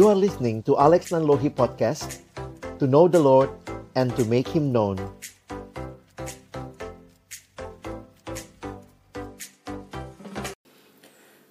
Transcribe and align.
You 0.00 0.08
are 0.08 0.16
listening 0.16 0.64
to 0.64 0.80
Alex 0.80 1.12
Nanlohi 1.12 1.52
Podcast 1.52 2.24
To 2.80 2.88
know 2.88 3.04
the 3.04 3.20
Lord 3.20 3.52
and 3.92 4.08
to 4.16 4.24
make 4.24 4.48
Him 4.48 4.72
known 4.72 4.96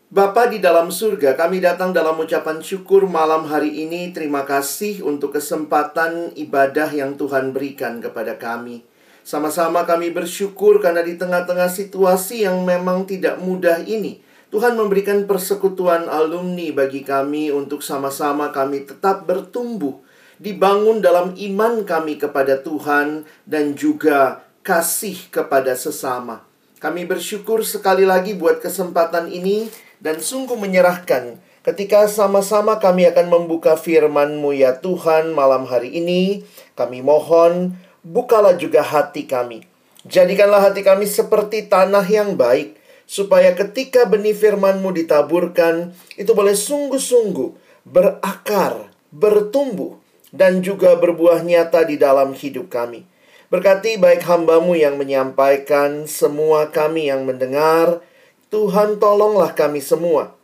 Bapa 0.10 0.50
di 0.50 0.58
dalam 0.58 0.90
surga, 0.90 1.38
kami 1.38 1.62
datang 1.62 1.94
dalam 1.94 2.18
ucapan 2.18 2.66
syukur 2.66 3.06
malam 3.06 3.46
hari 3.46 3.86
ini. 3.86 4.10
Terima 4.18 4.42
kasih 4.42 5.06
untuk 5.06 5.38
kesempatan 5.38 6.34
ibadah 6.34 6.90
yang 6.90 7.22
Tuhan 7.22 7.54
berikan 7.54 8.02
kepada 8.02 8.34
kami. 8.34 8.82
Sama-sama 9.22 9.86
kami 9.86 10.10
bersyukur 10.10 10.82
karena 10.82 11.06
di 11.06 11.22
tengah-tengah 11.22 11.70
situasi 11.70 12.50
yang 12.50 12.66
memang 12.66 13.06
tidak 13.06 13.38
mudah 13.38 13.86
ini, 13.86 14.26
Tuhan 14.50 14.74
memberikan 14.74 15.30
persekutuan 15.30 16.10
alumni 16.10 16.74
bagi 16.74 17.06
kami 17.06 17.54
untuk 17.54 17.86
sama-sama 17.86 18.50
kami 18.50 18.82
tetap 18.82 19.30
bertumbuh, 19.30 20.02
dibangun 20.42 21.06
dalam 21.06 21.38
iman 21.38 21.86
kami 21.86 22.18
kepada 22.18 22.58
Tuhan 22.58 23.30
dan 23.46 23.78
juga 23.78 24.42
kasih 24.66 25.30
kepada 25.30 25.78
sesama. 25.78 26.50
Kami 26.82 27.06
bersyukur 27.06 27.62
sekali 27.62 28.10
lagi 28.10 28.34
buat 28.34 28.58
kesempatan 28.58 29.30
ini 29.30 29.70
dan 30.02 30.18
sungguh 30.18 30.58
menyerahkan 30.58 31.38
ketika 31.62 32.08
sama-sama 32.08 32.80
kami 32.80 33.06
akan 33.12 33.28
membuka 33.28 33.76
firman-Mu 33.76 34.56
ya 34.56 34.80
Tuhan 34.80 35.36
malam 35.36 35.68
hari 35.68 35.94
ini. 35.94 36.48
Kami 36.74 37.04
mohon 37.04 37.76
bukalah 38.02 38.56
juga 38.56 38.82
hati 38.82 39.28
kami. 39.28 39.68
Jadikanlah 40.08 40.72
hati 40.72 40.82
kami 40.82 41.04
seperti 41.04 41.68
tanah 41.68 42.08
yang 42.08 42.40
baik, 42.40 42.79
supaya 43.10 43.58
ketika 43.58 44.06
benih 44.06 44.38
firman-Mu 44.38 44.94
ditaburkan, 44.94 45.98
itu 46.14 46.30
boleh 46.38 46.54
sungguh-sungguh 46.54 47.82
berakar, 47.90 48.94
bertumbuh, 49.10 49.98
dan 50.30 50.62
juga 50.62 50.94
berbuah 50.94 51.42
nyata 51.42 51.90
di 51.90 51.98
dalam 51.98 52.38
hidup 52.38 52.70
kami. 52.70 53.10
Berkati 53.50 53.98
baik 53.98 54.30
hambamu 54.30 54.78
yang 54.78 55.02
menyampaikan, 55.02 56.06
semua 56.06 56.70
kami 56.70 57.10
yang 57.10 57.26
mendengar, 57.26 58.06
Tuhan 58.54 59.02
tolonglah 59.02 59.58
kami 59.58 59.82
semua, 59.82 60.38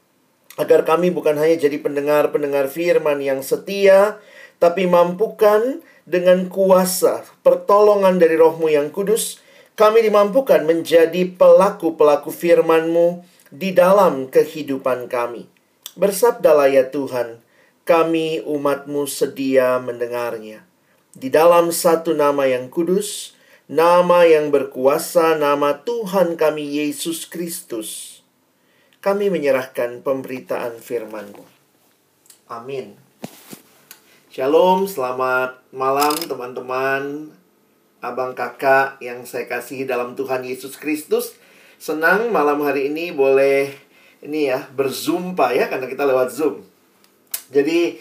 agar 0.58 0.81
kami 0.89 1.13
bukan 1.13 1.38
hanya 1.38 1.69
jadi 1.69 1.77
pendengar-pendengar 1.77 2.66
firman 2.66 3.21
yang 3.21 3.45
setia, 3.45 4.17
tapi 4.58 4.89
mampukan 4.89 5.86
dengan 6.09 6.49
kuasa 6.49 7.21
pertolongan 7.45 8.17
dari 8.17 8.33
rohmu 8.41 8.73
yang 8.73 8.89
kudus, 8.89 9.44
kami 9.75 10.07
dimampukan 10.07 10.63
menjadi 10.63 11.27
pelaku-pelaku 11.35 12.31
firman-Mu 12.31 13.27
di 13.51 13.75
dalam 13.75 14.31
kehidupan 14.31 15.11
kami. 15.11 15.51
Bersabdalah 15.99 16.71
ya 16.71 16.87
Tuhan, 16.87 17.43
kami 17.83 18.39
umat-Mu 18.43 19.03
sedia 19.03 19.79
mendengarnya. 19.83 20.63
Di 21.15 21.27
dalam 21.27 21.75
satu 21.75 22.15
nama 22.15 22.47
yang 22.47 22.71
kudus, 22.71 23.35
nama 23.67 24.23
yang 24.23 24.51
berkuasa, 24.51 25.35
nama 25.35 25.83
Tuhan 25.83 26.39
kami 26.39 26.79
Yesus 26.79 27.27
Kristus, 27.27 28.19
kami 29.03 29.27
menyerahkan 29.27 30.03
pemberitaan 30.03 30.79
firman-Mu. 30.79 31.43
Amin. 32.47 32.95
Shalom, 34.31 34.87
selamat 34.87 35.63
malam 35.71 36.15
teman-teman, 36.19 37.31
abang 38.06 38.38
kakak 38.38 39.02
yang 39.02 39.25
saya 39.25 39.50
kasih 39.50 39.89
dalam 39.89 40.14
Tuhan 40.14 40.45
Yesus 40.45 40.78
Kristus. 40.78 41.34
Senang 41.81 42.30
malam 42.30 42.61
hari 42.61 42.94
ini 42.94 43.09
boleh 43.09 43.73
ini 44.22 44.50
ya 44.50 44.66
berzoom 44.73 45.34
pak 45.34 45.52
ya 45.53 45.66
karena 45.67 45.89
kita 45.89 46.06
lewat 46.06 46.30
zoom. 46.30 46.61
Jadi 47.50 47.98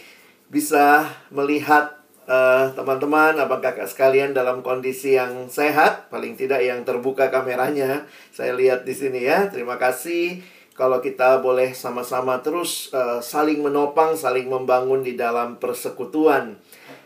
bisa 0.49 1.09
melihat 1.33 2.05
teman 2.25 2.73
teman-teman, 2.73 3.37
abang 3.37 3.61
kakak 3.61 3.85
sekalian 3.85 4.33
dalam 4.33 4.65
kondisi 4.65 5.13
yang 5.13 5.53
sehat, 5.53 6.09
paling 6.09 6.41
tidak 6.41 6.65
yang 6.65 6.81
terbuka 6.81 7.29
kameranya. 7.29 8.09
Saya 8.33 8.57
lihat 8.57 8.89
di 8.89 8.97
sini 8.97 9.29
ya. 9.29 9.53
Terima 9.53 9.77
kasih 9.77 10.41
kalau 10.75 11.05
kita 11.05 11.45
boleh 11.45 11.77
sama-sama 11.77 12.41
terus 12.41 12.91
uh, 12.97 13.21
saling 13.21 13.61
menopang, 13.61 14.17
saling 14.17 14.49
membangun 14.49 15.05
di 15.05 15.15
dalam 15.15 15.61
persekutuan. 15.61 16.57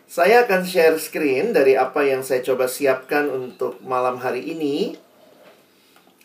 Saya 0.08 0.48
akan 0.48 0.64
share 0.64 0.96
screen 0.96 1.52
dari 1.52 1.76
apa 1.76 2.00
yang 2.00 2.24
saya 2.24 2.41
coba 2.41 2.64
siapkan 2.64 3.28
untuk 3.28 3.76
malam 3.84 4.16
hari 4.16 4.41
ini. 4.41 4.96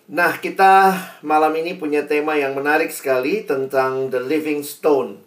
Nah, 0.07 0.39
kita 0.39 0.95
malam 1.19 1.51
ini 1.59 1.75
punya 1.75 2.07
tema 2.07 2.39
yang 2.39 2.55
menarik 2.55 2.95
sekali 2.95 3.43
tentang 3.43 4.07
The 4.07 4.23
Living 4.23 4.63
Stone. 4.63 5.19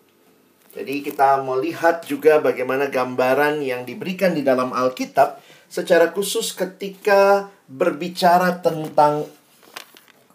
Jadi 0.72 1.05
kita 1.05 1.44
melihat 1.44 2.00
juga 2.09 2.41
bagaimana 2.41 2.89
gambaran 2.89 3.61
yang 3.61 3.84
diberikan 3.84 4.33
di 4.33 4.41
dalam 4.41 4.73
Alkitab 4.73 5.37
secara 5.69 6.09
khusus 6.17 6.56
ketika 6.56 7.53
berbicara 7.69 8.65
tentang 8.65 9.28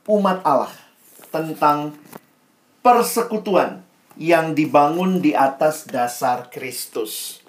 umat 0.06 0.46
Allah 0.46 0.74
tentang 1.34 1.98
persekutuan 2.86 3.82
yang 4.14 4.53
dibangun 4.53 5.26
di 5.26 5.34
atas 5.34 5.90
dasar 5.90 6.53
Kristus. 6.53 7.41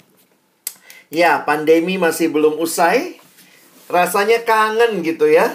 Ya, 1.12 1.45
pandemi 1.45 2.00
masih 2.00 2.33
belum 2.33 2.56
usai. 2.56 3.21
Rasanya 3.93 4.49
kangen 4.49 5.05
gitu 5.05 5.28
ya. 5.28 5.53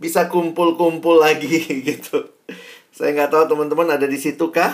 Bisa 0.00 0.32
kumpul-kumpul 0.32 1.20
lagi 1.20 1.68
gitu. 1.92 2.32
Saya 2.96 3.12
nggak 3.12 3.28
tahu 3.28 3.44
teman-teman 3.52 4.00
ada 4.00 4.08
di 4.08 4.16
situ 4.16 4.48
kah? 4.48 4.72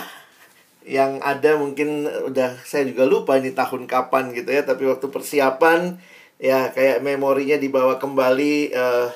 Yang 0.87 1.19
ada 1.19 1.59
mungkin 1.59 2.07
udah 2.07 2.55
saya 2.63 2.87
juga 2.87 3.03
lupa 3.03 3.35
ini 3.35 3.51
tahun 3.51 3.83
kapan 3.91 4.31
gitu 4.31 4.47
ya. 4.47 4.63
Tapi 4.63 4.87
waktu 4.87 5.11
persiapan 5.11 5.99
ya 6.39 6.71
kayak 6.71 7.03
memorinya 7.03 7.59
dibawa 7.59 7.99
kembali 7.99 8.71
uh, 8.79 9.11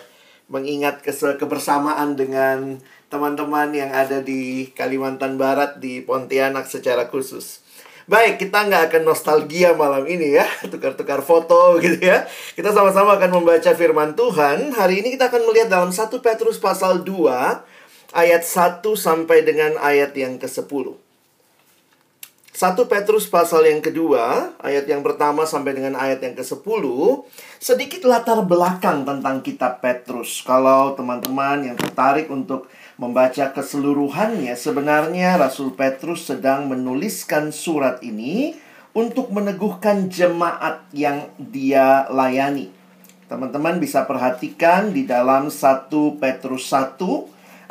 mengingat 0.51 1.07
kebersamaan 1.39 2.19
dengan 2.19 2.83
teman-teman 3.07 3.71
yang 3.71 3.95
ada 3.95 4.19
di 4.19 4.75
Kalimantan 4.75 5.39
Barat 5.39 5.79
di 5.79 6.03
Pontianak 6.03 6.67
secara 6.67 7.07
khusus. 7.07 7.63
Baik, 8.09 8.41
kita 8.41 8.65
nggak 8.65 8.89
akan 8.89 9.03
nostalgia 9.05 9.77
malam 9.77 10.01
ini 10.09 10.33
ya, 10.33 10.47
tukar-tukar 10.71 11.21
foto 11.21 11.77
gitu 11.77 12.01
ya. 12.01 12.25
Kita 12.57 12.73
sama-sama 12.73 13.21
akan 13.21 13.41
membaca 13.41 13.71
firman 13.77 14.17
Tuhan. 14.17 14.73
Hari 14.73 15.05
ini 15.05 15.13
kita 15.13 15.29
akan 15.29 15.45
melihat 15.45 15.69
dalam 15.69 15.93
1 15.93 16.09
Petrus 16.09 16.57
pasal 16.57 17.05
2 17.05 18.17
ayat 18.17 18.41
1 18.41 18.81
sampai 18.97 19.45
dengan 19.45 19.77
ayat 19.77 20.17
yang 20.17 20.41
ke-10. 20.41 20.97
1 22.51 22.91
Petrus 22.91 23.25
pasal 23.31 23.69
yang 23.69 23.81
kedua, 23.81 24.53
ayat 24.61 24.83
yang 24.89 25.01
pertama 25.01 25.47
sampai 25.47 25.71
dengan 25.77 25.95
ayat 25.95 26.19
yang 26.25 26.35
ke-10, 26.35 26.83
sedikit 27.61 28.01
latar 28.05 28.43
belakang 28.43 29.05
tentang 29.07 29.45
kitab 29.45 29.79
Petrus. 29.79 30.43
Kalau 30.43 30.97
teman-teman 30.97 31.69
yang 31.69 31.77
tertarik 31.77 32.27
untuk 32.27 32.67
membaca 33.01 33.49
keseluruhannya, 33.49 34.53
sebenarnya 34.53 35.41
Rasul 35.41 35.73
Petrus 35.73 36.29
sedang 36.29 36.69
menuliskan 36.69 37.49
surat 37.49 37.97
ini 38.05 38.53
untuk 38.93 39.33
meneguhkan 39.33 40.05
jemaat 40.05 40.85
yang 40.93 41.33
dia 41.41 42.05
layani. 42.13 42.69
Teman-teman 43.25 43.81
bisa 43.81 44.05
perhatikan 44.05 44.93
di 44.93 45.09
dalam 45.09 45.49
1 45.49 45.89
Petrus 46.21 46.69
1 46.69 47.01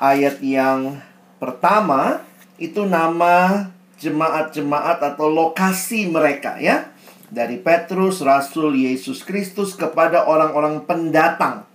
ayat 0.02 0.42
yang 0.42 0.98
pertama 1.38 2.26
itu 2.58 2.82
nama 2.82 3.70
jemaat-jemaat 4.02 4.98
atau 5.14 5.30
lokasi 5.30 6.10
mereka 6.10 6.58
ya. 6.58 6.90
Dari 7.30 7.62
Petrus, 7.62 8.18
Rasul 8.26 8.74
Yesus 8.74 9.22
Kristus 9.22 9.78
kepada 9.78 10.26
orang-orang 10.26 10.82
pendatang 10.82 11.70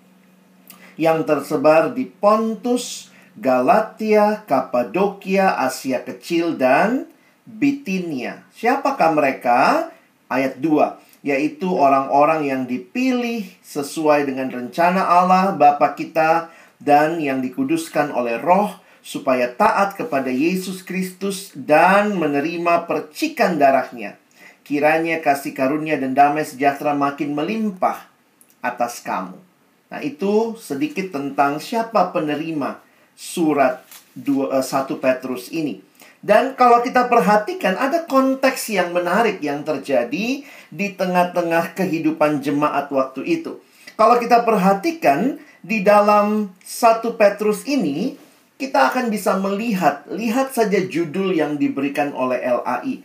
yang 0.99 1.23
tersebar 1.23 1.95
di 1.95 2.03
Pontus, 2.03 3.14
Galatia, 3.35 4.47
Kapadokia, 4.47 5.59
Asia 5.59 6.01
Kecil, 6.01 6.55
dan 6.55 7.11
Bitinia. 7.43 8.47
Siapakah 8.55 9.11
mereka? 9.11 9.91
Ayat 10.25 10.57
2 10.57 11.05
yaitu 11.25 11.73
orang-orang 11.73 12.45
yang 12.45 12.61
dipilih 12.69 13.49
sesuai 13.65 14.29
dengan 14.29 14.45
rencana 14.53 15.01
Allah 15.01 15.57
Bapa 15.57 15.97
kita 15.97 16.53
dan 16.77 17.17
yang 17.17 17.41
dikuduskan 17.41 18.13
oleh 18.13 18.37
Roh 18.37 18.77
supaya 19.01 19.49
taat 19.49 19.97
kepada 19.97 20.29
Yesus 20.29 20.85
Kristus 20.85 21.49
dan 21.57 22.21
menerima 22.21 22.85
percikan 22.85 23.57
darahnya. 23.57 24.21
Kiranya 24.61 25.17
kasih 25.17 25.57
karunia 25.57 25.97
dan 25.97 26.13
damai 26.13 26.45
sejahtera 26.45 26.93
makin 26.93 27.33
melimpah 27.33 28.05
atas 28.61 29.01
kamu. 29.01 29.41
Nah, 29.89 30.01
itu 30.05 30.53
sedikit 30.61 31.09
tentang 31.09 31.57
siapa 31.57 32.13
penerima 32.13 32.84
surat 33.15 33.81
1 34.15 34.61
eh, 34.61 34.97
Petrus 34.99 35.49
ini. 35.51 35.79
Dan 36.25 36.57
kalau 36.57 36.81
kita 36.81 37.05
perhatikan 37.05 37.77
ada 37.77 38.03
konteks 38.09 38.73
yang 38.73 38.91
menarik 38.91 39.39
yang 39.45 39.61
terjadi 39.61 40.41
di 40.73 40.87
tengah-tengah 40.97 41.77
kehidupan 41.77 42.41
jemaat 42.41 42.89
waktu 42.89 43.21
itu. 43.23 43.61
Kalau 43.95 44.19
kita 44.19 44.41
perhatikan 44.41 45.37
di 45.61 45.85
dalam 45.85 46.51
1 46.65 47.15
Petrus 47.15 47.63
ini 47.69 48.17
kita 48.55 48.89
akan 48.89 49.11
bisa 49.11 49.35
melihat, 49.37 50.07
lihat 50.09 50.55
saja 50.55 50.79
judul 50.81 51.35
yang 51.35 51.59
diberikan 51.59 52.15
oleh 52.15 52.39
LAI. 52.39 53.03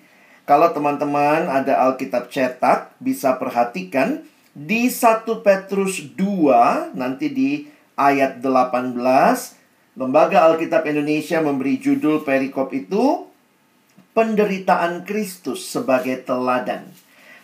Kalau 0.48 0.72
teman-teman 0.74 1.46
ada 1.46 1.78
Alkitab 1.90 2.32
cetak, 2.32 2.96
bisa 2.98 3.36
perhatikan 3.36 4.24
di 4.50 4.90
1 4.90 5.28
Petrus 5.44 6.02
2, 6.16 6.94
nanti 6.96 7.30
di 7.30 7.50
ayat 7.94 8.42
18, 8.42 9.59
Lembaga 9.98 10.46
Alkitab 10.46 10.86
Indonesia 10.86 11.42
memberi 11.42 11.74
judul 11.82 12.22
perikop 12.22 12.70
itu 12.70 13.26
penderitaan 14.14 15.02
Kristus 15.02 15.66
sebagai 15.66 16.22
teladan. 16.22 16.86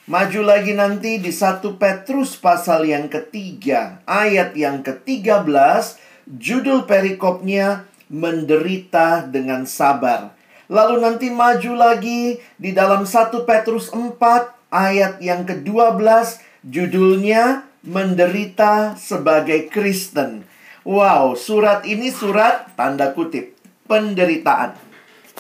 Maju 0.07 0.47
lagi 0.47 0.71
nanti 0.71 1.19
di 1.19 1.35
1 1.35 1.59
Petrus 1.75 2.39
pasal 2.39 2.87
yang 2.87 3.11
ketiga, 3.11 3.99
ayat 4.07 4.55
yang 4.55 4.87
ke-13, 4.87 5.99
judul 6.39 6.87
perikopnya 6.87 7.83
menderita 8.07 9.27
dengan 9.27 9.67
sabar. 9.67 10.31
Lalu 10.71 11.03
nanti 11.03 11.27
maju 11.35 11.75
lagi 11.75 12.39
di 12.63 12.71
dalam 12.71 13.03
1 13.03 13.43
Petrus 13.43 13.91
4 13.91 14.23
ayat 14.71 15.19
yang 15.19 15.43
ke-12, 15.43 16.39
judulnya 16.63 17.67
menderita 17.83 18.95
sebagai 18.95 19.67
Kristen. 19.67 20.47
Wow, 20.87 21.35
surat 21.35 21.83
ini 21.83 22.15
surat 22.15 22.79
tanda 22.79 23.11
kutip 23.11 23.59
penderitaan 23.91 24.79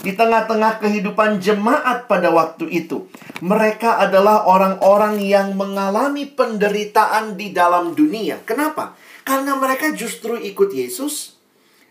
di 0.02 0.10
tengah-tengah 0.10 0.82
kehidupan 0.82 1.38
jemaat 1.38 2.10
pada 2.10 2.34
waktu 2.34 2.66
itu. 2.66 3.06
Mereka 3.46 4.02
adalah 4.02 4.42
orang-orang 4.50 5.22
yang 5.22 5.54
mengalami 5.54 6.26
penderitaan 6.26 7.38
di 7.38 7.54
dalam 7.54 7.94
dunia. 7.94 8.42
Kenapa? 8.42 8.98
Karena 9.22 9.54
mereka 9.54 9.94
justru 9.94 10.34
ikut 10.34 10.74
Yesus. 10.74 11.38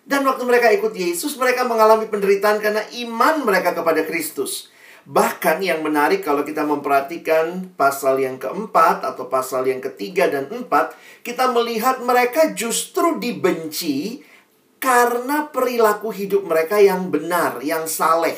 Dan 0.03 0.27
waktu 0.27 0.43
mereka 0.43 0.75
ikut 0.75 0.91
Yesus, 0.91 1.39
mereka 1.39 1.63
mengalami 1.63 2.11
penderitaan 2.11 2.59
karena 2.59 2.83
iman 3.07 3.39
mereka 3.47 3.71
kepada 3.71 4.03
Kristus. 4.03 4.67
Bahkan 5.05 5.61
yang 5.61 5.85
menarik 5.85 6.25
kalau 6.25 6.41
kita 6.41 6.65
memperhatikan 6.65 7.77
pasal 7.77 8.17
yang 8.17 8.41
keempat 8.41 9.05
atau 9.05 9.29
pasal 9.29 9.69
yang 9.69 9.77
ketiga 9.77 10.25
dan 10.25 10.49
empat, 10.49 10.97
kita 11.21 11.53
melihat 11.53 12.01
mereka 12.01 12.57
justru 12.57 13.21
dibenci 13.21 14.25
karena 14.81 15.45
perilaku 15.45 16.09
hidup 16.09 16.49
mereka 16.49 16.81
yang 16.81 17.13
benar, 17.13 17.61
yang 17.61 17.85
saleh. 17.85 18.37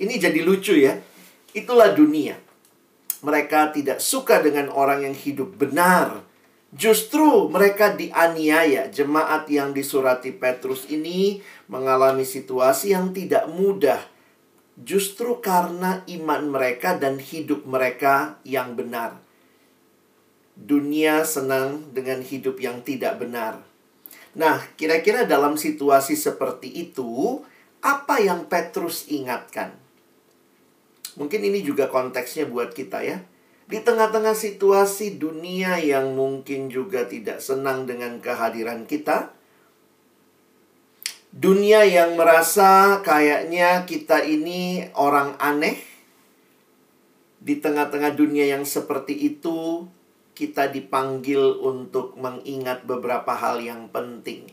Ini 0.00 0.16
jadi 0.16 0.40
lucu 0.40 0.80
ya. 0.80 0.96
Itulah 1.52 1.92
dunia. 1.92 2.40
Mereka 3.20 3.76
tidak 3.76 4.00
suka 4.00 4.40
dengan 4.40 4.72
orang 4.72 5.04
yang 5.04 5.16
hidup 5.16 5.60
benar. 5.60 6.24
Justru 6.72 7.52
mereka 7.52 7.92
dianiaya. 7.92 8.88
Jemaat 8.88 9.44
yang 9.52 9.76
disurati 9.76 10.32
Petrus 10.32 10.88
ini 10.88 11.44
mengalami 11.68 12.24
situasi 12.24 12.96
yang 12.96 13.12
tidak 13.12 13.44
mudah. 13.48 14.17
Justru 14.78 15.42
karena 15.42 16.06
iman 16.06 16.54
mereka 16.54 16.94
dan 16.94 17.18
hidup 17.18 17.66
mereka 17.66 18.38
yang 18.46 18.78
benar. 18.78 19.18
Dunia 20.54 21.26
senang 21.26 21.90
dengan 21.90 22.22
hidup 22.22 22.62
yang 22.62 22.82
tidak 22.86 23.18
benar 23.18 23.68
Nah, 24.38 24.60
kira-kira 24.76 25.24
dalam 25.24 25.56
situasi 25.56 26.14
seperti 26.14 26.68
itu, 26.68 27.40
apa 27.82 28.22
yang 28.22 28.46
Petrus 28.46 29.08
ingatkan? 29.10 29.74
Mungkin 31.18 31.40
ini 31.42 31.64
juga 31.66 31.90
konteksnya 31.90 32.46
buat 32.46 32.70
kita 32.70 33.02
ya. 33.02 33.18
Di 33.68 33.82
tengah-tengah 33.82 34.38
situasi 34.38 35.18
dunia 35.18 35.82
yang 35.82 36.14
mungkin 36.16 36.70
juga 36.72 37.04
tidak 37.04 37.42
senang 37.42 37.84
dengan 37.84 38.22
kehadiran 38.22 38.86
kita, 38.86 39.34
dunia 41.34 41.84
yang 41.84 42.16
merasa 42.16 43.00
kayaknya 43.04 43.84
kita 43.84 44.24
ini 44.24 44.88
orang 44.96 45.36
aneh, 45.38 45.78
di 47.38 47.60
tengah-tengah 47.62 48.18
dunia 48.18 48.50
yang 48.50 48.66
seperti 48.66 49.14
itu, 49.14 49.86
kita 50.34 50.70
dipanggil 50.70 51.58
untuk 51.62 52.18
mengingat 52.18 52.82
beberapa 52.86 53.34
hal 53.34 53.62
yang 53.62 53.90
penting. 53.90 54.50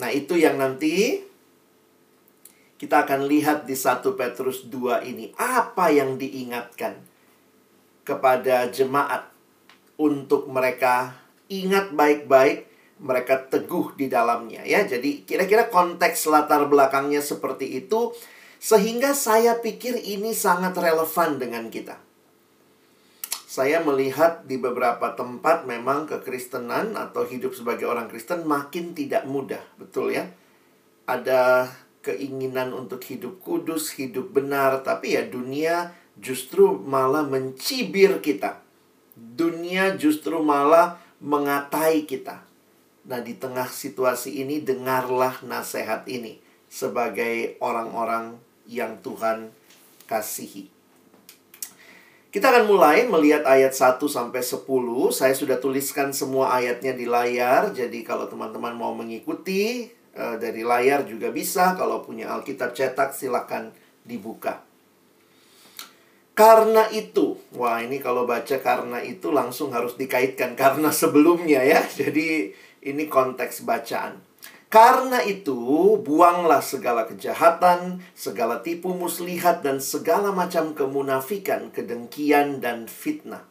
Nah, 0.00 0.08
itu 0.08 0.36
yang 0.40 0.56
nanti 0.56 1.24
kita 2.80 3.04
akan 3.04 3.28
lihat 3.28 3.68
di 3.68 3.76
1 3.76 4.16
Petrus 4.16 4.64
2 4.72 5.04
ini. 5.04 5.36
Apa 5.36 5.92
yang 5.92 6.16
diingatkan 6.16 6.96
kepada 8.08 8.72
jemaat 8.72 9.28
untuk 10.00 10.48
mereka 10.48 11.12
ingat 11.52 11.92
baik-baik, 11.92 12.69
mereka 13.00 13.40
teguh 13.48 13.96
di 13.96 14.06
dalamnya 14.06 14.62
ya. 14.62 14.84
Jadi 14.84 15.24
kira-kira 15.24 15.72
konteks 15.72 16.28
latar 16.28 16.68
belakangnya 16.68 17.24
seperti 17.24 17.80
itu 17.80 18.12
sehingga 18.60 19.16
saya 19.16 19.58
pikir 19.58 19.96
ini 19.96 20.36
sangat 20.36 20.76
relevan 20.76 21.40
dengan 21.40 21.72
kita 21.72 22.10
saya 23.50 23.82
melihat 23.82 24.46
di 24.46 24.62
beberapa 24.62 25.10
tempat 25.18 25.66
memang 25.66 26.06
kekristenan 26.06 26.94
atau 26.94 27.26
hidup 27.26 27.50
sebagai 27.50 27.82
orang 27.90 28.06
Kristen 28.06 28.46
makin 28.46 28.94
tidak 28.94 29.26
mudah, 29.26 29.58
betul 29.74 30.14
ya? 30.14 30.30
Ada 31.10 31.66
keinginan 31.98 32.70
untuk 32.70 33.02
hidup 33.10 33.42
kudus, 33.42 33.90
hidup 33.98 34.30
benar, 34.30 34.86
tapi 34.86 35.18
ya 35.18 35.26
dunia 35.26 35.90
justru 36.14 36.78
malah 36.78 37.26
mencibir 37.26 38.22
kita. 38.22 38.62
Dunia 39.18 39.98
justru 39.98 40.38
malah 40.38 41.02
mengatai 41.18 42.06
kita. 42.06 42.46
Nah, 43.10 43.18
di 43.18 43.34
tengah 43.34 43.66
situasi 43.66 44.38
ini 44.38 44.62
dengarlah 44.62 45.42
nasihat 45.42 46.06
ini 46.06 46.38
sebagai 46.70 47.58
orang-orang 47.58 48.38
yang 48.70 49.02
Tuhan 49.02 49.50
kasihi. 50.06 50.70
Kita 52.30 52.54
akan 52.54 52.70
mulai 52.70 53.10
melihat 53.10 53.42
ayat 53.42 53.74
1 53.74 53.98
sampai 54.06 54.38
10. 54.38 54.62
Saya 55.10 55.34
sudah 55.34 55.58
tuliskan 55.58 56.14
semua 56.14 56.54
ayatnya 56.54 56.94
di 56.94 57.02
layar. 57.02 57.74
Jadi 57.74 58.06
kalau 58.06 58.30
teman-teman 58.30 58.70
mau 58.78 58.94
mengikuti 58.94 59.90
uh, 60.14 60.38
dari 60.38 60.62
layar 60.62 61.02
juga 61.02 61.34
bisa. 61.34 61.74
Kalau 61.74 62.06
punya 62.06 62.30
Alkitab 62.30 62.78
cetak 62.78 63.10
silahkan 63.18 63.74
dibuka. 64.06 64.69
Karena 66.34 66.88
itu, 66.88 67.36
wah 67.52 67.82
ini 67.82 68.00
kalau 68.00 68.24
baca 68.24 68.56
karena 68.62 69.02
itu 69.04 69.28
langsung 69.34 69.74
harus 69.74 69.98
dikaitkan 69.98 70.56
karena 70.56 70.88
sebelumnya 71.00 71.60
ya. 71.60 71.82
Jadi 71.84 72.54
ini 72.86 73.04
konteks 73.10 73.66
bacaan. 73.68 74.30
Karena 74.70 75.18
itu, 75.26 75.98
buanglah 75.98 76.62
segala 76.62 77.02
kejahatan, 77.02 77.98
segala 78.14 78.62
tipu 78.62 78.94
muslihat, 78.94 79.66
dan 79.66 79.82
segala 79.82 80.30
macam 80.30 80.78
kemunafikan, 80.78 81.74
kedengkian, 81.74 82.62
dan 82.62 82.86
fitnah. 82.86 83.50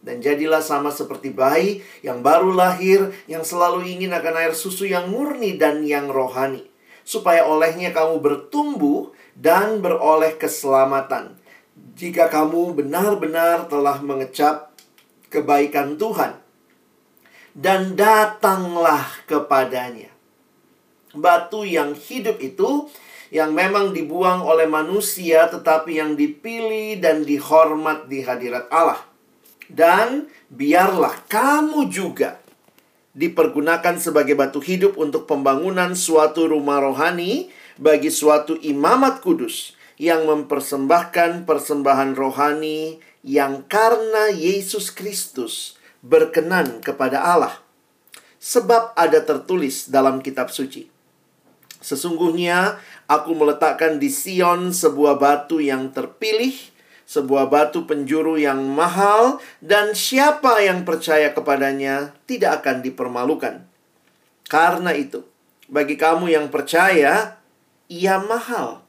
Dan 0.00 0.24
jadilah 0.24 0.64
sama 0.64 0.88
seperti 0.88 1.36
bayi 1.36 1.84
yang 2.00 2.24
baru 2.24 2.56
lahir, 2.56 3.12
yang 3.28 3.44
selalu 3.44 3.84
ingin 3.92 4.16
akan 4.16 4.40
air 4.40 4.52
susu 4.56 4.88
yang 4.88 5.12
murni 5.12 5.60
dan 5.60 5.84
yang 5.84 6.08
rohani. 6.08 6.64
Supaya 7.04 7.44
olehnya 7.44 7.92
kamu 7.92 8.24
bertumbuh 8.24 9.12
dan 9.36 9.84
beroleh 9.84 10.32
keselamatan. 10.40 11.36
Jika 11.94 12.26
kamu 12.26 12.74
benar-benar 12.74 13.70
telah 13.70 14.02
mengecap 14.02 14.74
kebaikan 15.30 15.94
Tuhan. 15.94 16.42
Dan 17.54 17.94
datanglah 17.94 19.06
kepadanya 19.30 20.14
batu 21.14 21.62
yang 21.62 21.94
hidup 21.94 22.42
itu 22.42 22.90
yang 23.30 23.54
memang 23.54 23.94
dibuang 23.94 24.42
oleh 24.42 24.66
manusia 24.66 25.46
tetapi 25.46 25.98
yang 25.98 26.18
dipilih 26.18 26.98
dan 26.98 27.22
dihormat 27.22 28.10
di 28.10 28.22
hadirat 28.22 28.66
Allah. 28.70 29.00
Dan 29.70 30.28
biarlah 30.52 31.24
kamu 31.26 31.88
juga 31.88 32.42
dipergunakan 33.14 33.96
sebagai 33.96 34.36
batu 34.36 34.60
hidup 34.60 34.98
untuk 35.00 35.24
pembangunan 35.24 35.94
suatu 35.94 36.50
rumah 36.50 36.82
rohani 36.82 37.48
bagi 37.78 38.10
suatu 38.10 38.58
imamat 38.60 39.22
kudus 39.22 39.74
yang 40.00 40.26
mempersembahkan 40.26 41.46
persembahan 41.46 42.18
rohani 42.18 42.98
yang 43.24 43.64
karena 43.64 44.28
Yesus 44.28 44.92
Kristus 44.92 45.80
berkenan 46.04 46.84
kepada 46.84 47.24
Allah. 47.24 47.64
Sebab 48.44 48.92
ada 48.92 49.24
tertulis 49.24 49.88
dalam 49.88 50.20
kitab 50.20 50.52
suci. 50.52 50.92
Sesungguhnya 51.80 52.76
aku 53.08 53.32
meletakkan 53.32 53.96
di 53.96 54.12
Sion 54.12 54.72
sebuah 54.72 55.16
batu 55.16 55.64
yang 55.64 55.92
terpilih, 55.92 56.52
sebuah 57.08 57.48
batu 57.48 57.88
penjuru 57.88 58.36
yang 58.36 58.60
mahal, 58.68 59.40
dan 59.64 59.96
siapa 59.96 60.60
yang 60.60 60.84
percaya 60.84 61.32
kepadanya 61.32 62.12
tidak 62.28 62.64
akan 62.64 62.84
dipermalukan. 62.84 63.64
Karena 64.44 64.92
itu, 64.92 65.24
bagi 65.72 65.96
kamu 65.96 66.28
yang 66.32 66.52
percaya, 66.52 67.40
ia 67.88 68.16
mahal. 68.20 68.83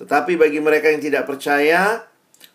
Tetapi 0.00 0.40
bagi 0.40 0.64
mereka 0.64 0.88
yang 0.88 1.04
tidak 1.04 1.28
percaya, 1.28 2.08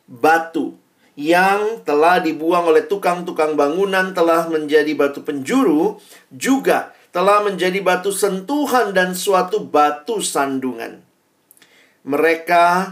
batu 0.10 0.74
yang 1.16 1.86
telah 1.88 2.20
dibuang 2.20 2.68
oleh 2.68 2.84
tukang-tukang 2.90 3.56
bangunan 3.56 4.12
telah 4.12 4.52
menjadi 4.52 4.92
batu 4.98 5.24
penjuru 5.24 5.96
juga 6.28 6.92
telah 7.16 7.40
menjadi 7.48 7.80
batu 7.80 8.12
sentuhan 8.12 8.92
dan 8.92 9.16
suatu 9.16 9.64
batu 9.64 10.20
sandungan. 10.20 11.00
Mereka 12.04 12.92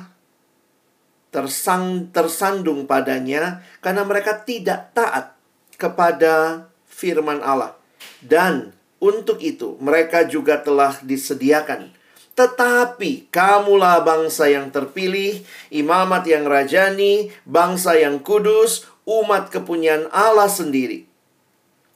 tersang, 1.27 2.07
tersandung 2.15 2.87
padanya 2.87 3.59
karena 3.83 4.07
mereka 4.07 4.39
tidak 4.39 4.95
taat 4.95 5.35
kepada 5.75 6.65
firman 6.87 7.43
Allah. 7.43 7.75
Dan 8.23 8.71
untuk 9.03 9.43
itu 9.43 9.75
mereka 9.83 10.23
juga 10.23 10.55
telah 10.63 10.95
disediakan. 11.03 11.91
Tetapi 12.33 13.29
kamulah 13.29 14.01
bangsa 14.01 14.49
yang 14.49 14.73
terpilih, 14.73 15.45
imamat 15.69 16.25
yang 16.25 16.49
rajani, 16.49 17.29
bangsa 17.45 17.93
yang 17.93 18.21
kudus, 18.25 18.89
umat 19.05 19.53
kepunyaan 19.53 20.09
Allah 20.09 20.49
sendiri 20.49 21.13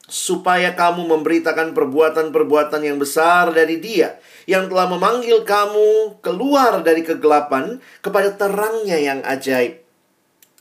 supaya 0.08 0.72
kamu 0.72 1.03
memberitakan 1.03 1.75
perbuatan-perbuatan 1.75 2.79
yang 2.79 2.96
besar 2.96 3.51
dari 3.51 3.84
Dia 3.84 4.15
yang 4.48 4.72
telah 4.72 4.88
memanggil 4.88 5.44
kamu 5.44 6.24
keluar 6.24 6.79
dari 6.79 7.03
kegelapan 7.03 7.84
kepada 8.00 8.32
terangnya 8.39 8.96
yang 8.96 9.20
ajaib. 9.27 9.84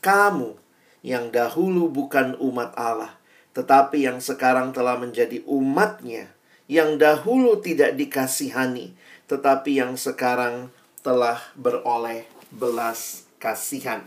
Kamu 0.03 0.59
yang 1.01 1.31
dahulu 1.31 1.87
bukan 1.87 2.35
umat 2.43 2.75
Allah, 2.75 3.15
tetapi 3.55 4.03
yang 4.03 4.19
sekarang 4.19 4.75
telah 4.75 4.99
menjadi 4.99 5.39
umatnya, 5.47 6.27
yang 6.67 6.99
dahulu 6.99 7.63
tidak 7.63 7.95
dikasihani, 7.95 8.91
tetapi 9.27 9.79
yang 9.83 9.99
sekarang 9.99 10.71
telah 11.03 11.39
beroleh 11.55 12.27
belas 12.51 13.27
kasihan. 13.39 14.03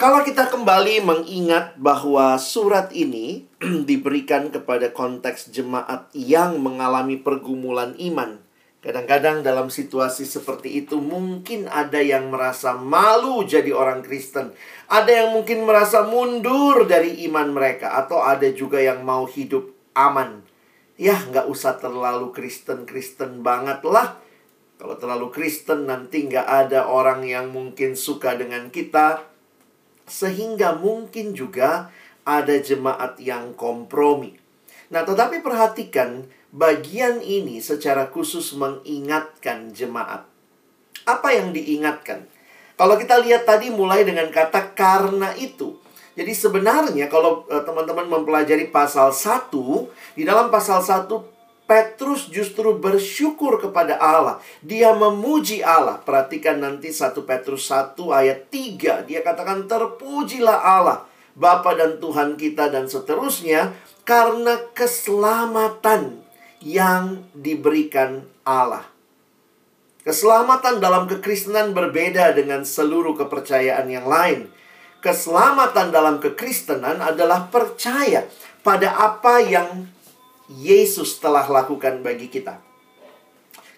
Kalau 0.00 0.24
kita 0.24 0.48
kembali 0.48 1.04
mengingat 1.04 1.76
bahwa 1.76 2.40
surat 2.40 2.88
ini 2.96 3.44
diberikan 3.88 4.48
kepada 4.48 4.88
konteks 4.96 5.52
jemaat 5.52 6.08
yang 6.16 6.56
mengalami 6.56 7.20
pergumulan 7.20 7.92
iman. 8.00 8.40
Kadang-kadang 8.80 9.44
dalam 9.44 9.68
situasi 9.68 10.24
seperti 10.24 10.80
itu 10.80 10.96
mungkin 11.04 11.68
ada 11.68 12.00
yang 12.00 12.32
merasa 12.32 12.72
malu 12.72 13.44
jadi 13.44 13.76
orang 13.76 14.00
Kristen. 14.00 14.56
Ada 14.88 15.20
yang 15.20 15.36
mungkin 15.36 15.68
merasa 15.68 16.08
mundur 16.08 16.88
dari 16.88 17.20
iman 17.28 17.52
mereka. 17.52 17.92
Atau 18.00 18.24
ada 18.24 18.48
juga 18.48 18.80
yang 18.80 19.04
mau 19.04 19.28
hidup 19.28 19.68
aman. 19.92 20.40
Ya 21.00 21.16
nggak 21.16 21.48
usah 21.48 21.80
terlalu 21.80 22.28
Kristen-Kristen 22.36 23.40
banget 23.40 23.80
lah. 23.88 24.20
Kalau 24.76 25.00
terlalu 25.00 25.32
Kristen 25.32 25.88
nanti 25.88 26.28
nggak 26.28 26.44
ada 26.44 26.92
orang 26.92 27.24
yang 27.24 27.48
mungkin 27.48 27.96
suka 27.96 28.36
dengan 28.36 28.68
kita 28.68 29.24
sehingga 30.04 30.76
mungkin 30.76 31.32
juga 31.32 31.88
ada 32.28 32.52
jemaat 32.60 33.16
yang 33.16 33.56
kompromi. 33.56 34.36
Nah, 34.92 35.06
tetapi 35.06 35.40
perhatikan 35.40 36.28
bagian 36.52 37.22
ini 37.24 37.62
secara 37.64 38.10
khusus 38.12 38.52
mengingatkan 38.58 39.72
jemaat. 39.72 40.26
Apa 41.08 41.32
yang 41.32 41.56
diingatkan? 41.56 42.28
Kalau 42.76 43.00
kita 43.00 43.22
lihat 43.22 43.48
tadi 43.48 43.72
mulai 43.72 44.04
dengan 44.04 44.28
kata 44.28 44.76
karena 44.76 45.32
itu. 45.38 45.78
Jadi 46.20 46.36
sebenarnya 46.36 47.08
kalau 47.08 47.48
eh, 47.48 47.64
teman-teman 47.64 48.04
mempelajari 48.04 48.68
pasal 48.68 49.08
1, 49.08 49.48
di 50.12 50.28
dalam 50.28 50.52
pasal 50.52 50.84
1 50.84 51.08
Petrus 51.64 52.28
justru 52.28 52.76
bersyukur 52.76 53.56
kepada 53.56 53.96
Allah. 53.96 54.36
Dia 54.60 54.92
memuji 54.92 55.64
Allah. 55.64 56.02
Perhatikan 56.02 56.60
nanti 56.60 56.92
1 56.92 57.14
Petrus 57.24 57.72
1 57.72 57.96
ayat 58.10 58.52
3. 58.52 59.08
Dia 59.08 59.24
katakan 59.24 59.64
terpujilah 59.64 60.60
Allah. 60.60 61.08
Bapa 61.32 61.72
dan 61.78 62.02
Tuhan 62.02 62.36
kita 62.36 62.68
dan 62.68 62.90
seterusnya. 62.90 63.72
Karena 64.04 64.60
keselamatan 64.74 66.20
yang 66.60 67.24
diberikan 67.32 68.26
Allah. 68.42 68.84
Keselamatan 70.02 70.82
dalam 70.82 71.06
kekristenan 71.06 71.70
berbeda 71.70 72.34
dengan 72.34 72.66
seluruh 72.66 73.14
kepercayaan 73.14 73.86
yang 73.86 74.10
lain. 74.10 74.50
Keselamatan 75.00 75.88
dalam 75.88 76.20
kekristenan 76.20 77.00
adalah 77.00 77.48
percaya 77.48 78.28
pada 78.60 78.92
apa 79.00 79.40
yang 79.40 79.88
Yesus 80.52 81.16
telah 81.16 81.48
lakukan 81.48 82.04
bagi 82.04 82.28
kita. 82.28 82.60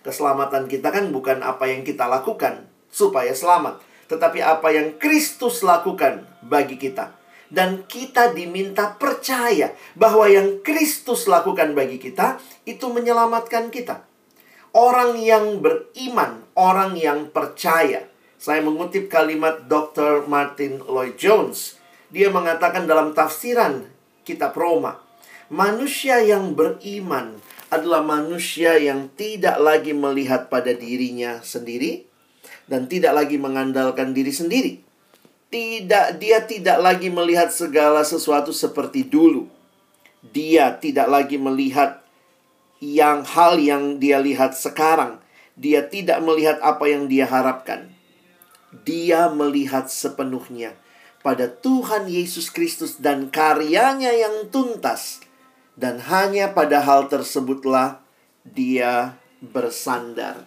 Keselamatan 0.03 0.67
kita 0.67 0.91
kan 0.91 1.15
bukan 1.15 1.47
apa 1.47 1.71
yang 1.71 1.87
kita 1.87 2.11
lakukan 2.11 2.67
supaya 2.91 3.31
selamat, 3.31 3.79
tetapi 4.11 4.43
apa 4.43 4.69
yang 4.75 4.99
Kristus 4.99 5.63
lakukan 5.63 6.27
bagi 6.43 6.75
kita. 6.75 7.15
Dan 7.53 7.87
kita 7.87 8.35
diminta 8.35 8.97
percaya 8.97 9.77
bahwa 9.95 10.27
yang 10.27 10.65
Kristus 10.67 11.31
lakukan 11.31 11.77
bagi 11.77 12.03
kita 12.03 12.43
itu 12.67 12.91
menyelamatkan 12.91 13.71
kita. 13.71 14.03
Orang 14.75 15.21
yang 15.21 15.61
beriman, 15.63 16.43
orang 16.57 16.97
yang 16.97 17.29
percaya. 17.29 18.09
Saya 18.43 18.59
mengutip 18.59 19.07
kalimat 19.07 19.71
Dr. 19.71 20.27
Martin 20.27 20.83
Lloyd 20.83 21.15
Jones. 21.15 21.79
Dia 22.11 22.27
mengatakan 22.27 22.91
dalam 22.91 23.15
tafsiran 23.15 23.87
kitab 24.27 24.59
Roma, 24.59 24.99
Manusia 25.53 26.25
yang 26.25 26.57
beriman 26.57 27.37
adalah 27.69 28.01
manusia 28.01 28.81
yang 28.81 29.13
tidak 29.13 29.61
lagi 29.61 29.93
melihat 29.93 30.49
pada 30.49 30.73
dirinya 30.73 31.45
sendiri 31.45 32.09
dan 32.65 32.89
tidak 32.89 33.13
lagi 33.13 33.37
mengandalkan 33.37 34.17
diri 34.17 34.33
sendiri. 34.33 34.81
Tidak 35.53 36.17
dia 36.17 36.41
tidak 36.49 36.81
lagi 36.81 37.13
melihat 37.13 37.53
segala 37.53 38.01
sesuatu 38.01 38.49
seperti 38.49 39.05
dulu. 39.05 39.45
Dia 40.25 40.73
tidak 40.81 41.13
lagi 41.13 41.37
melihat 41.37 42.01
yang 42.81 43.21
hal 43.21 43.61
yang 43.61 44.01
dia 44.01 44.25
lihat 44.25 44.57
sekarang. 44.57 45.21
Dia 45.53 45.85
tidak 45.85 46.25
melihat 46.25 46.65
apa 46.65 46.89
yang 46.89 47.13
dia 47.13 47.29
harapkan. 47.29 47.92
Dia 48.73 49.29
melihat 49.29 49.93
sepenuhnya 49.93 50.73
pada 51.21 51.47
Tuhan 51.47 52.11
Yesus 52.11 52.51
Kristus 52.51 52.99
dan 52.99 53.31
karyanya 53.31 54.11
yang 54.11 54.49
tuntas 54.51 55.23
dan 55.79 56.03
hanya 56.09 56.51
pada 56.53 56.83
hal 56.83 57.07
tersebutlah 57.13 58.03
dia 58.43 59.17
bersandar. 59.39 60.45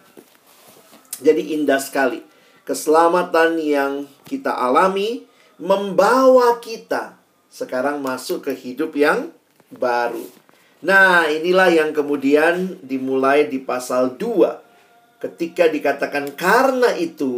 Jadi 1.18 1.56
indah 1.56 1.80
sekali. 1.80 2.20
Keselamatan 2.66 3.62
yang 3.62 4.10
kita 4.26 4.50
alami 4.50 5.22
membawa 5.56 6.58
kita 6.58 7.14
sekarang 7.46 8.02
masuk 8.02 8.50
ke 8.50 8.52
hidup 8.52 8.92
yang 8.98 9.30
baru. 9.72 10.26
Nah, 10.84 11.24
inilah 11.30 11.72
yang 11.72 11.90
kemudian 11.96 12.76
dimulai 12.84 13.48
di 13.48 13.62
pasal 13.62 14.18
2. 14.18 14.65
Ketika 15.16 15.72
dikatakan 15.72 16.36
karena 16.36 16.92
itu, 16.92 17.32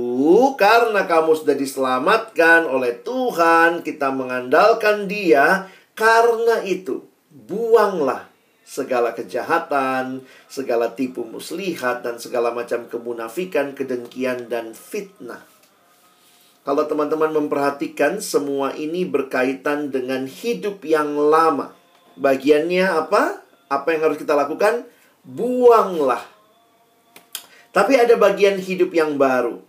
karena 0.59 1.07
kamu 1.07 1.39
sudah 1.39 1.55
diselamatkan 1.55 2.67
oleh 2.67 2.99
Tuhan, 3.07 3.87
kita 3.87 4.11
mengandalkan 4.11 5.07
Dia, 5.07 5.71
karena 5.95 6.59
itu 6.67 7.07
buanglah 7.31 8.27
segala 8.67 9.15
kejahatan, 9.15 10.27
segala 10.51 10.93
tipu 10.93 11.23
muslihat, 11.23 12.03
dan 12.03 12.19
segala 12.19 12.51
macam 12.51 12.91
kemunafikan, 12.91 13.73
kedengkian, 13.73 14.51
dan 14.51 14.77
fitnah. 14.77 15.41
Kalau 16.69 16.85
teman-teman 16.85 17.33
memperhatikan, 17.33 18.21
semua 18.21 18.77
ini 18.77 19.09
berkaitan 19.09 19.89
dengan 19.89 20.29
hidup 20.29 20.85
yang 20.85 21.17
lama. 21.17 21.73
Bagiannya 22.21 22.85
apa? 23.07 23.41
Apa 23.73 23.97
yang 23.97 24.11
harus 24.11 24.21
kita 24.21 24.37
lakukan? 24.37 24.85
Buanglah. 25.25 26.38
Tapi 27.79 27.95
ada 27.95 28.19
bagian 28.19 28.59
hidup 28.59 28.91
yang 28.91 29.15
baru. 29.15 29.63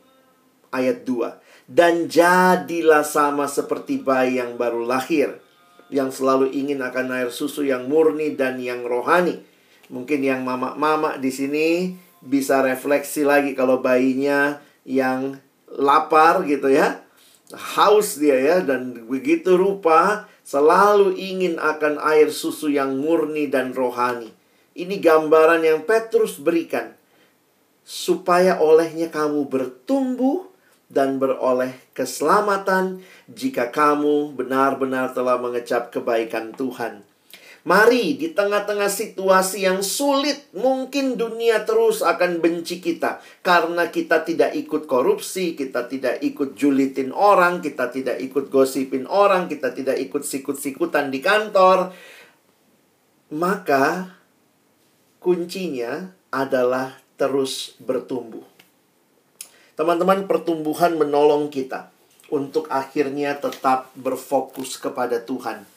Ayat 0.74 1.06
2. 1.06 1.70
Dan 1.70 2.10
jadilah 2.10 3.06
sama 3.06 3.46
seperti 3.46 4.02
bayi 4.02 4.42
yang 4.42 4.58
baru 4.58 4.82
lahir 4.82 5.38
yang 5.94 6.10
selalu 6.10 6.50
ingin 6.50 6.82
akan 6.82 7.14
air 7.14 7.30
susu 7.30 7.62
yang 7.62 7.86
murni 7.86 8.34
dan 8.34 8.58
yang 8.58 8.82
rohani. 8.82 9.46
Mungkin 9.94 10.26
yang 10.26 10.42
mama-mama 10.42 11.22
di 11.22 11.30
sini 11.30 11.94
bisa 12.26 12.66
refleksi 12.66 13.22
lagi 13.22 13.54
kalau 13.54 13.78
bayinya 13.78 14.58
yang 14.90 15.38
lapar 15.70 16.50
gitu 16.50 16.74
ya. 16.74 17.06
Haus 17.54 18.18
dia 18.18 18.42
ya 18.42 18.58
dan 18.66 19.06
begitu 19.06 19.54
rupa 19.54 20.26
selalu 20.42 21.14
ingin 21.14 21.62
akan 21.62 22.02
air 22.02 22.34
susu 22.34 22.74
yang 22.74 22.98
murni 22.98 23.54
dan 23.54 23.70
rohani. 23.70 24.34
Ini 24.74 24.98
gambaran 24.98 25.62
yang 25.62 25.86
Petrus 25.86 26.42
berikan 26.42 26.98
supaya 27.90 28.62
olehnya 28.62 29.10
kamu 29.10 29.50
bertumbuh 29.50 30.46
dan 30.94 31.18
beroleh 31.18 31.74
keselamatan 31.98 33.02
jika 33.26 33.74
kamu 33.74 34.38
benar-benar 34.38 35.10
telah 35.18 35.42
mengecap 35.42 35.90
kebaikan 35.90 36.54
Tuhan. 36.54 37.02
Mari 37.66 38.16
di 38.16 38.32
tengah-tengah 38.32 38.88
situasi 38.88 39.66
yang 39.66 39.82
sulit, 39.82 40.54
mungkin 40.54 41.18
dunia 41.18 41.66
terus 41.66 42.06
akan 42.06 42.40
benci 42.40 42.78
kita 42.78 43.20
karena 43.42 43.90
kita 43.90 44.22
tidak 44.22 44.54
ikut 44.54 44.86
korupsi, 44.86 45.58
kita 45.58 45.90
tidak 45.90 46.22
ikut 46.22 46.54
julitin 46.54 47.10
orang, 47.10 47.60
kita 47.60 47.90
tidak 47.90 48.22
ikut 48.22 48.54
gosipin 48.54 49.10
orang, 49.10 49.50
kita 49.50 49.74
tidak 49.74 49.98
ikut 49.98 50.24
sikut-sikutan 50.24 51.10
di 51.10 51.20
kantor. 51.20 51.92
Maka 53.34 54.18
kuncinya 55.20 56.16
adalah 56.32 57.09
terus 57.20 57.76
bertumbuh. 57.84 58.42
Teman-teman, 59.76 60.24
pertumbuhan 60.24 60.96
menolong 60.96 61.52
kita 61.52 61.92
untuk 62.32 62.72
akhirnya 62.72 63.36
tetap 63.36 63.92
berfokus 64.00 64.80
kepada 64.80 65.20
Tuhan. 65.20 65.68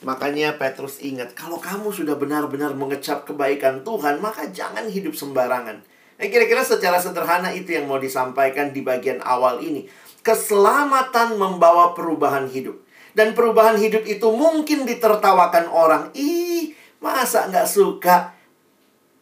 Makanya 0.00 0.56
Petrus 0.58 0.98
ingat, 0.98 1.36
kalau 1.36 1.60
kamu 1.60 1.92
sudah 1.92 2.16
benar-benar 2.16 2.72
mengecap 2.74 3.28
kebaikan 3.28 3.86
Tuhan, 3.86 4.18
maka 4.18 4.48
jangan 4.50 4.88
hidup 4.88 5.12
sembarangan. 5.12 5.78
Nah, 6.20 6.26
kira-kira 6.28 6.64
secara 6.64 7.00
sederhana 7.00 7.52
itu 7.52 7.76
yang 7.76 7.88
mau 7.88 8.00
disampaikan 8.00 8.72
di 8.72 8.80
bagian 8.80 9.20
awal 9.20 9.60
ini. 9.60 9.88
Keselamatan 10.20 11.36
membawa 11.36 11.92
perubahan 11.96 12.48
hidup. 12.48 12.80
Dan 13.12 13.36
perubahan 13.36 13.76
hidup 13.76 14.04
itu 14.08 14.28
mungkin 14.32 14.88
ditertawakan 14.88 15.68
orang. 15.68 16.02
Ih, 16.16 16.72
masa 17.02 17.48
nggak 17.48 17.68
suka? 17.68 18.39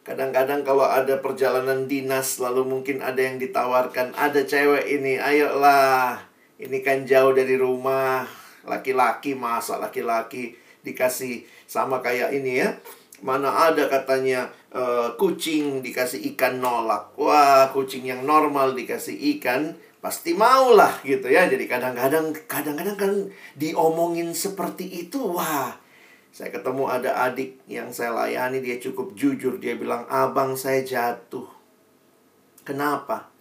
Kadang-kadang 0.09 0.65
kalau 0.65 0.89
ada 0.89 1.21
perjalanan 1.21 1.85
dinas, 1.85 2.41
lalu 2.41 2.65
mungkin 2.65 3.05
ada 3.05 3.21
yang 3.21 3.37
ditawarkan, 3.37 4.17
ada 4.17 4.41
cewek 4.41 4.89
ini, 4.89 5.21
ayolah, 5.21 6.17
ini 6.57 6.81
kan 6.81 7.05
jauh 7.05 7.29
dari 7.29 7.53
rumah, 7.53 8.25
laki-laki 8.65 9.37
masa 9.37 9.77
laki-laki 9.77 10.57
dikasih 10.81 11.45
sama 11.69 12.01
kayak 12.01 12.33
ini 12.33 12.65
ya. 12.65 12.73
Mana 13.21 13.69
ada 13.69 13.85
katanya 13.85 14.47
uh, 14.71 15.13
kucing 15.19 15.83
dikasih 15.83 16.23
ikan 16.33 16.57
nolak. 16.57 17.13
Wah, 17.19 17.69
kucing 17.69 18.07
yang 18.07 18.23
normal 18.23 18.73
dikasih 18.73 19.13
ikan 19.37 19.75
pasti 19.99 20.31
mau 20.31 20.71
lah 20.71 21.03
gitu 21.03 21.27
ya. 21.27 21.45
Jadi 21.45 21.67
kadang-kadang 21.67 22.31
kadang-kadang 22.47 22.95
kan 22.95 23.13
diomongin 23.59 24.31
seperti 24.31 25.05
itu. 25.05 25.19
Wah, 25.19 25.75
saya 26.29 26.53
ketemu 26.53 26.85
ada 26.85 27.11
adik 27.25 27.57
yang 27.65 27.89
saya 27.89 28.13
layani, 28.13 28.61
dia 28.61 28.77
cukup 28.77 29.17
jujur. 29.17 29.57
Dia 29.57 29.73
bilang, 29.75 30.05
abang 30.07 30.53
saya 30.53 30.85
jatuh. 30.85 31.49
Kenapa? 32.61 33.33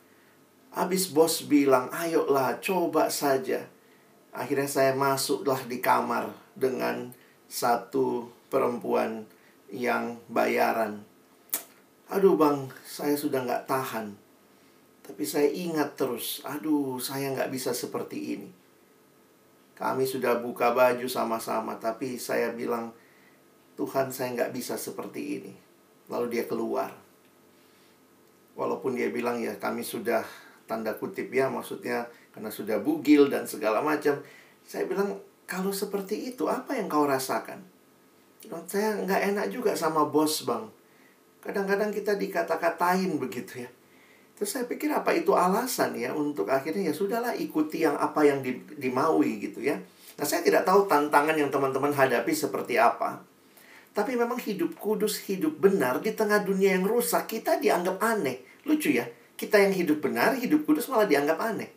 Habis 0.73 1.13
bos 1.13 1.45
bilang, 1.45 1.93
ayolah 1.93 2.57
coba 2.65 3.13
saja. 3.13 3.69
Akhirnya 4.33 4.69
saya 4.69 4.93
masuklah 4.97 5.61
di 5.69 5.85
kamar 5.85 6.33
dengan 6.57 7.13
satu 7.49 8.29
perempuan 8.49 9.29
yang 9.69 10.17
bayaran. 10.33 11.05
Aduh 12.09 12.41
bang, 12.41 12.73
saya 12.89 13.17
sudah 13.21 13.45
nggak 13.45 13.69
tahan. 13.69 14.17
Tapi 15.05 15.25
saya 15.25 15.49
ingat 15.49 15.97
terus, 15.97 16.41
aduh 16.45 17.01
saya 17.01 17.33
nggak 17.33 17.53
bisa 17.53 17.73
seperti 17.73 18.37
ini. 18.37 18.58
Kami 19.79 20.03
sudah 20.03 20.43
buka 20.43 20.75
baju 20.75 21.07
sama-sama, 21.07 21.79
tapi 21.79 22.19
saya 22.19 22.51
bilang, 22.51 22.91
Tuhan 23.79 24.11
saya 24.11 24.35
nggak 24.35 24.51
bisa 24.51 24.75
seperti 24.75 25.39
ini. 25.39 25.55
Lalu 26.11 26.35
dia 26.35 26.45
keluar. 26.51 26.91
Walaupun 28.59 28.99
dia 28.99 29.07
bilang 29.15 29.39
ya 29.39 29.55
kami 29.55 29.87
sudah 29.87 30.27
tanda 30.67 30.91
kutip 30.99 31.31
ya 31.31 31.47
maksudnya 31.47 32.11
karena 32.35 32.51
sudah 32.51 32.83
bugil 32.83 33.31
dan 33.31 33.47
segala 33.47 33.79
macam. 33.79 34.19
Saya 34.67 34.83
bilang 34.91 35.23
kalau 35.47 35.71
seperti 35.71 36.35
itu 36.35 36.51
apa 36.51 36.75
yang 36.75 36.91
kau 36.91 37.07
rasakan? 37.07 37.63
Saya 38.67 38.99
nggak 38.99 39.23
enak 39.31 39.47
juga 39.55 39.79
sama 39.79 40.11
bos 40.11 40.43
bang. 40.43 40.67
Kadang-kadang 41.39 41.95
kita 41.95 42.19
dikata-katain 42.19 43.15
begitu 43.15 43.63
ya. 43.63 43.71
Terus 44.39 44.55
saya 44.55 44.71
pikir 44.71 44.87
apa 44.95 45.11
itu 45.19 45.35
alasan 45.35 45.99
ya 45.99 46.15
untuk 46.15 46.47
akhirnya 46.47 46.89
ya 46.89 46.95
sudahlah 46.95 47.35
ikuti 47.35 47.83
yang 47.83 47.99
apa 47.99 48.23
yang 48.23 48.39
di, 48.39 48.63
dimaui 48.79 49.43
gitu 49.43 49.67
ya. 49.67 49.75
Nah 50.15 50.23
saya 50.23 50.47
tidak 50.47 50.63
tahu 50.63 50.87
tantangan 50.87 51.35
yang 51.35 51.51
teman-teman 51.51 51.91
hadapi 51.91 52.31
seperti 52.31 52.79
apa. 52.79 53.19
Tapi 53.91 54.15
memang 54.15 54.39
hidup 54.39 54.79
kudus, 54.79 55.19
hidup 55.27 55.59
benar 55.59 55.99
di 55.99 56.15
tengah 56.15 56.47
dunia 56.47 56.79
yang 56.79 56.87
rusak 56.87 57.27
kita 57.27 57.59
dianggap 57.59 57.99
aneh. 57.99 58.47
Lucu 58.63 58.95
ya, 58.95 59.11
kita 59.35 59.59
yang 59.59 59.75
hidup 59.75 59.99
benar, 59.99 60.39
hidup 60.39 60.63
kudus 60.63 60.87
malah 60.87 61.11
dianggap 61.11 61.35
aneh. 61.43 61.75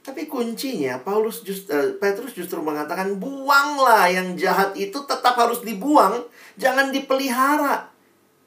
Tapi 0.00 0.30
kuncinya 0.32 0.96
Paulus 1.04 1.44
just, 1.44 1.68
uh, 1.68 1.92
Petrus 2.00 2.32
justru 2.32 2.56
mengatakan 2.64 3.20
buanglah 3.20 4.08
yang 4.08 4.32
jahat 4.38 4.72
itu 4.80 4.96
tetap 5.04 5.36
harus 5.36 5.60
dibuang, 5.60 6.24
jangan 6.56 6.88
dipelihara. 6.88 7.92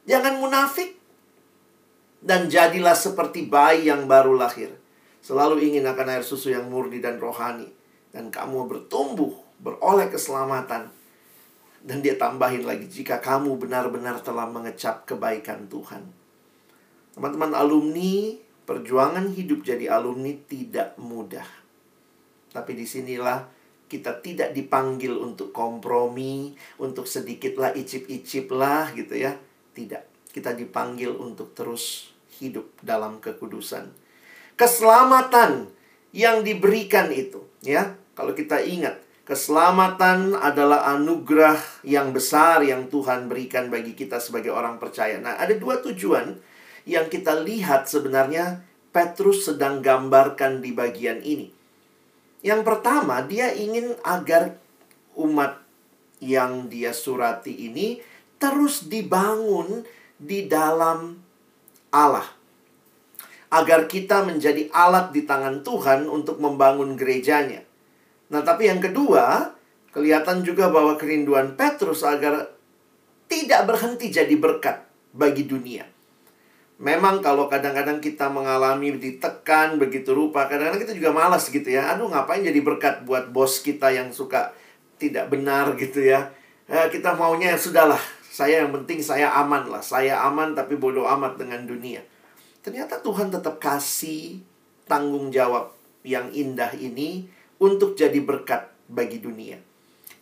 Jangan 0.09 0.41
munafik 0.41 0.97
dan 2.19 2.51
jadilah 2.51 2.95
seperti 2.95 3.47
bayi 3.47 3.87
yang 3.87 4.03
baru 4.05 4.35
lahir. 4.35 4.75
Selalu 5.23 5.71
ingin 5.71 5.87
akan 5.87 6.19
air 6.19 6.23
susu 6.23 6.51
yang 6.51 6.67
murni 6.67 6.99
dan 6.99 7.19
rohani. 7.19 7.67
Dan 8.09 8.33
kamu 8.33 8.67
bertumbuh, 8.67 9.31
beroleh 9.61 10.11
keselamatan. 10.11 10.91
Dan 11.79 12.03
dia 12.03 12.19
tambahin 12.19 12.67
lagi, 12.67 12.91
jika 12.91 13.23
kamu 13.23 13.55
benar-benar 13.55 14.19
telah 14.19 14.49
mengecap 14.49 15.07
kebaikan 15.07 15.71
Tuhan. 15.71 16.03
Teman-teman 17.15 17.55
alumni, 17.55 18.35
perjuangan 18.67 19.31
hidup 19.31 19.63
jadi 19.63 19.87
alumni 19.87 20.35
tidak 20.49 20.99
mudah. 20.99 21.45
Tapi 22.51 22.71
di 22.75 22.83
sinilah 22.83 23.47
kita 23.89 24.19
tidak 24.19 24.51
dipanggil 24.51 25.15
untuk 25.15 25.55
kompromi, 25.55 26.53
untuk 26.81 27.07
sedikitlah 27.07 27.73
icip-icip 27.77 28.51
lah 28.51 28.91
gitu 28.93 29.15
ya. 29.15 29.37
Tidak. 29.73 30.29
Kita 30.29 30.53
dipanggil 30.53 31.13
untuk 31.13 31.57
terus 31.57 32.08
hidup 32.39 32.71
dalam 32.79 33.19
kekudusan. 33.19 33.91
Keselamatan 34.55 35.71
yang 36.15 36.41
diberikan 36.41 37.11
itu, 37.11 37.45
ya. 37.63 37.95
Kalau 38.15 38.35
kita 38.35 38.59
ingat, 38.59 38.99
keselamatan 39.23 40.35
adalah 40.35 40.91
anugerah 40.91 41.59
yang 41.87 42.11
besar 42.11 42.59
yang 42.65 42.91
Tuhan 42.91 43.31
berikan 43.31 43.71
bagi 43.71 43.95
kita 43.95 44.19
sebagai 44.19 44.51
orang 44.51 44.75
percaya. 44.81 45.15
Nah, 45.21 45.39
ada 45.39 45.55
dua 45.55 45.79
tujuan 45.79 46.35
yang 46.83 47.07
kita 47.07 47.39
lihat 47.45 47.87
sebenarnya 47.87 48.65
Petrus 48.89 49.47
sedang 49.47 49.79
gambarkan 49.79 50.59
di 50.59 50.73
bagian 50.73 51.21
ini. 51.21 51.53
Yang 52.41 52.61
pertama, 52.65 53.23
dia 53.23 53.53
ingin 53.53 53.95
agar 54.01 54.57
umat 55.15 55.61
yang 56.19 56.67
dia 56.67 56.91
surati 56.91 57.71
ini 57.71 57.99
terus 58.39 58.87
dibangun 58.87 59.83
di 60.19 60.47
dalam 60.47 61.19
Allah. 61.93 62.25
Agar 63.49 63.89
kita 63.89 64.21
menjadi 64.21 64.69
alat 64.69 65.09
di 65.09 65.25
tangan 65.25 65.65
Tuhan 65.65 66.05
untuk 66.05 66.37
membangun 66.37 66.93
gerejanya. 66.93 67.65
Nah, 68.29 68.45
tapi 68.45 68.69
yang 68.69 68.77
kedua, 68.77 69.57
kelihatan 69.89 70.45
juga 70.45 70.69
bahwa 70.69 70.93
kerinduan 71.01 71.57
Petrus 71.57 72.05
agar 72.05 72.53
tidak 73.25 73.65
berhenti 73.65 74.13
jadi 74.13 74.35
berkat 74.37 74.85
bagi 75.13 75.49
dunia. 75.49 75.85
Memang 76.79 77.19
kalau 77.19 77.51
kadang-kadang 77.51 77.99
kita 77.99 78.31
mengalami 78.31 78.95
ditekan 78.95 79.75
begitu 79.75 80.15
rupa, 80.15 80.47
kadang-kadang 80.47 80.79
kita 80.87 80.95
juga 80.95 81.11
malas 81.11 81.51
gitu 81.51 81.67
ya. 81.67 81.91
Aduh, 81.91 82.07
ngapain 82.07 82.39
jadi 82.39 82.61
berkat 82.63 83.03
buat 83.03 83.27
bos 83.35 83.59
kita 83.59 83.91
yang 83.91 84.15
suka 84.15 84.55
tidak 84.95 85.27
benar 85.27 85.75
gitu 85.75 85.99
ya. 85.99 86.31
Eh, 86.69 86.87
kita 86.87 87.17
maunya 87.19 87.51
ya 87.51 87.59
sudahlah, 87.59 87.99
saya 88.39 88.63
yang 88.63 88.71
penting 88.71 89.03
saya 89.03 89.35
aman 89.35 89.67
lah. 89.67 89.83
Saya 89.83 90.23
aman 90.23 90.55
tapi 90.55 90.79
bodoh 90.79 91.03
amat 91.03 91.35
dengan 91.35 91.67
dunia. 91.67 91.99
Ternyata 92.63 93.03
Tuhan 93.03 93.27
tetap 93.27 93.59
kasih 93.59 94.39
tanggung 94.87 95.27
jawab 95.27 95.75
yang 96.07 96.31
indah 96.31 96.71
ini 96.79 97.27
untuk 97.59 97.99
jadi 97.99 98.15
berkat 98.23 98.71
bagi 98.87 99.19
dunia. 99.19 99.59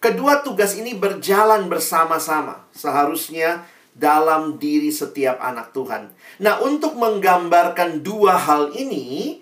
Kedua 0.02 0.42
tugas 0.42 0.74
ini 0.74 0.98
berjalan 0.98 1.70
bersama-sama. 1.70 2.66
Seharusnya 2.74 3.66
dalam 3.98 4.62
diri 4.62 4.94
setiap 4.94 5.42
anak 5.42 5.74
Tuhan. 5.74 6.14
Nah, 6.42 6.62
untuk 6.62 6.98
menggambarkan 6.98 8.06
dua 8.06 8.38
hal 8.38 8.74
ini, 8.78 9.42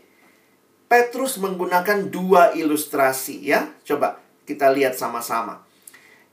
Petrus 0.87 1.35
menggunakan 1.39 2.07
dua 2.07 2.55
ilustrasi 2.55 3.51
ya. 3.51 3.67
Coba 3.83 4.23
kita 4.47 4.71
lihat 4.71 4.95
sama-sama. 4.95 5.64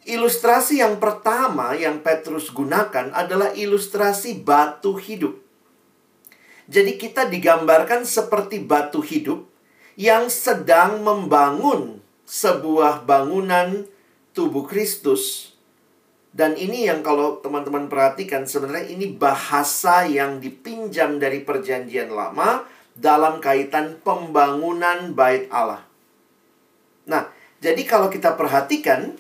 Ilustrasi 0.03 0.83
yang 0.83 0.99
pertama 0.99 1.79
yang 1.79 2.03
Petrus 2.03 2.51
gunakan 2.51 3.15
adalah 3.15 3.55
ilustrasi 3.55 4.43
batu 4.43 4.99
hidup. 4.99 5.39
Jadi 6.67 6.99
kita 6.99 7.31
digambarkan 7.31 8.03
seperti 8.03 8.59
batu 8.67 8.99
hidup 8.99 9.47
yang 9.95 10.27
sedang 10.27 11.07
membangun 11.07 12.03
sebuah 12.27 13.07
bangunan 13.07 13.87
tubuh 14.35 14.67
Kristus. 14.67 15.55
Dan 16.33 16.59
ini 16.59 16.91
yang 16.91 17.05
kalau 17.07 17.39
teman-teman 17.39 17.87
perhatikan 17.87 18.43
sebenarnya 18.49 18.91
ini 18.91 19.15
bahasa 19.15 20.03
yang 20.09 20.43
dipinjam 20.43 21.23
dari 21.23 21.45
perjanjian 21.47 22.11
lama 22.11 22.67
dalam 22.99 23.39
kaitan 23.39 24.03
pembangunan 24.03 25.15
bait 25.15 25.47
Allah. 25.53 25.85
Nah, 27.07 27.29
jadi 27.63 27.85
kalau 27.87 28.11
kita 28.11 28.35
perhatikan 28.35 29.15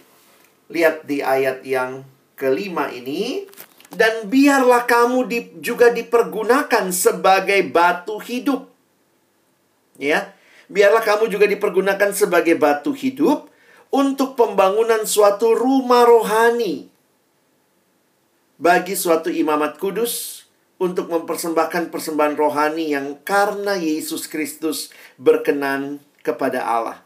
Lihat 0.73 1.05
di 1.05 1.21
ayat 1.21 1.63
yang 1.69 2.09
kelima 2.35 2.89
ini. 2.89 3.45
Dan 3.93 4.33
biarlah 4.33 4.89
kamu 4.89 5.19
di, 5.29 5.39
juga 5.61 5.93
dipergunakan 5.93 6.89
sebagai 6.89 7.61
batu 7.69 8.17
hidup. 8.17 8.73
Ya, 10.01 10.33
biarlah 10.73 11.05
kamu 11.05 11.29
juga 11.29 11.45
dipergunakan 11.45 12.17
sebagai 12.17 12.57
batu 12.57 12.97
hidup 12.97 13.53
untuk 13.93 14.33
pembangunan 14.41 15.05
suatu 15.05 15.53
rumah 15.53 16.09
rohani. 16.09 16.89
bagi 18.63 18.95
suatu 18.95 19.27
imamat 19.27 19.75
kudus 19.83 20.47
untuk 20.79 21.11
mempersembahkan 21.11 21.91
persembahan 21.91 22.39
rohani 22.39 22.95
yang 22.95 23.19
karena 23.27 23.75
Yesus 23.75 24.31
Kristus 24.31 24.95
berkenan 25.19 25.99
kepada 26.23 26.63
Allah. 26.63 27.03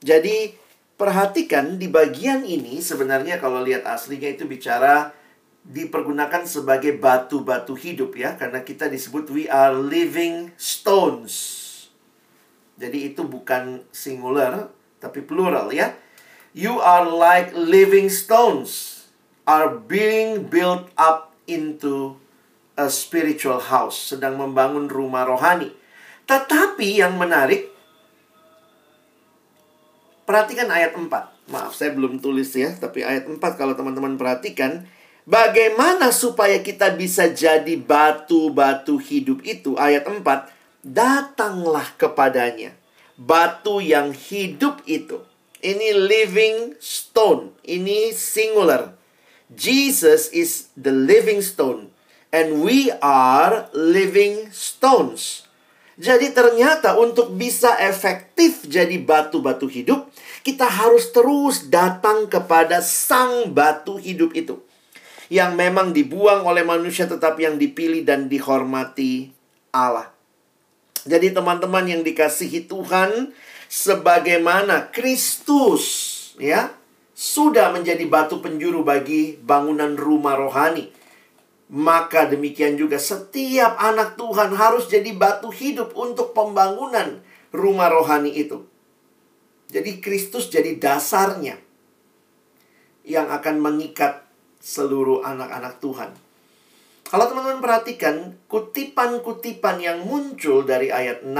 Jadi, 0.00 0.56
perhatikan 0.98 1.78
di 1.78 1.86
bagian 1.86 2.42
ini 2.42 2.82
sebenarnya 2.82 3.38
kalau 3.38 3.62
lihat 3.62 3.86
aslinya 3.86 4.34
itu 4.34 4.44
bicara 4.50 5.14
dipergunakan 5.62 6.42
sebagai 6.42 6.98
batu-batu 6.98 7.78
hidup 7.78 8.18
ya 8.18 8.34
karena 8.34 8.66
kita 8.66 8.90
disebut 8.90 9.30
we 9.30 9.46
are 9.46 9.72
living 9.72 10.50
stones. 10.58 11.56
Jadi 12.74 13.14
itu 13.14 13.22
bukan 13.22 13.86
singular 13.94 14.74
tapi 14.98 15.22
plural 15.22 15.70
ya. 15.70 15.94
You 16.50 16.82
are 16.82 17.06
like 17.06 17.54
living 17.54 18.10
stones 18.10 18.98
are 19.46 19.70
being 19.70 20.50
built 20.50 20.90
up 20.98 21.30
into 21.46 22.18
a 22.74 22.90
spiritual 22.90 23.58
house, 23.58 24.14
sedang 24.14 24.38
membangun 24.38 24.90
rumah 24.90 25.26
rohani. 25.26 25.70
Tetapi 26.28 27.00
yang 27.00 27.16
menarik 27.16 27.67
perhatikan 30.28 30.68
ayat 30.68 30.92
4. 30.92 31.08
Maaf, 31.48 31.72
saya 31.72 31.96
belum 31.96 32.20
tulis 32.20 32.52
ya, 32.52 32.76
tapi 32.76 33.00
ayat 33.00 33.24
4 33.24 33.40
kalau 33.56 33.72
teman-teman 33.72 34.20
perhatikan, 34.20 34.84
Bagaimana 35.28 36.08
supaya 36.08 36.56
kita 36.64 36.96
bisa 36.96 37.28
jadi 37.28 37.76
batu-batu 37.76 38.96
hidup 38.96 39.44
itu? 39.44 39.76
Ayat 39.76 40.08
4, 40.08 40.24
datanglah 40.80 41.84
kepadanya. 42.00 42.72
Batu 43.20 43.84
yang 43.84 44.16
hidup 44.16 44.80
itu. 44.88 45.20
Ini 45.60 46.00
living 46.00 46.80
stone. 46.80 47.52
Ini 47.60 48.16
singular. 48.16 48.96
Jesus 49.52 50.32
is 50.32 50.72
the 50.80 50.96
living 50.96 51.44
stone. 51.44 51.92
And 52.32 52.64
we 52.64 52.88
are 53.04 53.68
living 53.76 54.48
stones. 54.48 55.44
Jadi 55.98 56.30
ternyata 56.30 56.94
untuk 56.94 57.34
bisa 57.34 57.74
efektif 57.82 58.62
jadi 58.70 59.02
batu-batu 59.02 59.66
hidup, 59.66 60.06
kita 60.46 60.62
harus 60.64 61.10
terus 61.10 61.66
datang 61.66 62.30
kepada 62.30 62.78
sang 62.78 63.50
batu 63.50 63.98
hidup 63.98 64.30
itu 64.38 64.62
yang 65.28 65.58
memang 65.58 65.92
dibuang 65.92 66.46
oleh 66.46 66.64
manusia 66.64 67.04
tetapi 67.04 67.44
yang 67.50 67.56
dipilih 67.58 68.06
dan 68.06 68.30
dihormati 68.30 69.34
Allah. 69.74 70.08
Jadi 71.04 71.34
teman-teman 71.34 71.84
yang 71.84 72.02
dikasihi 72.06 72.70
Tuhan 72.70 73.34
sebagaimana 73.68 74.94
Kristus 74.94 75.84
ya 76.40 76.72
sudah 77.12 77.74
menjadi 77.74 78.06
batu 78.06 78.38
penjuru 78.38 78.86
bagi 78.86 79.36
bangunan 79.36 79.98
rumah 79.98 80.38
rohani. 80.38 80.94
Maka 81.68 82.24
demikian 82.32 82.80
juga 82.80 82.96
setiap 82.96 83.76
anak 83.76 84.16
Tuhan 84.16 84.56
harus 84.56 84.88
jadi 84.88 85.12
batu 85.12 85.52
hidup 85.52 85.92
untuk 85.92 86.32
pembangunan 86.32 87.20
rumah 87.52 87.92
rohani 87.92 88.32
itu. 88.32 88.64
Jadi 89.68 90.00
Kristus 90.00 90.48
jadi 90.48 90.80
dasarnya 90.80 91.60
yang 93.04 93.28
akan 93.28 93.60
mengikat 93.60 94.24
seluruh 94.64 95.20
anak-anak 95.20 95.76
Tuhan. 95.80 96.10
Kalau 97.08 97.24
teman-teman 97.24 97.64
perhatikan, 97.64 98.36
kutipan-kutipan 98.52 99.80
yang 99.80 100.04
muncul 100.04 100.60
dari 100.64 100.92
ayat 100.92 101.24
6, 101.24 101.32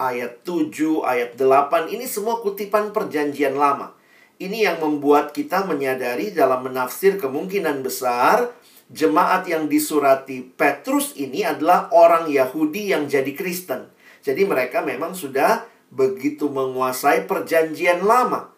ayat 0.00 0.40
7, 0.48 1.04
ayat 1.04 1.36
8, 1.36 1.92
ini 1.92 2.08
semua 2.08 2.40
kutipan 2.40 2.88
perjanjian 2.88 3.52
lama. 3.52 3.92
Ini 4.40 4.72
yang 4.72 4.78
membuat 4.80 5.36
kita 5.36 5.68
menyadari 5.68 6.32
dalam 6.32 6.64
menafsir 6.64 7.20
kemungkinan 7.20 7.84
besar 7.84 8.48
jemaat 8.92 9.48
yang 9.48 9.66
disurati 9.66 10.44
Petrus 10.44 11.16
ini 11.16 11.42
adalah 11.42 11.88
orang 11.90 12.28
Yahudi 12.28 12.92
yang 12.92 13.08
jadi 13.08 13.32
Kristen. 13.32 13.88
Jadi 14.22 14.44
mereka 14.46 14.84
memang 14.84 15.16
sudah 15.16 15.66
begitu 15.88 16.46
menguasai 16.52 17.24
perjanjian 17.26 18.04
lama. 18.04 18.52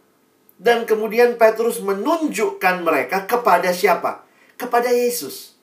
Dan 0.54 0.86
kemudian 0.86 1.34
Petrus 1.34 1.82
menunjukkan 1.82 2.84
mereka 2.86 3.26
kepada 3.26 3.74
siapa? 3.74 4.26
Kepada 4.54 4.90
Yesus. 4.90 5.58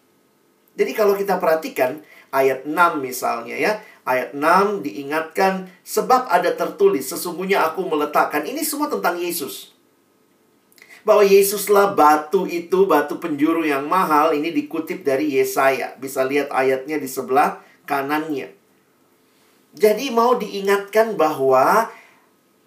Jadi 0.75 0.91
kalau 0.95 1.15
kita 1.15 1.39
perhatikan 1.39 2.03
ayat 2.31 2.67
6 2.67 2.75
misalnya 2.99 3.55
ya. 3.55 3.73
Ayat 4.01 4.33
6 4.33 4.81
diingatkan 4.81 5.69
sebab 5.85 6.25
ada 6.27 6.57
tertulis 6.57 7.05
sesungguhnya 7.07 7.61
aku 7.69 7.85
meletakkan. 7.85 8.43
Ini 8.43 8.65
semua 8.65 8.89
tentang 8.89 9.19
Yesus. 9.19 9.71
Bahwa 11.01 11.25
Yesuslah 11.25 11.97
batu 11.97 12.45
itu, 12.45 12.85
batu 12.85 13.17
penjuru 13.17 13.65
yang 13.65 13.89
mahal. 13.89 14.33
Ini 14.37 14.53
dikutip 14.53 15.01
dari 15.01 15.33
Yesaya. 15.37 15.97
Bisa 15.97 16.21
lihat 16.25 16.53
ayatnya 16.53 17.01
di 17.01 17.09
sebelah 17.09 17.61
kanannya. 17.89 18.53
Jadi 19.71 20.11
mau 20.11 20.35
diingatkan 20.35 21.15
bahwa 21.15 21.87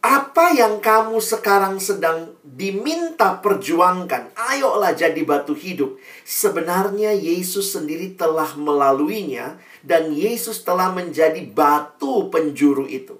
apa 0.05 0.53
yang 0.53 0.85
kamu 0.85 1.17
sekarang 1.17 1.81
sedang 1.81 2.37
diminta 2.45 3.41
perjuangkan, 3.41 4.37
ayolah 4.37 4.93
jadi 4.93 5.17
batu 5.25 5.57
hidup. 5.57 5.97
Sebenarnya 6.29 7.17
Yesus 7.17 7.73
sendiri 7.73 8.13
telah 8.13 8.53
melaluinya, 8.53 9.57
dan 9.81 10.13
Yesus 10.13 10.61
telah 10.61 10.93
menjadi 10.93 11.41
batu 11.49 12.29
penjuru 12.29 12.85
itu. 12.85 13.17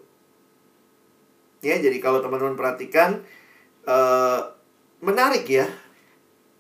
Ya, 1.65 1.81
jadi 1.81 1.97
kalau 2.05 2.21
teman-teman 2.21 2.57
perhatikan, 2.57 3.25
uh, 3.89 4.53
menarik 5.05 5.45
ya. 5.47 5.69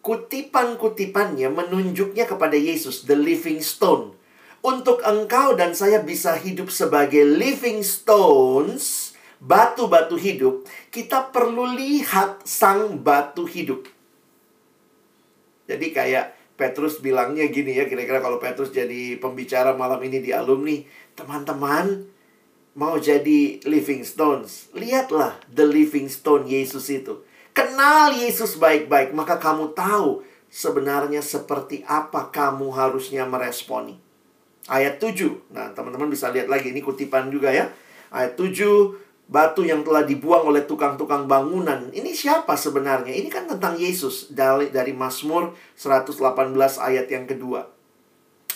Kutipan-kutipannya 0.05 1.49
menunjuknya 1.49 2.29
kepada 2.29 2.55
Yesus, 2.55 3.09
the 3.09 3.17
living 3.17 3.65
stone. 3.65 4.13
Untuk 4.61 5.01
engkau 5.05 5.57
dan 5.57 5.73
saya 5.73 6.01
bisa 6.05 6.37
hidup 6.37 6.69
sebagai 6.69 7.25
living 7.25 7.81
stones, 7.81 9.13
batu-batu 9.41 10.17
hidup, 10.17 10.65
kita 10.89 11.33
perlu 11.33 11.69
lihat 11.73 12.45
sang 12.49 13.01
batu 13.01 13.45
hidup. 13.45 13.85
Jadi 15.65 15.93
kayak 15.93 16.37
Petrus 16.57 17.01
bilangnya 17.01 17.49
gini 17.49 17.77
ya, 17.77 17.89
kira-kira 17.89 18.21
kalau 18.25 18.41
Petrus 18.41 18.73
jadi 18.73 19.21
pembicara 19.21 19.77
malam 19.77 20.01
ini 20.05 20.21
di 20.21 20.31
alumni, 20.33 20.81
teman-teman 21.17 22.09
mau 22.75 22.97
jadi 22.99 23.59
living 23.65 24.03
stones, 24.03 24.71
lihatlah 24.75 25.39
the 25.51 25.67
living 25.67 26.07
stone 26.11 26.47
Yesus 26.47 26.91
itu. 26.91 27.23
Kenal 27.55 28.11
Yesus 28.11 28.59
baik-baik, 28.59 29.15
maka 29.15 29.39
kamu 29.39 29.79
tahu 29.79 30.27
sebenarnya 30.51 31.23
seperti 31.23 31.87
apa 31.87 32.35
kamu 32.35 32.75
harusnya 32.75 33.23
meresponi. 33.31 33.95
Ayat 34.67 34.99
7. 34.99 35.55
Nah, 35.55 35.71
teman-teman 35.71 36.11
bisa 36.11 36.35
lihat 36.35 36.51
lagi 36.51 36.75
ini 36.75 36.83
kutipan 36.83 37.31
juga 37.31 37.55
ya. 37.55 37.71
Ayat 38.11 38.35
7 38.35 38.99
batu 39.31 39.63
yang 39.65 39.87
telah 39.87 40.03
dibuang 40.03 40.51
oleh 40.51 40.67
tukang-tukang 40.67 41.31
bangunan. 41.31 41.95
Ini 41.95 42.11
siapa 42.11 42.59
sebenarnya? 42.59 43.15
Ini 43.15 43.31
kan 43.31 43.47
tentang 43.47 43.79
Yesus 43.79 44.35
dari 44.35 44.75
dari 44.75 44.91
Mazmur 44.91 45.55
118 45.79 46.19
ayat 46.83 47.07
yang 47.07 47.25
kedua. 47.25 47.74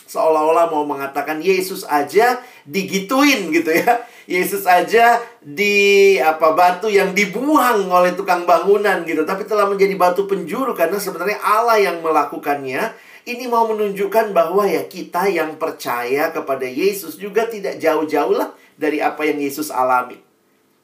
Seolah-olah 0.08 0.72
mau 0.72 0.88
mengatakan 0.88 1.44
Yesus 1.44 1.84
aja 1.84 2.40
digituin 2.64 3.52
gitu 3.52 3.76
ya. 3.76 4.08
Yesus 4.24 4.64
aja 4.64 5.20
di 5.40 6.16
apa 6.20 6.52
batu 6.52 6.88
yang 6.88 7.12
dibuang 7.12 7.88
oleh 7.88 8.12
tukang 8.16 8.48
bangunan 8.48 9.04
gitu, 9.04 9.24
tapi 9.28 9.44
telah 9.44 9.68
menjadi 9.68 9.96
batu 9.96 10.24
penjuru 10.24 10.72
karena 10.72 10.96
sebenarnya 10.96 11.40
Allah 11.44 11.76
yang 11.76 12.00
melakukannya. 12.00 12.92
Ini 13.28 13.44
mau 13.52 13.68
menunjukkan 13.68 14.32
bahwa 14.32 14.64
ya 14.64 14.88
kita 14.88 15.28
yang 15.28 15.60
percaya 15.60 16.32
kepada 16.32 16.64
Yesus 16.64 17.20
juga 17.20 17.44
tidak 17.44 17.76
jauh-jauh 17.76 18.32
lah 18.32 18.56
dari 18.80 19.04
apa 19.04 19.28
yang 19.28 19.36
Yesus 19.44 19.68
alami. 19.68 20.16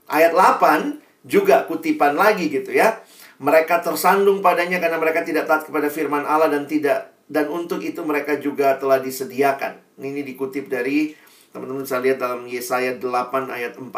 Ayat 0.04 0.36
8 0.36 1.24
juga 1.24 1.64
kutipan 1.64 2.12
lagi 2.12 2.52
gitu 2.52 2.68
ya. 2.68 3.00
Mereka 3.40 3.80
tersandung 3.80 4.44
padanya 4.44 4.76
karena 4.76 5.00
mereka 5.00 5.24
tidak 5.24 5.48
taat 5.48 5.64
kepada 5.64 5.88
firman 5.88 6.28
Allah 6.28 6.52
dan 6.52 6.68
tidak 6.68 7.13
dan 7.28 7.48
untuk 7.48 7.80
itu 7.80 8.00
mereka 8.04 8.36
juga 8.36 8.76
telah 8.76 9.00
disediakan. 9.00 9.80
Ini 9.96 10.20
dikutip 10.24 10.68
dari 10.68 11.16
teman-teman 11.54 11.86
bisa 11.86 12.02
lihat 12.02 12.18
dalam 12.20 12.44
Yesaya 12.44 12.98
8 12.98 13.48
ayat 13.48 13.78
14. 13.78 13.94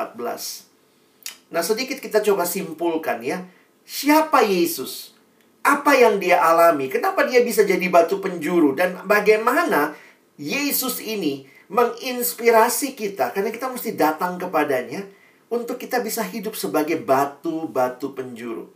Nah, 1.50 1.62
sedikit 1.62 1.98
kita 1.98 2.20
coba 2.22 2.44
simpulkan 2.44 3.22
ya. 3.22 3.46
Siapa 3.86 4.42
Yesus? 4.42 5.14
Apa 5.62 5.94
yang 5.98 6.18
dia 6.22 6.38
alami? 6.42 6.86
Kenapa 6.90 7.26
dia 7.26 7.42
bisa 7.42 7.66
jadi 7.66 7.86
batu 7.90 8.22
penjuru 8.22 8.74
dan 8.74 9.02
bagaimana 9.06 9.94
Yesus 10.38 11.02
ini 11.02 11.46
menginspirasi 11.66 12.94
kita 12.94 13.34
karena 13.34 13.50
kita 13.50 13.66
mesti 13.66 13.98
datang 13.98 14.38
kepadanya 14.38 15.02
untuk 15.50 15.78
kita 15.78 16.02
bisa 16.02 16.22
hidup 16.22 16.54
sebagai 16.54 16.98
batu-batu 17.02 18.14
penjuru. 18.14 18.70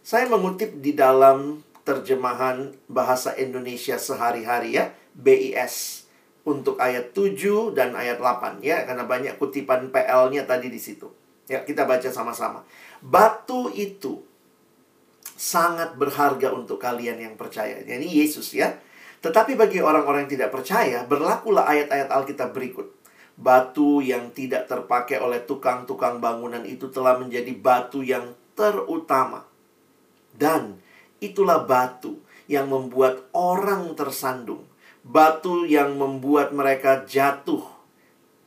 Saya 0.00 0.24
mengutip 0.28 0.80
di 0.80 0.96
dalam 0.96 1.60
terjemahan 1.88 2.76
bahasa 2.84 3.32
Indonesia 3.40 3.96
sehari-hari 3.96 4.76
ya, 4.76 4.92
BIS 5.16 6.04
untuk 6.44 6.76
ayat 6.76 7.16
7 7.16 7.72
dan 7.72 7.96
ayat 7.96 8.20
8 8.20 8.60
ya, 8.60 8.84
karena 8.84 9.08
banyak 9.08 9.40
kutipan 9.40 9.88
PL-nya 9.88 10.44
tadi 10.44 10.68
di 10.68 10.76
situ. 10.76 11.08
Ya, 11.48 11.64
kita 11.64 11.88
baca 11.88 12.12
sama-sama. 12.12 12.68
Batu 13.00 13.72
itu 13.72 14.20
sangat 15.32 15.96
berharga 15.96 16.52
untuk 16.52 16.76
kalian 16.76 17.24
yang 17.24 17.34
percaya. 17.40 17.80
Ini 17.80 18.04
Yesus 18.04 18.52
ya. 18.52 18.76
Tetapi 19.24 19.56
bagi 19.56 19.80
orang-orang 19.80 20.28
yang 20.28 20.32
tidak 20.36 20.50
percaya, 20.52 21.08
berlakulah 21.08 21.64
ayat-ayat 21.64 22.12
Alkitab 22.12 22.52
berikut. 22.52 22.92
Batu 23.38 24.04
yang 24.04 24.34
tidak 24.34 24.68
terpakai 24.68 25.22
oleh 25.22 25.40
tukang-tukang 25.46 26.20
bangunan 26.20 26.66
itu 26.68 26.90
telah 26.92 27.16
menjadi 27.16 27.54
batu 27.56 28.04
yang 28.04 28.36
terutama. 28.58 29.46
Dan 30.34 30.82
itulah 31.18 31.62
batu 31.62 32.18
yang 32.50 32.70
membuat 32.70 33.28
orang 33.34 33.92
tersandung. 33.94 34.64
Batu 35.04 35.64
yang 35.64 35.96
membuat 35.96 36.50
mereka 36.52 37.04
jatuh. 37.06 37.62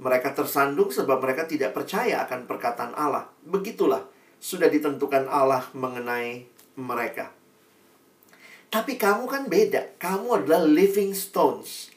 Mereka 0.02 0.34
tersandung 0.34 0.90
sebab 0.90 1.22
mereka 1.22 1.46
tidak 1.46 1.78
percaya 1.78 2.26
akan 2.26 2.50
perkataan 2.50 2.94
Allah. 2.98 3.30
Begitulah 3.46 4.02
sudah 4.42 4.68
ditentukan 4.68 5.30
Allah 5.30 5.70
mengenai 5.78 6.50
mereka. 6.78 7.30
Tapi 8.72 8.98
kamu 8.98 9.30
kan 9.30 9.44
beda. 9.46 10.00
Kamu 10.02 10.42
adalah 10.42 10.66
living 10.66 11.14
stones. 11.14 11.94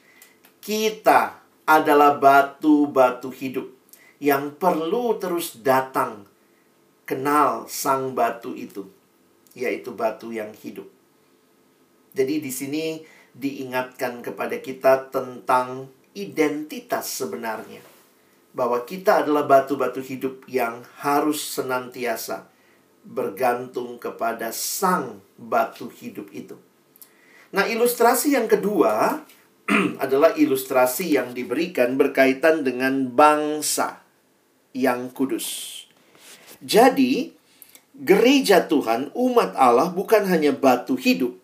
Kita 0.61 1.41
adalah 1.65 2.21
batu-batu 2.21 3.33
hidup 3.33 3.65
yang 4.21 4.53
perlu 4.55 5.17
terus 5.17 5.59
datang 5.59 6.29
kenal 7.05 7.69
sang 7.69 8.17
batu 8.17 8.53
itu, 8.57 8.89
yaitu 9.55 9.95
batu 9.95 10.35
yang 10.35 10.51
hidup. 10.51 10.85
Jadi 12.15 12.43
di 12.43 12.51
sini 12.51 12.85
diingatkan 13.35 14.23
kepada 14.23 14.59
kita 14.63 15.11
tentang 15.11 15.91
identitas 16.15 17.11
sebenarnya. 17.11 17.83
Bahwa 18.55 18.87
kita 18.87 19.27
adalah 19.27 19.43
batu-batu 19.43 19.99
hidup 19.99 20.47
yang 20.47 20.87
harus 21.03 21.43
senantiasa 21.43 22.47
bergantung 23.03 23.99
kepada 23.99 24.55
sang 24.55 25.19
batu 25.35 25.91
hidup 25.91 26.31
itu. 26.31 26.55
Nah, 27.51 27.67
ilustrasi 27.67 28.31
yang 28.39 28.47
kedua 28.47 29.27
adalah 30.03 30.31
ilustrasi 30.39 31.19
yang 31.19 31.35
diberikan 31.35 31.99
berkaitan 31.99 32.63
dengan 32.63 33.11
bangsa 33.11 33.99
yang 34.71 35.11
kudus. 35.11 35.83
Jadi, 36.63 37.34
gereja 37.99 38.67
Tuhan, 38.67 39.11
umat 39.15 39.55
Allah 39.55 39.91
bukan 39.91 40.27
hanya 40.27 40.51
batu 40.51 40.99
hidup, 40.99 41.39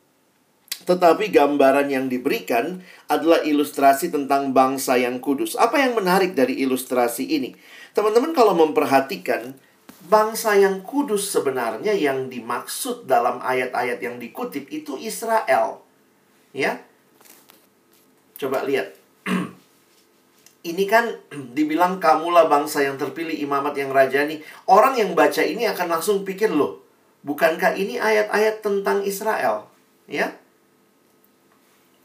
tetapi 0.84 1.32
gambaran 1.32 1.88
yang 1.88 2.06
diberikan 2.12 2.84
adalah 3.08 3.44
ilustrasi 3.46 4.12
tentang 4.12 4.52
bangsa 4.52 5.00
yang 5.00 5.24
kudus. 5.24 5.56
Apa 5.56 5.80
yang 5.80 5.96
menarik 5.96 6.36
dari 6.36 6.60
ilustrasi 6.62 7.28
ini? 7.28 7.56
Teman-teman 7.92 8.32
kalau 8.32 8.56
memperhatikan 8.56 9.56
bangsa 10.08 10.58
yang 10.58 10.82
kudus 10.82 11.30
sebenarnya 11.30 11.94
yang 11.94 12.28
dimaksud 12.32 13.06
dalam 13.06 13.40
ayat-ayat 13.44 14.00
yang 14.02 14.18
dikutip 14.18 14.68
itu 14.74 14.98
Israel. 14.98 15.86
Ya. 16.52 16.82
Coba 18.40 18.66
lihat. 18.66 19.01
Ini 20.62 20.86
kan 20.86 21.10
dibilang 21.58 21.98
kamulah 21.98 22.46
bangsa 22.46 22.86
yang 22.86 22.98
terpilih 22.98 23.34
imamat 23.34 23.78
yang 23.78 23.90
rajani. 23.90 24.42
Orang 24.70 24.98
yang 24.98 25.14
baca 25.18 25.42
ini 25.42 25.66
akan 25.70 25.88
langsung 25.98 26.22
pikir 26.22 26.54
loh, 26.54 26.82
bukankah 27.26 27.78
ini 27.78 27.98
ayat-ayat 27.98 28.62
tentang 28.62 29.02
Israel? 29.06 29.70
Ya. 30.06 30.38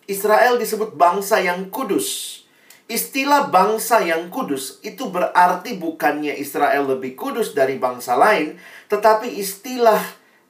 Israel 0.07 0.57
disebut 0.57 0.95
bangsa 0.95 1.43
yang 1.43 1.67
kudus. 1.69 2.41
Istilah 2.87 3.51
bangsa 3.51 3.99
yang 3.99 4.31
kudus 4.31 4.79
itu 4.87 5.11
berarti 5.11 5.75
bukannya 5.75 6.39
Israel 6.39 6.87
lebih 6.95 7.19
kudus 7.19 7.51
dari 7.51 7.83
bangsa 7.83 8.15
lain, 8.15 8.55
tetapi 8.87 9.27
istilah 9.27 9.99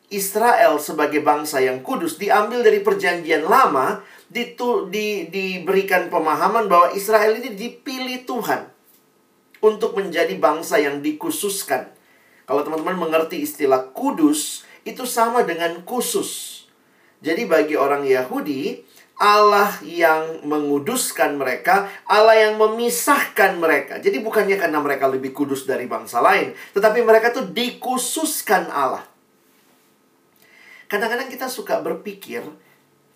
Israel 0.06 0.78
sebagai 0.78 1.18
bangsa 1.18 1.58
yang 1.58 1.82
kudus 1.82 2.14
diambil 2.14 2.62
dari 2.62 2.78
Perjanjian 2.78 3.42
Lama, 3.46 4.02
ditu, 4.30 4.86
di, 4.86 5.26
diberikan 5.26 6.06
pemahaman 6.06 6.70
bahwa 6.70 6.94
Israel 6.94 7.34
ini 7.34 7.58
dipilih 7.58 8.22
Tuhan 8.22 8.70
untuk 9.58 9.98
menjadi 9.98 10.34
bangsa 10.38 10.78
yang 10.78 11.02
dikhususkan. 11.02 11.90
Kalau 12.46 12.62
teman-teman 12.62 12.94
mengerti 12.94 13.42
istilah 13.42 13.90
kudus, 13.90 14.62
itu 14.86 15.02
sama 15.02 15.42
dengan 15.42 15.82
khusus. 15.82 16.62
Jadi 17.18 17.42
bagi 17.50 17.74
orang 17.74 18.06
Yahudi, 18.06 18.86
Allah 19.18 19.74
yang 19.82 20.46
menguduskan 20.46 21.34
mereka, 21.34 21.90
Allah 22.06 22.46
yang 22.46 22.54
memisahkan 22.60 23.58
mereka. 23.58 23.98
Jadi 23.98 24.22
bukannya 24.22 24.54
karena 24.54 24.78
mereka 24.78 25.10
lebih 25.10 25.34
kudus 25.34 25.66
dari 25.66 25.90
bangsa 25.90 26.22
lain, 26.22 26.54
tetapi 26.76 27.02
mereka 27.02 27.34
tuh 27.34 27.50
dikhususkan 27.50 28.70
Allah. 28.70 29.15
Kadang-kadang 30.86 31.26
kita 31.26 31.50
suka 31.50 31.82
berpikir, 31.82 32.46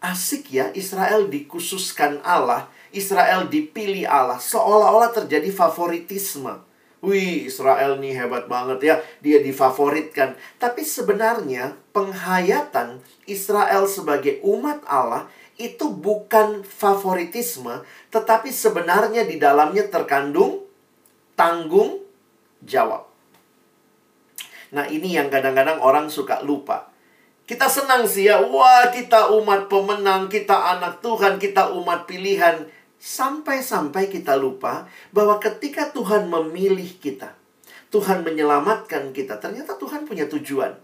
asik 0.03 0.51
ya 0.51 0.75
Israel 0.75 1.31
dikhususkan 1.31 2.19
Allah, 2.27 2.67
Israel 2.91 3.47
dipilih 3.47 4.11
Allah, 4.11 4.43
seolah-olah 4.43 5.15
terjadi 5.15 5.55
favoritisme. 5.55 6.67
Wih, 7.01 7.49
Israel 7.49 7.97
nih 7.97 8.13
hebat 8.13 8.45
banget 8.45 8.79
ya, 8.85 8.95
dia 9.25 9.41
difavoritkan. 9.41 10.37
Tapi 10.61 10.85
sebenarnya 10.85 11.79
penghayatan 11.97 13.01
Israel 13.25 13.89
sebagai 13.89 14.43
umat 14.45 14.85
Allah 14.85 15.25
itu 15.57 15.89
bukan 15.89 16.61
favoritisme, 16.61 17.85
tetapi 18.13 18.53
sebenarnya 18.53 19.25
di 19.25 19.41
dalamnya 19.41 19.89
terkandung 19.89 20.65
tanggung 21.39 22.05
jawab. 22.61 23.09
Nah, 24.77 24.85
ini 24.93 25.17
yang 25.17 25.33
kadang-kadang 25.33 25.81
orang 25.81 26.13
suka 26.13 26.45
lupa. 26.45 26.90
Kita 27.51 27.67
senang 27.67 28.07
sih 28.07 28.31
ya, 28.31 28.39
wah 28.39 28.95
kita 28.95 29.35
umat 29.35 29.67
pemenang, 29.67 30.31
kita 30.31 30.55
anak 30.55 31.03
Tuhan, 31.03 31.43
kita 31.43 31.75
umat 31.75 32.07
pilihan. 32.07 32.71
Sampai-sampai 33.03 34.07
kita 34.07 34.39
lupa 34.39 34.87
bahwa 35.11 35.43
ketika 35.43 35.91
Tuhan 35.91 36.31
memilih 36.31 36.87
kita, 37.03 37.35
Tuhan 37.91 38.23
menyelamatkan 38.23 39.11
kita, 39.11 39.43
ternyata 39.43 39.75
Tuhan 39.83 40.07
punya 40.07 40.31
tujuan. 40.31 40.79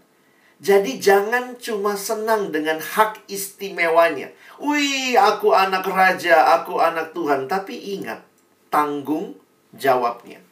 Jadi 0.59 0.99
jangan 0.99 1.55
cuma 1.55 1.95
senang 1.95 2.51
dengan 2.51 2.83
hak 2.83 3.31
istimewanya. 3.31 4.35
Wih, 4.59 5.15
aku 5.15 5.55
anak 5.55 5.87
raja, 5.87 6.51
aku 6.59 6.83
anak 6.83 7.15
Tuhan. 7.15 7.47
Tapi 7.47 7.95
ingat, 7.95 8.27
tanggung 8.67 9.39
jawabnya. 9.71 10.43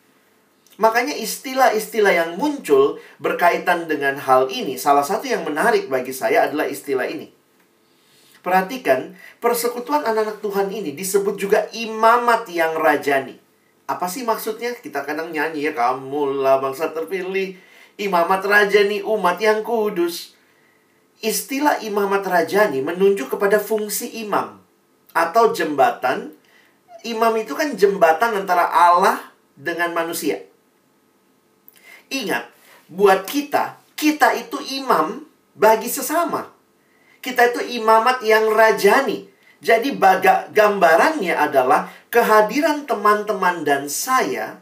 Makanya 0.76 1.16
istilah-istilah 1.16 2.12
yang 2.12 2.32
muncul 2.36 3.00
berkaitan 3.24 3.88
dengan 3.88 4.20
hal 4.20 4.52
ini, 4.52 4.76
salah 4.76 5.08
satu 5.08 5.24
yang 5.24 5.48
menarik 5.48 5.88
bagi 5.88 6.12
saya 6.12 6.52
adalah 6.52 6.68
istilah 6.68 7.08
ini. 7.08 7.32
Perhatikan, 8.44 9.16
persekutuan 9.40 10.04
anak-anak 10.06 10.44
Tuhan 10.44 10.68
ini 10.70 10.92
disebut 10.94 11.40
juga 11.40 11.66
imamat 11.72 12.52
yang 12.52 12.76
rajani. 12.76 13.40
Apa 13.88 14.06
sih 14.06 14.28
maksudnya? 14.28 14.76
Kita 14.78 15.02
kadang 15.02 15.32
nyanyi 15.32 15.66
ya, 15.66 15.74
kamulah 15.74 16.62
bangsa 16.62 16.92
terpilih, 16.92 17.58
imamat 17.98 18.44
rajani 18.46 19.02
umat 19.02 19.40
yang 19.40 19.64
kudus. 19.64 20.36
Istilah 21.24 21.82
imamat 21.88 22.28
rajani 22.28 22.84
menunjuk 22.84 23.34
kepada 23.34 23.58
fungsi 23.58 24.12
imam 24.22 24.60
atau 25.16 25.56
jembatan. 25.56 26.36
Imam 27.08 27.34
itu 27.40 27.56
kan 27.56 27.72
jembatan 27.74 28.44
antara 28.44 28.68
Allah 28.68 29.32
dengan 29.56 29.96
manusia. 29.96 30.42
Ingat, 32.10 32.50
buat 32.92 33.26
kita, 33.26 33.82
kita 33.98 34.38
itu 34.38 34.62
imam 34.82 35.26
bagi 35.58 35.90
sesama. 35.90 36.54
Kita 37.24 37.50
itu 37.50 37.82
imamat 37.82 38.22
yang 38.22 38.54
rajani. 38.54 39.26
Jadi 39.64 39.98
baga 39.98 40.46
gambarannya 40.54 41.34
adalah 41.34 41.90
kehadiran 42.14 42.86
teman-teman 42.86 43.66
dan 43.66 43.90
saya 43.90 44.62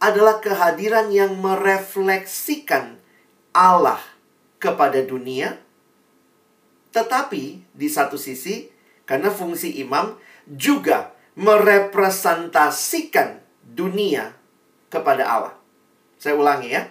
adalah 0.00 0.40
kehadiran 0.40 1.12
yang 1.12 1.36
merefleksikan 1.36 2.96
Allah 3.52 4.00
kepada 4.56 5.04
dunia. 5.04 5.60
Tetapi 6.96 7.60
di 7.76 7.88
satu 7.92 8.16
sisi, 8.16 8.72
karena 9.04 9.28
fungsi 9.28 9.76
imam 9.84 10.16
juga 10.48 11.12
merepresentasikan 11.36 13.44
dunia 13.60 14.32
kepada 14.88 15.28
Allah. 15.28 15.59
Saya 16.20 16.36
ulangi 16.36 16.76
ya. 16.76 16.84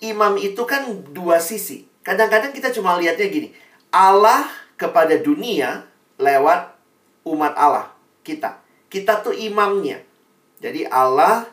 Imam 0.00 0.38
itu 0.38 0.62
kan 0.64 0.86
dua 1.10 1.42
sisi. 1.42 1.90
Kadang-kadang 2.06 2.54
kita 2.54 2.70
cuma 2.70 2.94
lihatnya 2.96 3.26
gini. 3.26 3.50
Allah 3.90 4.46
kepada 4.78 5.18
dunia 5.18 5.84
lewat 6.16 6.72
umat 7.26 7.52
Allah, 7.58 7.90
kita. 8.22 8.62
Kita 8.86 9.20
tuh 9.20 9.34
imamnya. 9.34 10.00
Jadi 10.62 10.86
Allah 10.86 11.50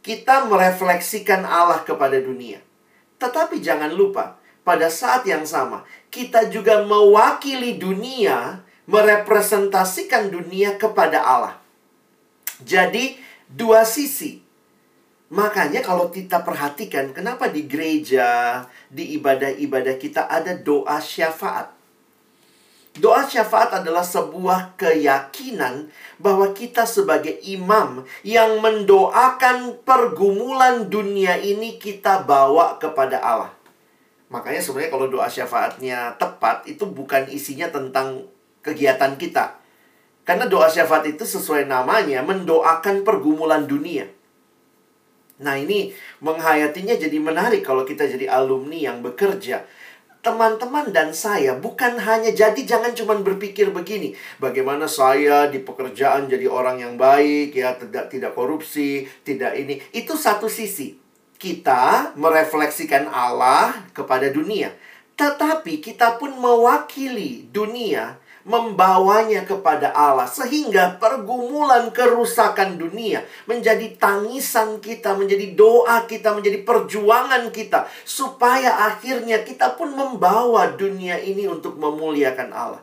kita 0.00 0.48
merefleksikan 0.48 1.44
Allah 1.44 1.84
kepada 1.84 2.16
dunia. 2.16 2.64
Tetapi 3.20 3.60
jangan 3.60 3.92
lupa, 3.92 4.40
pada 4.64 4.88
saat 4.88 5.26
yang 5.28 5.44
sama, 5.44 5.84
kita 6.08 6.48
juga 6.48 6.80
mewakili 6.86 7.76
dunia, 7.76 8.64
merepresentasikan 8.88 10.32
dunia 10.32 10.80
kepada 10.80 11.20
Allah. 11.20 11.54
Jadi, 12.64 13.20
dua 13.50 13.84
sisi. 13.84 14.47
Makanya 15.28 15.84
kalau 15.84 16.08
kita 16.08 16.40
perhatikan 16.40 17.12
kenapa 17.12 17.52
di 17.52 17.68
gereja, 17.68 18.64
di 18.88 19.12
ibadah-ibadah 19.20 20.00
kita 20.00 20.24
ada 20.24 20.56
doa 20.56 20.96
syafaat. 20.96 21.76
Doa 22.96 23.22
syafaat 23.28 23.84
adalah 23.84 24.02
sebuah 24.02 24.74
keyakinan 24.80 25.92
bahwa 26.18 26.50
kita 26.56 26.88
sebagai 26.88 27.36
imam 27.44 28.08
yang 28.24 28.58
mendoakan 28.58 29.84
pergumulan 29.84 30.88
dunia 30.88 31.36
ini 31.38 31.76
kita 31.76 32.24
bawa 32.24 32.80
kepada 32.80 33.20
Allah. 33.20 33.52
Makanya 34.32 34.64
sebenarnya 34.64 34.92
kalau 34.96 35.06
doa 35.12 35.28
syafaatnya 35.28 36.16
tepat 36.16 36.64
itu 36.66 36.88
bukan 36.88 37.28
isinya 37.30 37.68
tentang 37.68 38.26
kegiatan 38.64 39.14
kita. 39.14 39.60
Karena 40.26 40.50
doa 40.50 40.66
syafaat 40.66 41.06
itu 41.06 41.22
sesuai 41.22 41.70
namanya 41.70 42.24
mendoakan 42.26 43.06
pergumulan 43.06 43.68
dunia. 43.68 44.17
Nah 45.38 45.54
ini 45.54 45.94
menghayatinya 46.18 46.98
jadi 46.98 47.18
menarik 47.22 47.62
kalau 47.62 47.86
kita 47.86 48.06
jadi 48.10 48.26
alumni 48.26 48.78
yang 48.78 48.98
bekerja. 49.02 49.62
Teman-teman 50.18 50.90
dan 50.90 51.14
saya 51.14 51.54
bukan 51.54 51.94
hanya 51.94 52.34
jadi 52.34 52.58
jangan 52.66 52.90
cuma 52.90 53.14
berpikir 53.22 53.70
begini. 53.70 54.18
Bagaimana 54.42 54.90
saya 54.90 55.46
di 55.46 55.62
pekerjaan 55.62 56.26
jadi 56.26 56.50
orang 56.50 56.82
yang 56.82 56.94
baik 56.98 57.54
ya, 57.54 57.78
tidak 57.78 58.10
tidak 58.10 58.34
korupsi, 58.34 59.06
tidak 59.22 59.54
ini. 59.54 59.78
Itu 59.94 60.18
satu 60.18 60.50
sisi. 60.50 60.98
Kita 61.38 62.18
merefleksikan 62.18 63.06
Allah 63.06 63.86
kepada 63.94 64.26
dunia. 64.26 64.74
Tetapi 65.14 65.78
kita 65.78 66.18
pun 66.18 66.34
mewakili 66.34 67.46
dunia 67.54 68.18
membawanya 68.48 69.44
kepada 69.44 69.92
Allah 69.92 70.24
sehingga 70.24 70.96
pergumulan 70.96 71.92
kerusakan 71.92 72.80
dunia 72.80 73.20
menjadi 73.44 73.92
tangisan 74.00 74.80
kita, 74.80 75.12
menjadi 75.12 75.52
doa 75.52 76.08
kita, 76.08 76.32
menjadi 76.32 76.64
perjuangan 76.64 77.52
kita 77.52 77.84
supaya 78.08 78.88
akhirnya 78.88 79.44
kita 79.44 79.76
pun 79.76 79.92
membawa 79.92 80.72
dunia 80.72 81.20
ini 81.20 81.44
untuk 81.44 81.76
memuliakan 81.76 82.48
Allah. 82.56 82.82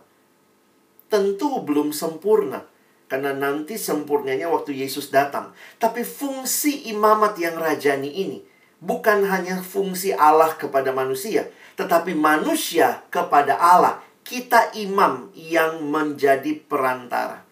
Tentu 1.10 1.66
belum 1.66 1.90
sempurna 1.90 2.62
karena 3.10 3.34
nanti 3.34 3.82
sempurnanya 3.82 4.54
waktu 4.54 4.78
Yesus 4.78 5.10
datang. 5.10 5.50
Tapi 5.82 6.06
fungsi 6.06 6.94
imamat 6.94 7.42
yang 7.42 7.58
rajani 7.58 8.14
ini 8.14 8.38
bukan 8.78 9.26
hanya 9.26 9.66
fungsi 9.66 10.14
Allah 10.14 10.54
kepada 10.54 10.94
manusia, 10.94 11.50
tetapi 11.74 12.14
manusia 12.14 13.02
kepada 13.10 13.58
Allah 13.58 14.05
kita 14.26 14.74
imam 14.74 15.30
yang 15.38 15.86
menjadi 15.86 16.58
perantara. 16.66 17.46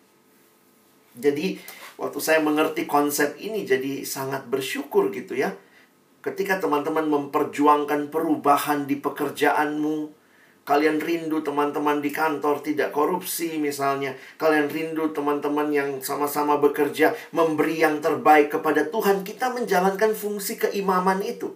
Jadi, 1.13 1.61
waktu 2.01 2.17
saya 2.17 2.41
mengerti 2.41 2.89
konsep 2.89 3.37
ini 3.37 3.61
jadi 3.61 4.01
sangat 4.01 4.49
bersyukur 4.49 5.13
gitu 5.13 5.37
ya. 5.37 5.53
Ketika 6.25 6.57
teman-teman 6.57 7.05
memperjuangkan 7.05 8.09
perubahan 8.09 8.89
di 8.89 8.97
pekerjaanmu, 8.97 10.09
kalian 10.65 10.97
rindu 10.97 11.45
teman-teman 11.45 12.01
di 12.01 12.09
kantor 12.09 12.65
tidak 12.65 12.89
korupsi 12.89 13.61
misalnya, 13.61 14.17
kalian 14.41 14.65
rindu 14.71 15.13
teman-teman 15.13 15.69
yang 15.69 16.01
sama-sama 16.01 16.57
bekerja 16.57 17.13
memberi 17.35 17.85
yang 17.85 18.01
terbaik 18.01 18.49
kepada 18.49 18.89
Tuhan, 18.89 19.21
kita 19.21 19.53
menjalankan 19.53 20.17
fungsi 20.17 20.57
keimaman 20.57 21.21
itu. 21.21 21.53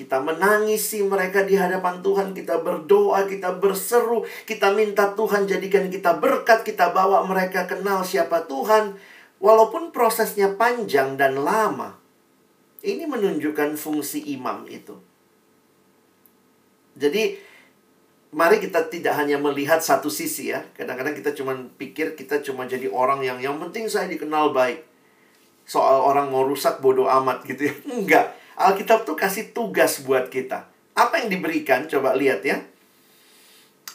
Kita 0.00 0.16
menangisi 0.16 1.04
mereka 1.04 1.44
di 1.44 1.60
hadapan 1.60 2.00
Tuhan, 2.00 2.32
kita 2.32 2.64
berdoa, 2.64 3.28
kita 3.28 3.60
berseru, 3.60 4.24
kita 4.48 4.72
minta 4.72 5.12
Tuhan 5.12 5.44
jadikan 5.44 5.92
kita 5.92 6.16
berkat, 6.16 6.64
kita 6.64 6.88
bawa 6.88 7.28
mereka 7.28 7.68
kenal 7.68 8.00
siapa 8.00 8.48
Tuhan. 8.48 8.96
Walaupun 9.44 9.92
prosesnya 9.92 10.56
panjang 10.56 11.20
dan 11.20 11.44
lama, 11.44 12.00
ini 12.80 13.04
menunjukkan 13.04 13.76
fungsi 13.76 14.24
imam 14.32 14.64
itu. 14.72 14.96
Jadi, 16.96 17.36
mari 18.32 18.56
kita 18.56 18.88
tidak 18.88 19.20
hanya 19.20 19.36
melihat 19.36 19.84
satu 19.84 20.08
sisi 20.08 20.48
ya. 20.48 20.64
Kadang-kadang 20.72 21.12
kita 21.12 21.36
cuma 21.36 21.52
pikir 21.76 22.16
kita 22.16 22.40
cuma 22.40 22.64
jadi 22.64 22.88
orang 22.88 23.20
yang 23.20 23.36
yang 23.36 23.60
penting 23.60 23.84
saya 23.84 24.08
dikenal 24.08 24.56
baik. 24.56 24.80
Soal 25.68 26.00
orang 26.00 26.32
mau 26.32 26.48
rusak 26.48 26.80
bodoh 26.80 27.04
amat 27.20 27.44
gitu 27.44 27.68
ya. 27.68 27.74
Enggak. 28.00 28.39
Alkitab 28.60 29.08
tuh 29.08 29.16
kasih 29.16 29.56
tugas 29.56 30.04
buat 30.04 30.28
kita. 30.28 30.68
Apa 30.92 31.24
yang 31.24 31.32
diberikan? 31.32 31.88
Coba 31.88 32.12
lihat 32.12 32.44
ya. 32.44 32.60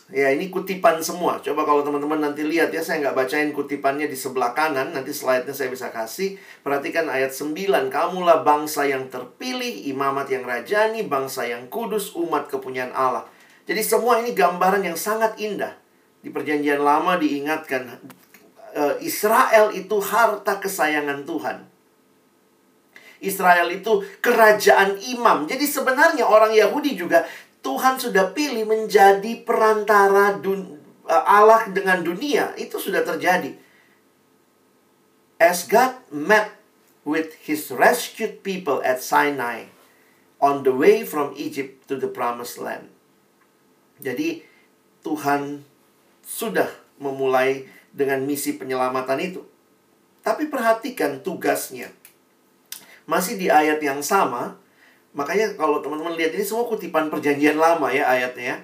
Ya 0.10 0.30
ini 0.34 0.54
kutipan 0.54 1.01
semua. 1.01 1.41
Coba 1.41 1.65
kalau 1.65 1.82
teman-teman 1.86 2.17
nanti 2.17 2.45
lihat 2.45 2.73
ya, 2.73 2.82
saya 2.82 3.01
nggak 3.01 3.17
bacain 3.17 3.49
kutipannya 3.54 4.10
di 4.10 4.17
sebelah 4.17 4.58
kanan. 4.58 4.93
Nanti 4.93 5.13
slide-nya 5.13 5.54
saya 5.54 5.69
bisa 5.69 5.93
kasih. 5.93 6.38
Perhatikan 6.65 7.10
ayat 7.10 7.34
9. 7.34 7.89
Kamulah 7.93 8.41
bangsa 8.41 8.89
yang 8.89 9.10
terpilih, 9.10 9.86
imamat 9.89 10.34
yang 10.34 10.45
rajani, 10.45 11.06
bangsa 11.06 11.45
yang 11.45 11.69
kudus, 11.69 12.17
umat 12.17 12.49
kepunyaan 12.49 12.93
Allah. 12.93 13.25
Jadi 13.65 13.82
semua 13.82 14.21
ini 14.21 14.34
gambaran 14.34 14.86
yang 14.86 14.97
sangat 14.97 15.38
indah. 15.41 15.73
Di 16.21 16.30
perjanjian 16.34 16.82
lama 16.82 17.17
diingatkan, 17.17 18.01
eh, 18.78 18.95
Israel 19.01 19.73
itu 19.73 19.97
harta 20.01 20.58
kesayangan 20.58 21.25
Tuhan. 21.25 21.75
Israel 23.23 23.71
itu 23.71 24.04
kerajaan 24.19 24.99
imam. 24.99 25.47
Jadi 25.47 25.65
sebenarnya 25.67 26.28
orang 26.28 26.51
Yahudi 26.51 26.99
juga 26.99 27.23
Tuhan 27.65 27.97
sudah 27.97 28.30
pilih 28.36 28.69
menjadi 28.69 29.41
perantara 29.41 30.38
dun, 30.38 30.78
eh, 31.08 31.23
Allah 31.25 31.65
dengan 31.71 32.04
dunia. 32.06 32.54
Itu 32.60 32.78
sudah 32.78 33.01
terjadi. 33.01 33.58
As 35.41 35.67
God 35.67 35.97
met 36.13 36.54
with 37.04 37.36
his 37.43 37.69
rescued 37.73 38.41
people 38.41 38.80
at 38.86 39.01
Sinai 39.01 39.69
on 40.41 40.62
the 40.62 40.73
way 40.73 41.01
from 41.06 41.34
Egypt 41.38 41.89
to 41.89 41.97
the 41.97 42.10
promised 42.10 42.62
land. 42.62 42.91
Jadi 43.99 44.43
Tuhan 45.06 45.63
sudah 46.25 46.67
memulai 46.99 47.69
dengan 47.95 48.25
misi 48.25 48.58
penyelamatan 48.58 49.19
itu. 49.21 49.41
Tapi 50.25 50.49
perhatikan 50.49 51.21
tugasnya 51.21 51.93
masih 53.06 53.38
di 53.38 53.48
ayat 53.50 53.82
yang 53.82 54.02
sama. 54.02 54.58
Makanya 55.15 55.56
kalau 55.56 55.80
teman-teman 55.80 56.18
lihat 56.20 56.36
ini 56.36 56.44
semua 56.44 56.68
kutipan 56.68 57.08
perjanjian 57.08 57.56
lama 57.56 57.88
ya 57.94 58.04
ayatnya. 58.10 58.62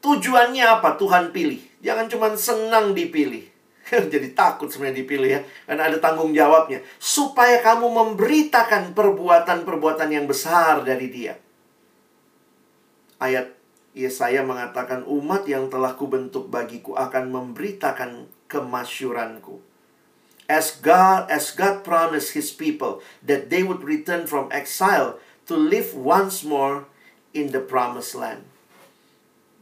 Tujuannya 0.00 0.64
apa 0.64 0.96
Tuhan 0.96 1.34
pilih? 1.34 1.60
Jangan 1.84 2.06
cuma 2.08 2.32
senang 2.34 2.96
dipilih. 2.96 3.44
Jadi 4.12 4.32
takut 4.32 4.72
sebenarnya 4.72 5.04
dipilih 5.04 5.30
ya. 5.36 5.40
Karena 5.68 5.92
ada 5.92 5.98
tanggung 6.00 6.32
jawabnya. 6.32 6.80
Supaya 6.96 7.60
kamu 7.60 7.92
memberitakan 7.92 8.96
perbuatan-perbuatan 8.96 10.08
yang 10.08 10.24
besar 10.24 10.80
dari 10.84 11.08
dia. 11.12 11.36
Ayat 13.20 13.52
Yesaya 13.94 14.42
mengatakan 14.42 15.06
umat 15.06 15.46
yang 15.46 15.70
telah 15.70 15.94
kubentuk 15.94 16.50
bagiku 16.50 16.96
akan 16.96 17.30
memberitakan 17.30 18.26
kemasyuranku 18.48 19.73
as 20.50 20.76
God 20.80 21.30
as 21.32 21.52
God 21.56 21.86
promised 21.86 22.36
his 22.36 22.52
people 22.52 23.00
that 23.24 23.48
they 23.48 23.64
would 23.64 23.80
return 23.80 24.28
from 24.28 24.52
exile 24.52 25.16
to 25.48 25.56
live 25.56 25.96
once 25.96 26.44
more 26.44 26.88
in 27.32 27.52
the 27.52 27.60
promised 27.60 28.16
land. 28.16 28.44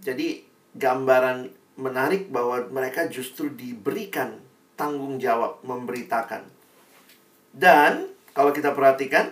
Jadi 0.02 0.42
gambaran 0.74 1.54
menarik 1.78 2.28
bahwa 2.28 2.68
mereka 2.68 3.06
justru 3.06 3.48
diberikan 3.48 4.42
tanggung 4.74 5.22
jawab 5.22 5.62
memberitakan. 5.62 6.44
Dan 7.52 8.10
kalau 8.32 8.50
kita 8.50 8.72
perhatikan 8.72 9.30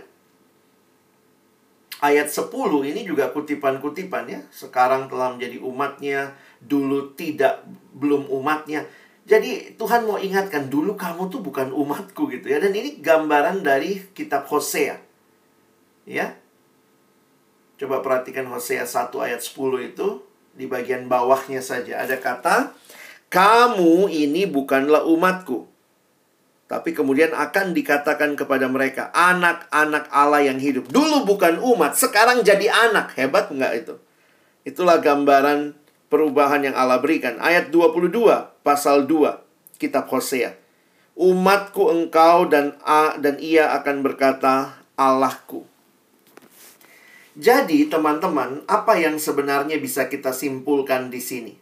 ayat 2.01 2.29
10 2.33 2.49
ini 2.85 3.05
juga 3.05 3.33
kutipan-kutipan 3.33 4.25
ya. 4.29 4.41
Sekarang 4.53 5.09
telah 5.09 5.37
menjadi 5.37 5.61
umatnya, 5.61 6.37
dulu 6.61 7.13
tidak 7.17 7.65
belum 7.97 8.29
umatnya. 8.29 8.89
Jadi 9.31 9.79
Tuhan 9.79 10.11
mau 10.11 10.19
ingatkan 10.19 10.67
dulu 10.67 10.99
kamu 10.99 11.31
tuh 11.31 11.39
bukan 11.39 11.71
umatku 11.71 12.27
gitu 12.35 12.51
ya. 12.51 12.59
Dan 12.59 12.75
ini 12.75 12.99
gambaran 12.99 13.63
dari 13.63 14.11
kitab 14.11 14.51
Hosea. 14.51 14.99
Ya. 16.03 16.35
Coba 17.79 18.03
perhatikan 18.03 18.51
Hosea 18.51 18.83
1 18.83 19.15
ayat 19.23 19.39
10 19.39 19.95
itu. 19.95 20.27
Di 20.51 20.67
bagian 20.67 21.07
bawahnya 21.07 21.63
saja 21.63 22.03
ada 22.03 22.19
kata. 22.19 22.75
Kamu 23.31 24.11
ini 24.11 24.51
bukanlah 24.51 25.07
umatku. 25.07 25.71
Tapi 26.67 26.91
kemudian 26.91 27.31
akan 27.31 27.71
dikatakan 27.71 28.35
kepada 28.35 28.67
mereka. 28.67 29.15
Anak-anak 29.15 30.11
Allah 30.11 30.43
yang 30.43 30.59
hidup. 30.59 30.91
Dulu 30.91 31.23
bukan 31.23 31.63
umat, 31.63 31.95
sekarang 31.95 32.43
jadi 32.43 32.67
anak. 32.67 33.15
Hebat 33.15 33.55
nggak 33.55 33.73
itu? 33.79 33.95
Itulah 34.67 34.99
gambaran 34.99 35.79
perubahan 36.11 36.67
yang 36.67 36.75
Allah 36.75 36.99
berikan. 36.99 37.39
Ayat 37.39 37.71
22, 37.71 38.11
pasal 38.61 39.09
2, 39.09 39.79
kitab 39.81 40.09
Hosea. 40.13 40.57
Umatku 41.17 41.93
engkau 41.93 42.49
dan 42.49 42.81
a, 42.81 43.17
dan 43.21 43.37
ia 43.41 43.77
akan 43.77 44.01
berkata 44.01 44.81
Allahku. 44.97 45.69
Jadi, 47.37 47.89
teman-teman, 47.89 48.65
apa 48.69 48.99
yang 49.01 49.17
sebenarnya 49.17 49.81
bisa 49.81 50.09
kita 50.09 50.35
simpulkan 50.35 51.09
di 51.09 51.21
sini? 51.23 51.55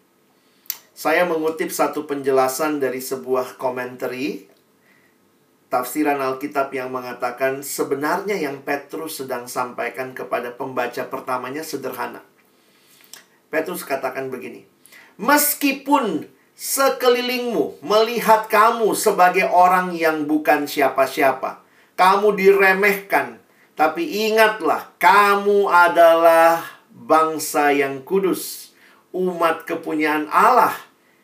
Saya 0.98 1.22
mengutip 1.22 1.70
satu 1.70 2.10
penjelasan 2.10 2.82
dari 2.82 2.98
sebuah 2.98 3.54
komentari 3.54 4.50
tafsiran 5.68 6.18
Alkitab 6.18 6.72
yang 6.72 6.90
mengatakan 6.90 7.60
sebenarnya 7.60 8.34
yang 8.40 8.64
Petrus 8.64 9.22
sedang 9.22 9.46
sampaikan 9.46 10.16
kepada 10.16 10.50
pembaca 10.50 11.06
pertamanya 11.06 11.62
sederhana. 11.62 12.24
Petrus 13.52 13.84
katakan 13.84 14.32
begini, 14.32 14.64
"Meskipun 15.20 16.26
sekelilingmu 16.58 17.86
melihat 17.86 18.50
kamu 18.50 18.90
sebagai 18.98 19.46
orang 19.46 19.94
yang 19.94 20.26
bukan 20.26 20.66
siapa-siapa, 20.66 21.62
kamu 21.94 22.34
diremehkan, 22.34 23.38
tapi 23.78 24.26
ingatlah, 24.26 24.90
kamu 24.98 25.70
adalah 25.70 26.66
bangsa 26.90 27.70
yang 27.70 28.02
kudus, 28.02 28.74
umat 29.14 29.62
kepunyaan 29.70 30.26
Allah. 30.34 30.74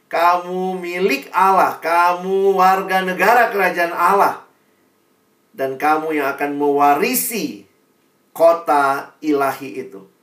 Kamu 0.07 0.79
milik 0.79 1.27
Allah, 1.35 1.83
kamu 1.83 2.55
warga 2.55 3.03
negara 3.03 3.51
kerajaan 3.51 3.91
Allah. 3.91 4.47
Dan 5.51 5.75
kamu 5.75 6.15
yang 6.15 6.31
akan 6.39 6.55
mewarisi 6.55 7.67
kota 8.31 9.11
ilahi 9.19 9.83
itu. 9.83 10.14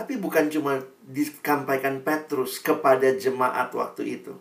Tapi 0.00 0.16
bukan 0.16 0.48
cuma 0.48 0.80
disampaikan 1.04 2.00
Petrus 2.00 2.56
kepada 2.56 3.12
jemaat 3.12 3.68
waktu 3.76 4.16
itu. 4.16 4.32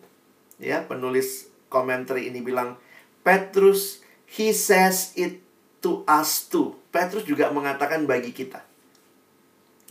Ya, 0.56 0.88
penulis 0.88 1.52
komentar 1.68 2.16
ini 2.16 2.40
bilang, 2.40 2.80
Petrus, 3.28 4.00
he 4.24 4.56
says 4.56 5.12
it 5.20 5.44
to 5.84 6.08
us 6.08 6.48
too. 6.48 6.80
Petrus 6.96 7.28
juga 7.28 7.52
mengatakan 7.52 8.08
bagi 8.08 8.32
kita. 8.32 8.64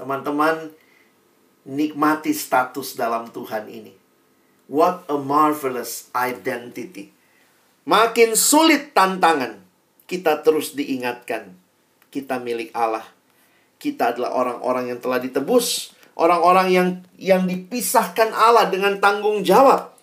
Teman-teman, 0.00 0.72
nikmati 1.68 2.32
status 2.32 2.96
dalam 2.96 3.28
Tuhan 3.28 3.68
ini. 3.68 3.92
What 4.72 5.04
a 5.12 5.20
marvelous 5.20 6.08
identity. 6.16 7.12
Makin 7.84 8.32
sulit 8.40 8.96
tantangan, 8.96 9.60
kita 10.08 10.40
terus 10.40 10.72
diingatkan. 10.72 11.52
Kita 12.08 12.40
milik 12.40 12.72
Allah. 12.72 13.17
Kita 13.78 14.14
adalah 14.14 14.34
orang-orang 14.34 14.94
yang 14.94 14.98
telah 14.98 15.22
ditebus. 15.22 15.94
Orang-orang 16.18 16.66
yang 16.74 16.88
yang 17.14 17.46
dipisahkan 17.46 18.34
Allah 18.34 18.66
dengan 18.66 18.98
tanggung 18.98 19.46
jawab. 19.46 19.94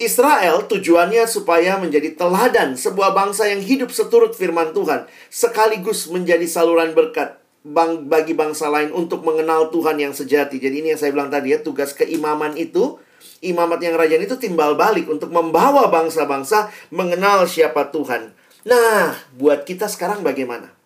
Israel 0.00 0.64
tujuannya 0.64 1.28
supaya 1.28 1.76
menjadi 1.76 2.16
teladan 2.16 2.72
sebuah 2.72 3.12
bangsa 3.12 3.52
yang 3.52 3.60
hidup 3.60 3.92
seturut 3.92 4.32
firman 4.32 4.72
Tuhan, 4.72 5.04
sekaligus 5.28 6.08
menjadi 6.08 6.48
saluran 6.48 6.96
berkat 6.96 7.36
bang, 7.60 8.08
bagi 8.08 8.32
bangsa 8.32 8.72
lain 8.72 8.96
untuk 8.96 9.20
mengenal 9.20 9.68
Tuhan 9.68 10.00
yang 10.00 10.16
sejati. 10.16 10.56
Jadi 10.56 10.80
ini 10.80 10.96
yang 10.96 11.00
saya 11.00 11.12
bilang 11.12 11.28
tadi 11.28 11.52
ya, 11.52 11.60
tugas 11.60 11.92
keimaman 11.92 12.56
itu, 12.56 12.96
imamat 13.44 13.84
yang 13.84 14.00
rajaan 14.00 14.24
itu 14.24 14.40
timbal 14.40 14.72
balik 14.72 15.04
untuk 15.12 15.28
membawa 15.28 15.92
bangsa-bangsa 15.92 16.72
mengenal 16.88 17.44
siapa 17.44 17.92
Tuhan. 17.92 18.32
Nah, 18.64 19.16
buat 19.36 19.68
kita 19.68 19.84
sekarang 19.88 20.24
bagaimana? 20.24 20.79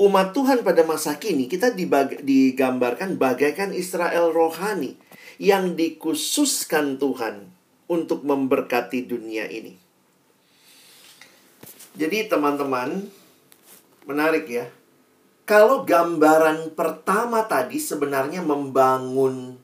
Umat 0.00 0.32
Tuhan 0.32 0.64
pada 0.64 0.80
masa 0.80 1.20
kini 1.20 1.44
kita 1.44 1.76
dibag- 1.76 2.24
digambarkan 2.24 3.20
bagaikan 3.20 3.76
Israel 3.76 4.32
rohani 4.32 4.96
yang 5.36 5.76
dikhususkan 5.76 6.96
Tuhan 6.96 7.52
untuk 7.84 8.24
memberkati 8.24 9.04
dunia 9.04 9.44
ini. 9.44 9.76
Jadi 12.00 12.32
teman-teman, 12.32 13.12
menarik 14.08 14.48
ya. 14.48 14.72
Kalau 15.44 15.84
gambaran 15.84 16.72
pertama 16.72 17.44
tadi 17.44 17.76
sebenarnya 17.76 18.40
membangun 18.40 19.60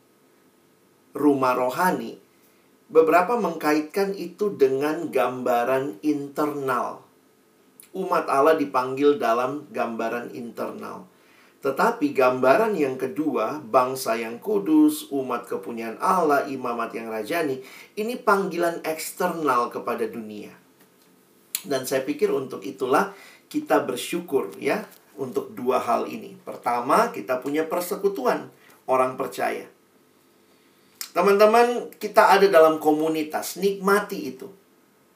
rumah 1.17 1.57
rohani, 1.57 2.21
beberapa 2.93 3.41
mengkaitkan 3.41 4.13
itu 4.13 4.53
dengan 4.53 5.09
gambaran 5.09 6.05
internal. 6.05 7.06
Umat 7.97 8.29
Allah 8.29 8.61
dipanggil 8.61 9.17
dalam 9.17 9.65
gambaran 9.73 10.37
internal. 10.37 11.09
Tetapi 11.65 12.13
gambaran 12.13 12.77
yang 12.77 13.01
kedua, 13.01 13.59
bangsa 13.65 14.21
yang 14.21 14.37
kudus, 14.37 15.09
umat 15.09 15.49
kepunyaan 15.49 15.97
Allah, 15.99 16.45
imamat 16.45 16.93
yang 16.93 17.09
rajani, 17.09 17.65
ini 17.97 18.21
panggilan 18.21 18.85
eksternal 18.85 19.73
kepada 19.73 20.05
dunia. 20.05 20.53
Dan 21.65 21.89
saya 21.89 22.05
pikir 22.05 22.31
untuk 22.31 22.63
itulah 22.63 23.17
kita 23.49 23.83
bersyukur 23.83 24.53
ya 24.61 24.85
untuk 25.17 25.57
dua 25.57 25.81
hal 25.81 26.07
ini. 26.07 26.37
Pertama, 26.45 27.11
kita 27.11 27.41
punya 27.41 27.65
persekutuan 27.65 28.53
orang 28.87 29.17
percaya. 29.19 29.67
Teman-teman, 31.17 31.89
kita 31.97 32.37
ada 32.37 32.47
dalam 32.47 32.77
komunitas, 32.77 33.57
nikmati 33.57 34.37
itu. 34.37 34.53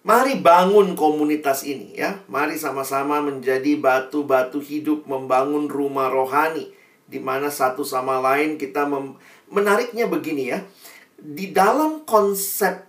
Mari 0.01 0.41
bangun 0.41 0.97
komunitas 0.97 1.61
ini 1.69 1.93
ya. 1.93 2.25
Mari 2.25 2.57
sama-sama 2.57 3.21
menjadi 3.21 3.77
batu-batu 3.77 4.57
hidup 4.65 5.05
membangun 5.05 5.69
rumah 5.69 6.09
rohani 6.09 6.73
di 7.05 7.21
mana 7.21 7.53
satu 7.53 7.85
sama 7.85 8.17
lain 8.23 8.57
kita 8.57 8.89
mem 8.89 9.21
menariknya 9.53 10.09
begini 10.09 10.57
ya. 10.57 10.65
Di 11.21 11.53
dalam 11.53 12.09
konsep 12.09 12.89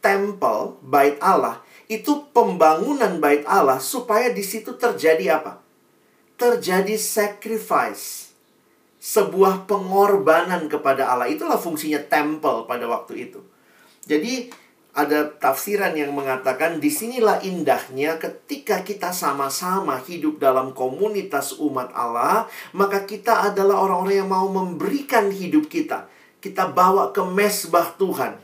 temple 0.00 0.80
bait 0.80 1.20
Allah 1.20 1.60
itu 1.92 2.24
pembangunan 2.32 3.20
bait 3.20 3.44
Allah 3.44 3.76
supaya 3.76 4.32
di 4.32 4.40
situ 4.40 4.80
terjadi 4.80 5.36
apa? 5.36 5.60
Terjadi 6.40 6.96
sacrifice. 6.96 8.32
Sebuah 8.96 9.68
pengorbanan 9.68 10.72
kepada 10.72 11.12
Allah. 11.12 11.28
Itulah 11.28 11.60
fungsinya 11.60 12.00
temple 12.08 12.64
pada 12.64 12.88
waktu 12.88 13.28
itu. 13.28 13.44
Jadi 14.08 14.50
ada 14.96 15.28
tafsiran 15.28 15.92
yang 15.92 16.16
mengatakan 16.16 16.80
di 16.80 16.88
sinilah 16.88 17.44
indahnya 17.44 18.16
ketika 18.16 18.80
kita 18.80 19.12
sama-sama 19.12 20.00
hidup 20.00 20.40
dalam 20.40 20.72
komunitas 20.72 21.60
umat 21.60 21.92
Allah, 21.92 22.48
maka 22.72 23.04
kita 23.04 23.52
adalah 23.52 23.84
orang-orang 23.84 24.24
yang 24.24 24.32
mau 24.32 24.48
memberikan 24.48 25.28
hidup 25.28 25.68
kita. 25.68 26.08
Kita 26.40 26.72
bawa 26.72 27.12
ke 27.12 27.20
mesbah 27.28 27.92
Tuhan. 28.00 28.40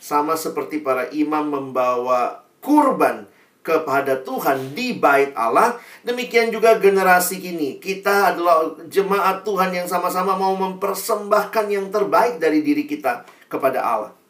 Sama 0.00 0.32
seperti 0.40 0.80
para 0.80 1.12
imam 1.12 1.52
membawa 1.52 2.40
kurban 2.64 3.28
kepada 3.60 4.16
Tuhan 4.24 4.72
di 4.72 4.96
bait 4.96 5.36
Allah, 5.36 5.76
demikian 6.08 6.48
juga 6.48 6.80
generasi 6.80 7.36
kini. 7.36 7.76
Kita 7.76 8.32
adalah 8.32 8.80
jemaat 8.88 9.44
Tuhan 9.44 9.76
yang 9.76 9.86
sama-sama 9.86 10.40
mau 10.40 10.56
mempersembahkan 10.56 11.68
yang 11.68 11.92
terbaik 11.92 12.40
dari 12.40 12.64
diri 12.64 12.88
kita 12.88 13.28
kepada 13.52 13.84
Allah 13.84 14.21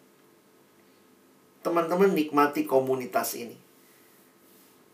teman-teman 1.63 2.11
nikmati 2.11 2.67
komunitas 2.67 3.39
ini. 3.39 3.57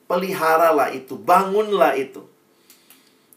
Peliharalah 0.08 0.92
itu, 0.92 1.20
bangunlah 1.20 1.96
itu. 1.96 2.24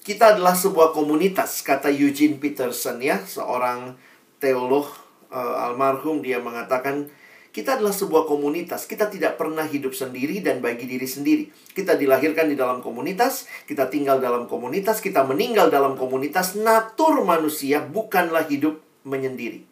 Kita 0.02 0.36
adalah 0.36 0.56
sebuah 0.56 0.96
komunitas, 0.96 1.64
kata 1.64 1.92
Eugene 1.92 2.40
Peterson 2.40 3.04
ya, 3.04 3.22
seorang 3.22 3.96
teolog 4.42 4.88
uh, 5.30 5.66
almarhum 5.68 6.26
dia 6.26 6.42
mengatakan 6.42 7.08
kita 7.52 7.76
adalah 7.76 7.92
sebuah 7.92 8.32
komunitas. 8.32 8.88
Kita 8.88 9.12
tidak 9.12 9.36
pernah 9.36 9.68
hidup 9.68 9.92
sendiri 9.92 10.40
dan 10.40 10.64
bagi 10.64 10.88
diri 10.88 11.04
sendiri. 11.04 11.52
Kita 11.76 12.00
dilahirkan 12.00 12.48
di 12.48 12.56
dalam 12.56 12.80
komunitas, 12.80 13.44
kita 13.68 13.92
tinggal 13.92 14.24
dalam 14.24 14.48
komunitas, 14.48 15.04
kita 15.04 15.28
meninggal 15.28 15.68
dalam 15.68 16.00
komunitas. 16.00 16.56
Natur 16.56 17.28
manusia 17.28 17.84
bukanlah 17.84 18.48
hidup 18.48 18.80
menyendiri. 19.04 19.71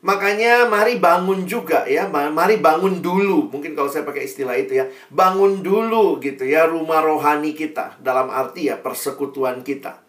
Makanya 0.00 0.64
mari 0.64 0.96
bangun 0.96 1.44
juga 1.44 1.84
ya, 1.84 2.08
mari 2.08 2.56
bangun 2.56 3.04
dulu. 3.04 3.52
Mungkin 3.52 3.76
kalau 3.76 3.92
saya 3.92 4.08
pakai 4.08 4.24
istilah 4.24 4.56
itu 4.56 4.80
ya, 4.80 4.88
bangun 5.12 5.60
dulu 5.60 6.16
gitu 6.24 6.48
ya 6.48 6.64
rumah 6.64 7.04
rohani 7.04 7.52
kita 7.52 8.00
dalam 8.00 8.32
arti 8.32 8.72
ya 8.72 8.80
persekutuan 8.80 9.60
kita. 9.60 10.00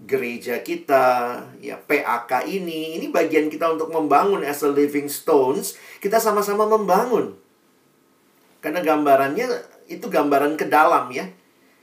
Gereja 0.00 0.64
kita, 0.64 1.38
ya 1.60 1.76
PAK 1.76 2.48
ini, 2.48 2.96
ini 2.96 3.12
bagian 3.12 3.52
kita 3.52 3.68
untuk 3.68 3.92
membangun 3.92 4.40
as 4.42 4.64
a 4.64 4.68
living 4.72 5.12
stones, 5.12 5.76
kita 6.00 6.16
sama-sama 6.16 6.64
membangun. 6.64 7.36
Karena 8.64 8.80
gambarannya 8.80 9.44
itu 9.92 10.08
gambaran 10.08 10.56
ke 10.56 10.72
dalam 10.72 11.12
ya. 11.12 11.28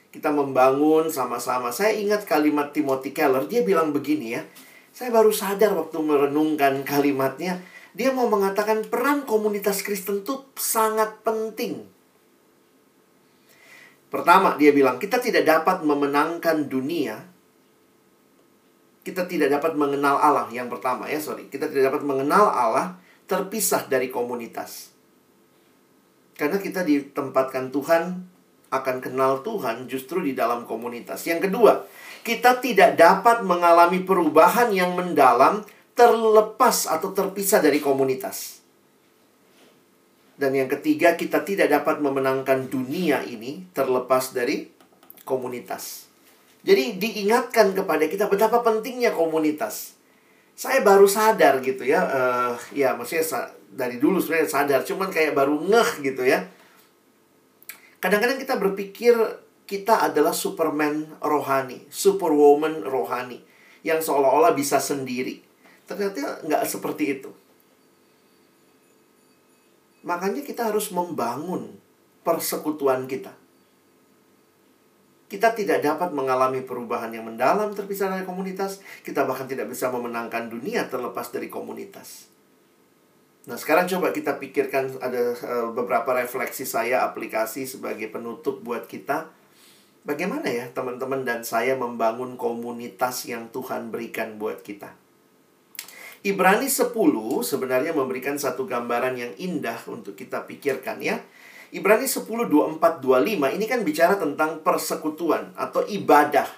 Kita 0.09 0.33
membangun 0.33 1.13
sama-sama. 1.13 1.69
Saya 1.69 1.93
ingat 1.93 2.25
kalimat 2.25 2.73
Timothy 2.73 3.13
Keller, 3.13 3.45
dia 3.45 3.61
bilang 3.61 3.93
begini 3.93 4.33
ya. 4.33 4.43
Saya 4.91 5.09
baru 5.09 5.31
sadar 5.31 5.71
waktu 5.71 5.97
merenungkan 6.03 6.83
kalimatnya, 6.83 7.63
dia 7.91 8.11
mau 8.11 8.27
mengatakan 8.27 8.87
peran 8.87 9.27
komunitas 9.27 9.83
Kristen 9.83 10.23
itu 10.23 10.47
sangat 10.55 11.23
penting. 11.23 11.87
Pertama, 14.11 14.59
dia 14.59 14.75
bilang, 14.75 14.99
kita 14.99 15.23
tidak 15.23 15.47
dapat 15.47 15.87
memenangkan 15.87 16.67
dunia. 16.67 17.23
Kita 19.01 19.23
tidak 19.25 19.49
dapat 19.59 19.79
mengenal 19.79 20.19
Allah 20.19 20.51
yang 20.51 20.67
pertama 20.67 21.07
ya, 21.07 21.17
sorry. 21.17 21.47
Kita 21.47 21.71
tidak 21.71 21.95
dapat 21.95 22.03
mengenal 22.03 22.51
Allah 22.51 22.99
terpisah 23.25 23.87
dari 23.87 24.11
komunitas. 24.11 24.91
Karena 26.35 26.59
kita 26.59 26.83
ditempatkan 26.83 27.71
Tuhan 27.71 28.03
akan 28.71 28.97
kenal 29.03 29.43
Tuhan 29.43 29.87
justru 29.87 30.23
di 30.23 30.35
dalam 30.35 30.67
komunitas. 30.67 31.23
Yang 31.27 31.47
kedua, 31.51 31.87
kita 32.21 32.61
tidak 32.61 32.97
dapat 32.97 33.41
mengalami 33.41 34.01
perubahan 34.05 34.69
yang 34.69 34.93
mendalam 34.93 35.65
terlepas 35.97 36.89
atau 36.89 37.13
terpisah 37.13 37.61
dari 37.61 37.81
komunitas. 37.81 38.61
Dan 40.37 40.57
yang 40.57 40.69
ketiga, 40.69 41.13
kita 41.13 41.45
tidak 41.45 41.69
dapat 41.69 42.01
memenangkan 42.01 42.65
dunia 42.65 43.21
ini 43.21 43.69
terlepas 43.77 44.33
dari 44.33 44.65
komunitas. 45.21 46.09
Jadi 46.65 46.97
diingatkan 46.97 47.73
kepada 47.77 48.05
kita 48.09 48.25
betapa 48.25 48.61
pentingnya 48.65 49.13
komunitas. 49.13 49.97
Saya 50.57 50.81
baru 50.85 51.05
sadar 51.09 51.61
gitu 51.61 51.85
ya, 51.85 52.05
uh, 52.05 52.53
ya 52.73 52.93
maksudnya 52.93 53.49
dari 53.69 53.97
dulu 53.97 54.21
sebenarnya 54.21 54.49
sadar, 54.49 54.81
cuman 54.85 55.09
kayak 55.09 55.33
baru 55.33 55.57
ngeh 55.57 55.89
gitu 56.05 56.21
ya. 56.25 56.45
Kadang-kadang 58.01 58.41
kita 58.41 58.57
berpikir 58.57 59.13
kita 59.71 60.11
adalah 60.11 60.35
Superman 60.35 61.15
rohani, 61.23 61.87
Superwoman 61.87 62.83
rohani, 62.83 63.39
yang 63.87 64.03
seolah-olah 64.03 64.51
bisa 64.51 64.83
sendiri. 64.83 65.39
Ternyata 65.87 66.43
nggak 66.43 66.63
seperti 66.67 67.03
itu. 67.07 67.31
Makanya 70.03 70.43
kita 70.43 70.67
harus 70.67 70.91
membangun 70.91 71.71
persekutuan 72.27 73.07
kita. 73.07 73.31
Kita 75.31 75.55
tidak 75.55 75.79
dapat 75.79 76.11
mengalami 76.11 76.59
perubahan 76.59 77.15
yang 77.15 77.23
mendalam 77.23 77.71
terpisah 77.71 78.11
dari 78.11 78.27
komunitas. 78.27 78.83
Kita 78.99 79.23
bahkan 79.23 79.47
tidak 79.47 79.71
bisa 79.71 79.87
memenangkan 79.87 80.51
dunia 80.51 80.91
terlepas 80.91 81.31
dari 81.31 81.47
komunitas. 81.47 82.27
Nah, 83.47 83.55
sekarang 83.55 83.87
coba 83.87 84.11
kita 84.11 84.35
pikirkan 84.35 84.99
ada 84.99 85.31
uh, 85.31 85.71
beberapa 85.71 86.11
refleksi 86.11 86.67
saya 86.67 87.07
aplikasi 87.07 87.63
sebagai 87.63 88.11
penutup 88.11 88.59
buat 88.59 88.91
kita. 88.91 89.31
Bagaimana 90.01 90.49
ya 90.49 90.65
teman-teman 90.73 91.21
dan 91.21 91.45
saya 91.45 91.77
membangun 91.77 92.33
komunitas 92.33 93.29
yang 93.29 93.53
Tuhan 93.53 93.93
berikan 93.93 94.41
buat 94.41 94.65
kita? 94.65 94.97
Ibrani 96.25 96.69
10 96.69 96.89
sebenarnya 97.45 97.93
memberikan 97.93 98.33
satu 98.33 98.65
gambaran 98.65 99.13
yang 99.13 99.33
indah 99.37 99.77
untuk 99.85 100.17
kita 100.17 100.49
pikirkan 100.49 101.05
ya. 101.05 101.21
Ibrani 101.69 102.09
10, 102.09 102.25
24, 102.25 102.97
25 102.97 103.57
ini 103.57 103.65
kan 103.69 103.85
bicara 103.85 104.17
tentang 104.17 104.65
persekutuan 104.65 105.53
atau 105.53 105.85
ibadah. 105.85 106.49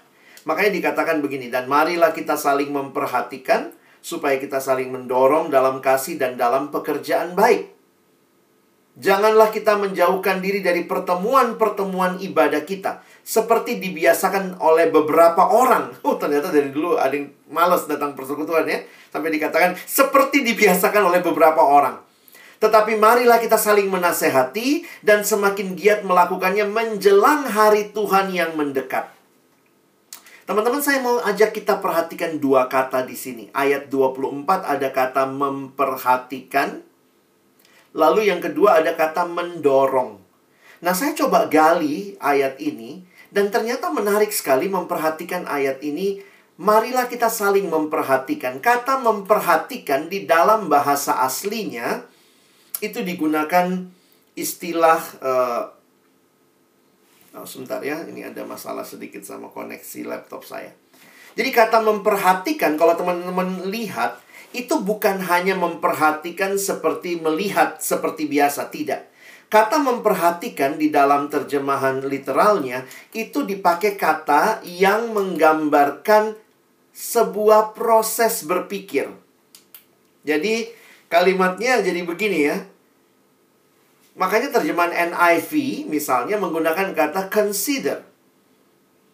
Makanya 0.47 0.71
dikatakan 0.79 1.19
begini, 1.19 1.51
dan 1.51 1.67
marilah 1.67 2.15
kita 2.15 2.39
saling 2.39 2.71
memperhatikan 2.71 3.75
supaya 4.03 4.39
kita 4.39 4.59
saling 4.59 4.91
mendorong 4.91 5.51
dalam 5.51 5.79
kasih 5.79 6.15
dan 6.19 6.35
dalam 6.35 6.71
pekerjaan 6.71 7.35
baik. 7.35 7.71
Janganlah 8.93 9.49
kita 9.49 9.73
menjauhkan 9.79 10.37
diri 10.37 10.61
dari 10.61 10.85
pertemuan-pertemuan 10.85 12.21
ibadah 12.21 12.61
kita. 12.61 13.01
Seperti 13.23 13.79
dibiasakan 13.79 14.59
oleh 14.59 14.91
beberapa 14.91 15.47
orang. 15.47 15.95
Oh, 16.07 16.19
ternyata 16.19 16.51
dari 16.51 16.69
dulu 16.69 16.99
ada 16.99 17.15
yang 17.15 17.31
males 17.47 17.87
datang 17.87 18.13
persekutuan 18.13 18.67
ya. 18.67 18.83
Sampai 19.09 19.31
dikatakan, 19.31 19.79
seperti 19.87 20.43
dibiasakan 20.43 21.07
oleh 21.07 21.23
beberapa 21.23 21.63
orang. 21.63 22.03
Tetapi 22.59 22.95
marilah 22.95 23.39
kita 23.39 23.59
saling 23.59 23.91
menasehati 23.91 24.83
dan 25.03 25.23
semakin 25.27 25.75
giat 25.75 26.03
melakukannya 26.07 26.67
menjelang 26.67 27.47
hari 27.47 27.91
Tuhan 27.91 28.31
yang 28.31 28.55
mendekat. 28.55 29.11
Teman-teman 30.43 30.83
saya 30.83 30.99
mau 30.99 31.23
ajak 31.23 31.55
kita 31.55 31.79
perhatikan 31.79 32.39
dua 32.39 32.67
kata 32.67 33.07
di 33.07 33.15
sini. 33.15 33.47
Ayat 33.55 33.87
24 33.87 34.43
ada 34.67 34.89
kata 34.91 35.23
memperhatikan 35.27 36.83
Lalu 37.93 38.33
yang 38.33 38.41
kedua 38.41 38.81
ada 38.81 38.97
kata 38.97 39.29
mendorong. 39.29 40.17
Nah, 40.83 40.93
saya 40.97 41.13
coba 41.15 41.47
gali 41.47 42.17
ayat 42.19 42.59
ini 42.59 43.05
dan 43.33 43.49
ternyata 43.49 43.89
menarik 43.89 44.29
sekali 44.29 44.69
memperhatikan 44.69 45.49
ayat 45.49 45.81
ini. 45.81 46.21
Marilah 46.53 47.09
kita 47.09 47.33
saling 47.33 47.65
memperhatikan. 47.65 48.61
Kata 48.61 49.01
memperhatikan 49.01 50.05
di 50.05 50.29
dalam 50.29 50.69
bahasa 50.69 51.17
aslinya 51.25 52.05
itu 52.77 53.01
digunakan 53.01 53.89
istilah 54.37 55.01
uh, 55.17 55.65
oh, 57.41 57.47
sebentar 57.49 57.81
ya, 57.81 58.05
ini 58.05 58.21
ada 58.21 58.45
masalah 58.45 58.85
sedikit 58.85 59.25
sama 59.25 59.49
koneksi 59.49 60.05
laptop 60.05 60.45
saya. 60.45 60.69
Jadi 61.33 61.49
kata 61.49 61.81
memperhatikan 61.81 62.77
kalau 62.77 62.93
teman-teman 62.93 63.65
lihat 63.73 64.21
itu 64.53 64.77
bukan 64.77 65.17
hanya 65.25 65.57
memperhatikan 65.57 66.61
seperti 66.61 67.17
melihat 67.17 67.81
seperti 67.81 68.29
biasa, 68.29 68.69
tidak. 68.69 69.09
Kata 69.53 69.77
memperhatikan 69.77 70.81
di 70.81 70.89
dalam 70.89 71.29
terjemahan 71.29 72.01
literalnya 72.01 72.89
itu 73.13 73.45
dipakai 73.45 73.93
kata 73.93 74.65
yang 74.65 75.13
menggambarkan 75.13 76.33
sebuah 76.89 77.77
proses 77.77 78.49
berpikir. 78.49 79.13
Jadi 80.25 80.73
kalimatnya 81.05 81.85
jadi 81.85 82.01
begini 82.01 82.39
ya. 82.49 82.65
Makanya 84.17 84.57
terjemahan 84.57 85.13
NIV 85.13 85.85
misalnya 85.85 86.41
menggunakan 86.41 86.97
kata 86.97 87.29
consider. 87.29 88.01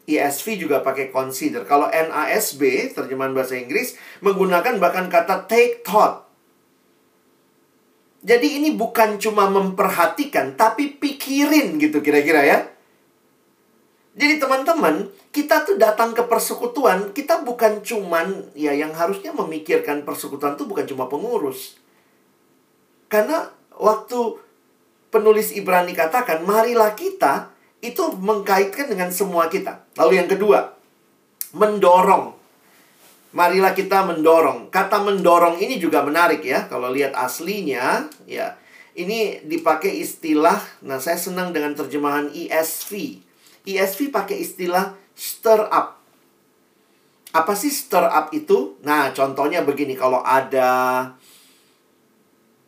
ESV 0.08 0.56
juga 0.56 0.80
pakai 0.82 1.12
consider. 1.12 1.68
Kalau 1.68 1.86
NASB, 1.92 2.96
terjemahan 2.98 3.36
bahasa 3.36 3.60
Inggris, 3.60 3.94
menggunakan 4.26 4.82
bahkan 4.82 5.06
kata 5.06 5.46
take 5.46 5.86
thought. 5.86 6.26
Jadi 8.20 8.60
ini 8.60 8.76
bukan 8.76 9.16
cuma 9.16 9.48
memperhatikan, 9.48 10.60
tapi 10.60 11.00
pikirin 11.00 11.80
gitu 11.80 12.04
kira-kira 12.04 12.44
ya. 12.44 12.60
Jadi 14.20 14.36
teman-teman, 14.36 15.08
kita 15.32 15.64
tuh 15.64 15.80
datang 15.80 16.12
ke 16.12 16.28
persekutuan, 16.28 17.16
kita 17.16 17.40
bukan 17.48 17.80
cuman 17.80 18.52
ya 18.52 18.76
yang 18.76 18.92
harusnya 18.92 19.32
memikirkan 19.32 20.04
persekutuan 20.04 20.60
tuh 20.60 20.68
bukan 20.68 20.84
cuma 20.84 21.08
pengurus. 21.08 21.80
Karena 23.08 23.48
waktu 23.80 24.36
penulis 25.08 25.56
Ibrani 25.56 25.96
katakan, 25.96 26.44
marilah 26.44 26.92
kita 27.00 27.56
itu 27.80 28.12
mengkaitkan 28.20 28.92
dengan 28.92 29.10
semua 29.16 29.48
kita. 29.48 29.88
Lalu 29.96 30.20
yang 30.20 30.28
kedua, 30.28 30.76
mendorong. 31.56 32.39
Marilah 33.30 33.78
kita 33.78 34.10
mendorong. 34.10 34.74
Kata 34.74 35.06
mendorong 35.06 35.62
ini 35.62 35.78
juga 35.78 36.02
menarik 36.02 36.42
ya. 36.42 36.66
Kalau 36.66 36.90
lihat 36.90 37.14
aslinya, 37.14 38.10
ya. 38.26 38.58
Ini 38.98 39.46
dipakai 39.46 40.02
istilah, 40.02 40.60
nah 40.84 41.00
saya 41.00 41.16
senang 41.16 41.56
dengan 41.56 41.72
terjemahan 41.78 42.34
ESV. 42.36 43.22
ESV 43.64 44.12
pakai 44.12 44.44
istilah 44.44 44.98
stir 45.14 45.62
up. 45.72 46.02
Apa 47.32 47.54
sih 47.54 47.70
stir 47.70 48.04
up 48.04 48.34
itu? 48.34 48.76
Nah, 48.82 49.14
contohnya 49.14 49.62
begini, 49.62 49.94
kalau 49.94 50.20
ada 50.26 51.06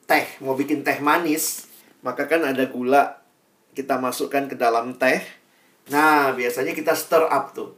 teh, 0.05 0.23
mau 0.45 0.53
bikin 0.53 0.85
teh 0.85 1.01
manis, 1.01 1.67
maka 2.05 2.29
kan 2.29 2.45
ada 2.45 2.69
gula, 2.69 3.25
kita 3.73 3.97
masukkan 3.97 4.45
ke 4.45 4.55
dalam 4.55 4.95
teh. 4.95 5.19
Nah, 5.89 6.31
biasanya 6.37 6.71
kita 6.77 6.93
stir 6.93 7.25
up 7.25 7.51
tuh. 7.57 7.73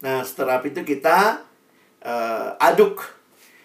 Nah, 0.00 0.22
stir 0.22 0.48
up 0.48 0.62
itu 0.64 0.86
kita 0.86 1.42
uh, 2.04 2.58
aduk. 2.58 3.02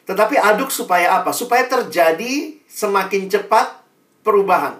Tetapi 0.07 0.39
aduk 0.39 0.71
supaya 0.71 1.19
apa? 1.19 1.35
Supaya 1.35 1.67
terjadi 1.67 2.57
semakin 2.69 3.27
cepat 3.27 3.83
perubahan. 4.23 4.79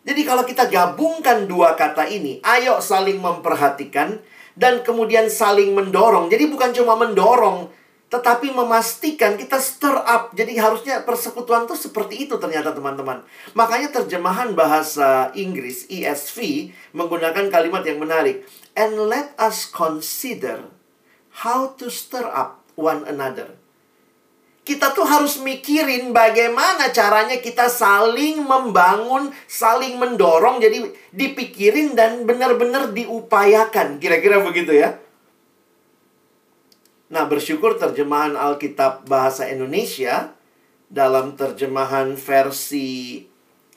Jadi 0.00 0.20
kalau 0.24 0.44
kita 0.44 0.68
gabungkan 0.68 1.44
dua 1.44 1.76
kata 1.76 2.08
ini, 2.08 2.40
ayo 2.40 2.80
saling 2.80 3.20
memperhatikan 3.20 4.20
dan 4.56 4.80
kemudian 4.80 5.28
saling 5.28 5.76
mendorong. 5.76 6.32
Jadi 6.32 6.48
bukan 6.48 6.72
cuma 6.72 6.96
mendorong, 6.96 7.68
tetapi 8.10 8.50
memastikan 8.50 9.38
kita 9.38 9.60
stir 9.62 9.94
up. 9.94 10.32
Jadi 10.32 10.58
harusnya 10.58 11.06
persekutuan 11.06 11.68
itu 11.68 11.76
seperti 11.78 12.26
itu 12.26 12.40
ternyata 12.42 12.74
teman-teman. 12.74 13.22
Makanya 13.54 13.92
terjemahan 14.02 14.56
bahasa 14.56 15.30
Inggris 15.36 15.86
ESV 15.86 16.72
menggunakan 16.96 17.52
kalimat 17.52 17.86
yang 17.86 18.02
menarik. 18.02 18.42
And 18.74 19.06
let 19.06 19.36
us 19.38 19.68
consider 19.68 20.79
how 21.30 21.74
to 21.78 21.86
stir 21.88 22.26
up 22.26 22.64
one 22.74 23.06
another. 23.06 23.54
Kita 24.60 24.92
tuh 24.94 25.08
harus 25.08 25.40
mikirin 25.40 26.12
bagaimana 26.12 26.92
caranya 26.94 27.40
kita 27.40 27.66
saling 27.66 28.44
membangun, 28.44 29.32
saling 29.48 29.96
mendorong. 29.96 30.60
Jadi 30.62 30.94
dipikirin 31.10 31.96
dan 31.96 32.22
benar-benar 32.28 32.92
diupayakan. 32.92 33.98
Kira-kira 33.98 34.38
begitu 34.44 34.76
ya. 34.76 35.00
Nah, 37.10 37.26
bersyukur 37.26 37.74
terjemahan 37.80 38.38
Alkitab 38.38 39.10
bahasa 39.10 39.50
Indonesia 39.50 40.30
dalam 40.86 41.34
terjemahan 41.34 42.14
versi 42.14 43.26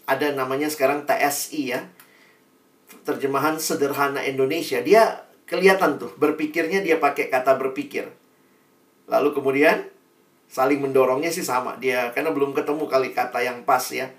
ada 0.05 0.29
namanya 0.35 0.67
sekarang 0.69 1.07
TSI 1.07 1.61
ya. 1.73 1.81
Terjemahan 3.07 3.57
sederhana 3.57 4.21
Indonesia. 4.21 4.83
Dia 4.83 5.25
kelihatan 5.45 5.99
tuh 5.99 6.11
berpikirnya 6.19 6.83
dia 6.83 6.97
pakai 6.97 7.27
kata 7.27 7.55
berpikir. 7.59 8.09
Lalu 9.07 9.29
kemudian 9.35 9.87
saling 10.47 10.79
mendorongnya 10.79 11.33
sih 11.33 11.43
sama 11.43 11.75
dia 11.81 12.13
karena 12.13 12.29
belum 12.31 12.53
ketemu 12.53 12.85
kali 12.85 13.09
kata 13.11 13.39
yang 13.43 13.65
pas 13.67 13.83
ya. 13.91 14.11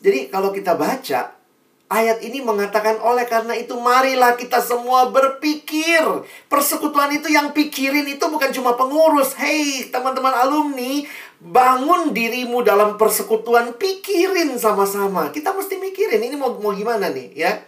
Jadi 0.00 0.32
kalau 0.32 0.54
kita 0.54 0.74
baca 0.78 1.40
Ayat 1.90 2.22
ini 2.22 2.38
mengatakan 2.38 3.02
oleh 3.02 3.26
karena 3.26 3.50
itu 3.58 3.74
marilah 3.74 4.38
kita 4.38 4.62
semua 4.62 5.10
berpikir. 5.10 6.22
Persekutuan 6.46 7.10
itu 7.10 7.26
yang 7.26 7.50
pikirin 7.50 8.06
itu 8.06 8.22
bukan 8.30 8.54
cuma 8.54 8.78
pengurus. 8.78 9.34
Hei 9.34 9.90
teman-teman 9.90 10.30
alumni, 10.30 11.02
Bangun 11.42 12.14
dirimu 12.14 12.62
dalam 12.62 12.94
persekutuan, 12.94 13.74
pikirin 13.74 14.54
sama-sama. 14.54 15.34
Kita 15.34 15.50
mesti 15.50 15.82
mikirin 15.82 16.22
ini 16.22 16.38
mau 16.38 16.54
mau 16.62 16.70
gimana 16.70 17.10
nih, 17.10 17.32
ya? 17.34 17.58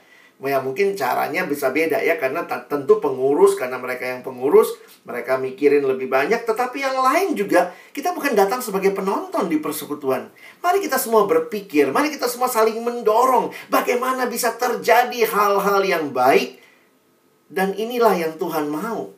Ya 0.43 0.59
mungkin 0.59 0.99
caranya 0.99 1.47
bisa 1.47 1.71
beda 1.71 2.03
ya 2.03 2.19
karena 2.19 2.43
tentu 2.67 2.99
pengurus 2.99 3.55
karena 3.55 3.79
mereka 3.79 4.11
yang 4.11 4.27
pengurus 4.27 4.75
mereka 5.07 5.39
mikirin 5.39 5.87
lebih 5.87 6.11
banyak 6.11 6.43
tetapi 6.43 6.83
yang 6.83 6.99
lain 6.99 7.39
juga 7.39 7.71
kita 7.95 8.11
bukan 8.11 8.35
datang 8.35 8.59
sebagai 8.59 8.91
penonton 8.91 9.47
di 9.47 9.63
persekutuan. 9.63 10.35
Mari 10.59 10.83
kita 10.83 10.99
semua 10.99 11.31
berpikir, 11.31 11.95
mari 11.95 12.11
kita 12.11 12.27
semua 12.27 12.51
saling 12.51 12.75
mendorong 12.83 13.55
bagaimana 13.71 14.27
bisa 14.27 14.51
terjadi 14.59 15.31
hal-hal 15.31 15.79
yang 15.87 16.11
baik 16.11 16.59
dan 17.47 17.79
inilah 17.79 18.19
yang 18.19 18.35
Tuhan 18.35 18.67
mau. 18.67 19.15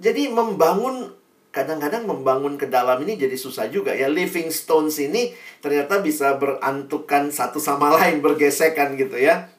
Jadi 0.00 0.32
membangun 0.32 1.21
kadang-kadang 1.52 2.08
membangun 2.08 2.56
ke 2.56 2.64
dalam 2.66 3.04
ini 3.04 3.20
jadi 3.20 3.36
susah 3.36 3.68
juga 3.68 3.92
ya. 3.92 4.08
Living 4.08 4.48
stones 4.48 4.96
ini 4.98 5.36
ternyata 5.60 6.00
bisa 6.00 6.34
berantukan 6.40 7.28
satu 7.28 7.60
sama 7.60 7.92
lain, 8.00 8.24
bergesekan 8.24 8.96
gitu 8.96 9.20
ya. 9.20 9.52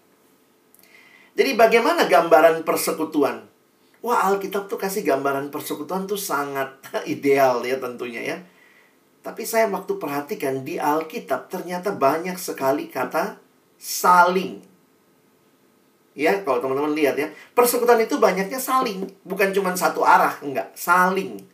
Jadi 1.38 1.54
bagaimana 1.54 2.10
gambaran 2.10 2.66
persekutuan? 2.66 3.46
Wah, 4.04 4.28
Alkitab 4.28 4.68
tuh 4.68 4.76
kasih 4.76 5.08
gambaran 5.08 5.48
persekutuan 5.54 6.10
tuh 6.10 6.20
sangat 6.20 6.82
ideal 7.14 7.64
ya 7.64 7.80
tentunya 7.80 8.22
ya. 8.26 8.38
Tapi 9.24 9.48
saya 9.48 9.72
waktu 9.72 9.96
perhatikan 9.96 10.68
di 10.68 10.76
Alkitab 10.76 11.48
ternyata 11.48 11.96
banyak 11.96 12.36
sekali 12.36 12.92
kata 12.92 13.40
saling. 13.80 14.60
Ya, 16.14 16.44
kalau 16.46 16.62
teman-teman 16.62 16.94
lihat 16.94 17.18
ya, 17.18 17.32
persekutuan 17.58 17.98
itu 17.98 18.22
banyaknya 18.22 18.62
saling, 18.62 19.10
bukan 19.26 19.50
cuma 19.50 19.74
satu 19.74 20.06
arah, 20.06 20.38
enggak, 20.46 20.70
saling. 20.78 21.53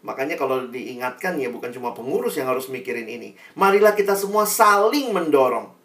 Makanya 0.00 0.40
kalau 0.40 0.64
diingatkan 0.72 1.36
ya 1.36 1.52
bukan 1.52 1.68
cuma 1.76 1.92
pengurus 1.92 2.40
yang 2.40 2.48
harus 2.48 2.72
mikirin 2.72 3.04
ini. 3.04 3.36
Marilah 3.52 3.92
kita 3.92 4.16
semua 4.16 4.48
saling 4.48 5.12
mendorong. 5.12 5.76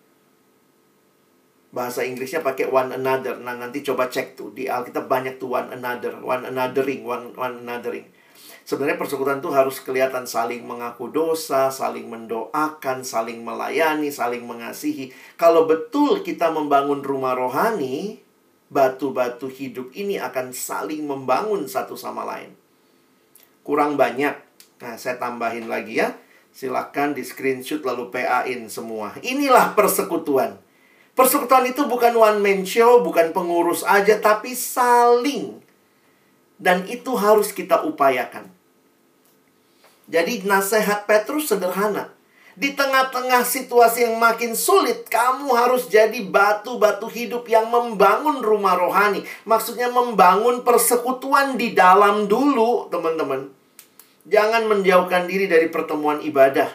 Bahasa 1.76 2.08
Inggrisnya 2.08 2.40
pakai 2.40 2.72
one 2.72 2.96
another. 2.96 3.36
Nah, 3.44 3.60
nanti 3.60 3.84
coba 3.84 4.08
cek 4.08 4.40
tuh 4.40 4.56
di 4.56 4.72
Alkitab 4.72 5.12
banyak 5.12 5.36
tuh 5.36 5.60
one 5.60 5.76
another, 5.76 6.16
one 6.24 6.48
anothering, 6.48 7.04
one 7.04 7.36
one 7.36 7.68
anothering. 7.68 8.08
Sebenarnya 8.64 8.98
persekutuan 8.98 9.44
itu 9.44 9.52
harus 9.52 9.84
kelihatan 9.84 10.24
saling 10.24 10.64
mengaku 10.64 11.12
dosa, 11.12 11.68
saling 11.68 12.08
mendoakan, 12.08 13.04
saling 13.04 13.44
melayani, 13.44 14.10
saling 14.10 14.48
mengasihi. 14.48 15.12
Kalau 15.36 15.68
betul 15.68 16.24
kita 16.24 16.50
membangun 16.50 17.04
rumah 17.04 17.36
rohani, 17.36 18.24
batu-batu 18.72 19.52
hidup 19.52 19.92
ini 19.94 20.18
akan 20.18 20.56
saling 20.56 21.04
membangun 21.04 21.68
satu 21.68 22.00
sama 22.00 22.24
lain 22.24 22.65
kurang 23.66 23.98
banyak. 23.98 24.38
Nah, 24.80 24.96
saya 24.96 25.18
tambahin 25.18 25.66
lagi 25.66 25.98
ya. 25.98 26.14
Silahkan 26.56 27.12
di 27.12 27.26
screenshot 27.26 27.84
lalu 27.84 28.14
PA-in 28.14 28.70
semua. 28.70 29.18
Inilah 29.26 29.76
persekutuan. 29.76 30.56
Persekutuan 31.18 31.66
itu 31.68 31.84
bukan 31.90 32.14
one 32.16 32.40
man 32.40 32.62
show, 32.64 33.02
bukan 33.02 33.34
pengurus 33.34 33.82
aja, 33.84 34.22
tapi 34.22 34.56
saling. 34.56 35.60
Dan 36.56 36.88
itu 36.88 37.12
harus 37.18 37.52
kita 37.52 37.84
upayakan. 37.84 38.48
Jadi 40.06 40.46
nasihat 40.46 41.10
Petrus 41.10 41.50
sederhana. 41.50 42.14
Di 42.56 42.72
tengah-tengah 42.72 43.44
situasi 43.44 44.08
yang 44.08 44.16
makin 44.16 44.56
sulit, 44.56 45.12
kamu 45.12 45.52
harus 45.52 45.92
jadi 45.92 46.24
batu-batu 46.24 47.12
hidup 47.12 47.44
yang 47.52 47.68
membangun 47.68 48.40
rumah 48.40 48.80
rohani. 48.80 49.28
Maksudnya 49.44 49.92
membangun 49.92 50.64
persekutuan 50.64 51.60
di 51.60 51.76
dalam 51.76 52.32
dulu, 52.32 52.88
teman-teman. 52.88 53.55
Jangan 54.26 54.66
menjauhkan 54.66 55.30
diri 55.30 55.46
dari 55.46 55.70
pertemuan 55.70 56.22
ibadah. 56.26 56.70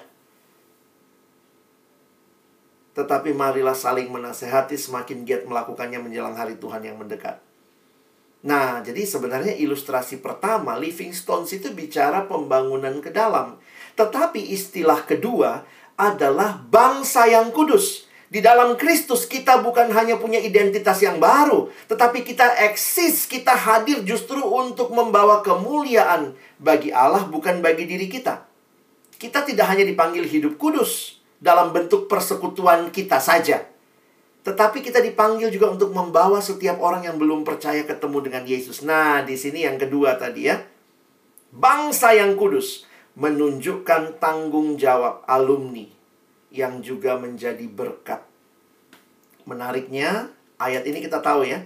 Tetapi 2.94 3.30
marilah 3.34 3.74
saling 3.74 4.10
menasehati 4.10 4.78
semakin 4.78 5.26
giat 5.26 5.42
melakukannya 5.46 5.98
menjelang 5.98 6.34
hari 6.34 6.58
Tuhan 6.58 6.82
yang 6.82 6.98
mendekat. 6.98 7.42
Nah, 8.40 8.80
jadi 8.80 9.04
sebenarnya 9.04 9.52
ilustrasi 9.60 10.24
pertama, 10.24 10.72
Living 10.80 11.12
Stones 11.12 11.52
itu 11.52 11.68
bicara 11.76 12.24
pembangunan 12.24 12.96
ke 13.04 13.12
dalam. 13.12 13.60
Tetapi 13.98 14.40
istilah 14.56 15.04
kedua 15.04 15.66
adalah 16.00 16.56
bangsa 16.56 17.28
yang 17.28 17.52
kudus. 17.52 18.09
Di 18.30 18.38
dalam 18.38 18.78
Kristus 18.78 19.26
kita 19.26 19.58
bukan 19.58 19.90
hanya 19.90 20.14
punya 20.14 20.38
identitas 20.38 21.02
yang 21.02 21.18
baru, 21.18 21.66
tetapi 21.90 22.22
kita 22.22 22.62
eksis, 22.70 23.26
kita 23.26 23.58
hadir 23.58 24.06
justru 24.06 24.38
untuk 24.38 24.94
membawa 24.94 25.42
kemuliaan 25.42 26.38
bagi 26.62 26.94
Allah 26.94 27.26
bukan 27.26 27.58
bagi 27.58 27.90
diri 27.90 28.06
kita. 28.06 28.46
Kita 29.18 29.42
tidak 29.42 29.66
hanya 29.74 29.82
dipanggil 29.82 30.22
hidup 30.30 30.62
kudus 30.62 31.18
dalam 31.42 31.74
bentuk 31.74 32.06
persekutuan 32.06 32.94
kita 32.94 33.18
saja. 33.18 33.66
Tetapi 34.46 34.78
kita 34.78 35.02
dipanggil 35.02 35.50
juga 35.50 35.74
untuk 35.74 35.90
membawa 35.90 36.38
setiap 36.38 36.78
orang 36.78 37.10
yang 37.10 37.18
belum 37.18 37.42
percaya 37.42 37.82
ketemu 37.82 38.30
dengan 38.30 38.46
Yesus. 38.46 38.86
Nah, 38.86 39.26
di 39.26 39.34
sini 39.34 39.66
yang 39.66 39.74
kedua 39.74 40.14
tadi 40.14 40.46
ya. 40.46 40.62
Bangsa 41.50 42.14
yang 42.14 42.38
kudus 42.38 42.86
menunjukkan 43.18 44.22
tanggung 44.22 44.78
jawab 44.78 45.26
alumni 45.26 45.99
yang 46.50 46.82
juga 46.82 47.16
menjadi 47.16 47.66
berkat. 47.66 48.22
Menariknya, 49.46 50.30
ayat 50.58 50.86
ini 50.86 51.02
kita 51.02 51.22
tahu 51.22 51.46
ya. 51.46 51.62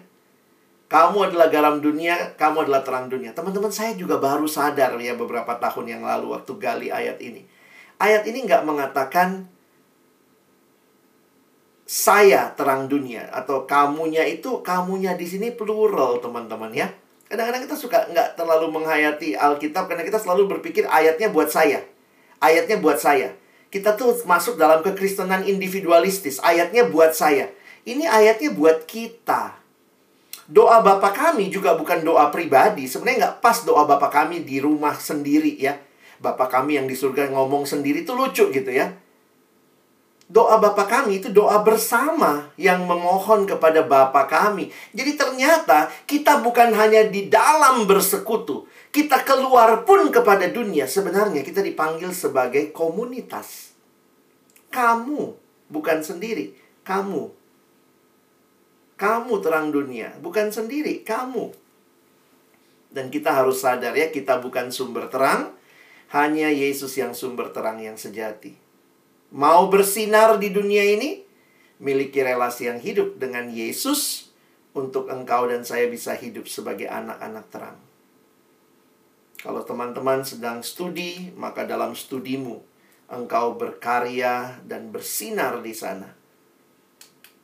Kamu 0.89 1.33
adalah 1.33 1.49
garam 1.49 1.81
dunia, 1.81 2.37
kamu 2.37 2.69
adalah 2.69 2.85
terang 2.85 3.09
dunia. 3.09 3.33
Teman-teman, 3.33 3.73
saya 3.73 3.97
juga 3.97 4.21
baru 4.21 4.45
sadar 4.45 4.95
ya 5.01 5.17
beberapa 5.17 5.57
tahun 5.57 5.99
yang 5.99 6.03
lalu 6.05 6.37
waktu 6.37 6.53
gali 6.61 6.89
ayat 6.93 7.19
ini. 7.19 7.43
Ayat 7.99 8.23
ini 8.29 8.45
nggak 8.45 8.63
mengatakan 8.69 9.49
saya 11.85 12.53
terang 12.55 12.89
dunia 12.89 13.29
atau 13.33 13.69
kamunya 13.69 14.25
itu 14.25 14.65
kamunya 14.65 15.17
di 15.17 15.29
sini 15.29 15.53
plural 15.53 16.17
teman-teman 16.17 16.73
ya 16.73 16.89
Kadang-kadang 17.35 17.67
kita 17.67 17.77
suka 17.77 17.99
nggak 18.13 18.37
terlalu 18.37 18.71
menghayati 18.71 19.35
Alkitab 19.35 19.89
karena 19.89 20.05
kita 20.05 20.21
selalu 20.21 20.55
berpikir 20.55 20.85
ayatnya 20.87 21.33
buat 21.33 21.51
saya. 21.51 21.83
Ayatnya 22.39 22.79
buat 22.79 23.01
saya. 23.01 23.35
Kita 23.75 23.99
tuh 23.99 24.15
masuk 24.23 24.55
dalam 24.55 24.87
kekristenan 24.87 25.43
individualistis. 25.51 26.39
Ayatnya 26.39 26.87
buat 26.87 27.11
saya. 27.11 27.51
Ini 27.83 28.07
ayatnya 28.07 28.55
buat 28.55 28.87
kita. 28.87 29.59
Doa 30.47 30.79
Bapa 30.79 31.11
kami 31.11 31.51
juga 31.51 31.75
bukan 31.75 32.07
doa 32.07 32.31
pribadi. 32.31 32.87
Sebenarnya 32.87 33.19
nggak 33.19 33.37
pas 33.43 33.67
doa 33.67 33.83
Bapa 33.83 34.15
kami 34.15 34.47
di 34.47 34.63
rumah 34.63 34.95
sendiri 34.95 35.59
ya. 35.59 35.75
Bapak 36.23 36.55
kami 36.55 36.79
yang 36.79 36.87
di 36.87 36.95
surga 36.95 37.35
ngomong 37.35 37.67
sendiri 37.67 38.07
itu 38.07 38.15
lucu 38.15 38.47
gitu 38.55 38.71
ya 38.71 38.95
doa 40.25 40.57
Bapa 40.57 40.89
kami 40.89 41.21
itu 41.21 41.29
doa 41.29 41.61
bersama 41.61 42.49
yang 42.57 42.89
memohon 42.89 43.45
kepada 43.45 43.85
Bapa 43.85 44.25
kami. 44.25 44.73
Jadi 44.97 45.21
ternyata 45.21 45.93
kita 46.09 46.41
bukan 46.41 46.73
hanya 46.73 47.05
di 47.09 47.29
dalam 47.29 47.85
bersekutu, 47.85 48.65
kita 48.95 49.27
keluar 49.27 49.83
pun 49.83 50.07
kepada 50.15 50.47
dunia. 50.47 50.87
Sebenarnya 50.87 51.43
kita 51.43 51.59
dipanggil 51.59 52.15
sebagai 52.15 52.71
komunitas. 52.71 53.75
Kamu 54.71 55.35
bukan 55.67 55.99
sendiri, 56.07 56.55
kamu. 56.87 57.35
Kamu 58.95 59.35
terang 59.43 59.75
dunia, 59.75 60.15
bukan 60.23 60.55
sendiri, 60.55 61.03
kamu. 61.03 61.51
Dan 62.95 63.11
kita 63.11 63.35
harus 63.35 63.59
sadar 63.59 63.91
ya, 63.99 64.15
kita 64.15 64.39
bukan 64.39 64.71
sumber 64.71 65.11
terang, 65.11 65.51
hanya 66.15 66.47
Yesus 66.47 66.95
yang 66.95 67.11
sumber 67.11 67.51
terang 67.51 67.83
yang 67.83 67.99
sejati. 67.99 68.55
Mau 69.35 69.67
bersinar 69.67 70.39
di 70.39 70.55
dunia 70.55 70.87
ini? 70.87 71.27
Miliki 71.83 72.23
relasi 72.23 72.71
yang 72.71 72.79
hidup 72.79 73.19
dengan 73.19 73.51
Yesus 73.51 74.31
untuk 74.79 75.11
engkau 75.11 75.51
dan 75.51 75.67
saya 75.67 75.91
bisa 75.91 76.15
hidup 76.15 76.47
sebagai 76.47 76.87
anak-anak 76.87 77.51
terang. 77.51 77.79
Kalau 79.45 79.61
teman-teman 79.61 80.25
sedang 80.25 80.65
studi, 80.65 81.29
maka 81.37 81.69
dalam 81.69 81.93
studimu 81.93 82.65
engkau 83.13 83.61
berkarya 83.61 84.65
dan 84.65 84.89
bersinar 84.89 85.61
di 85.61 85.77
sana. 85.77 86.09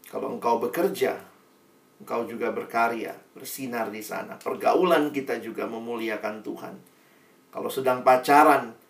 Kalau 0.09 0.32
engkau 0.32 0.57
bekerja, 0.57 1.20
engkau 2.01 2.24
juga 2.24 2.48
berkarya, 2.57 3.12
bersinar 3.36 3.92
di 3.92 4.01
sana. 4.01 4.40
Pergaulan 4.40 5.12
kita 5.12 5.36
juga 5.44 5.68
memuliakan 5.68 6.40
Tuhan. 6.40 6.74
Kalau 7.53 7.68
sedang 7.68 8.01
pacaran, 8.01 8.80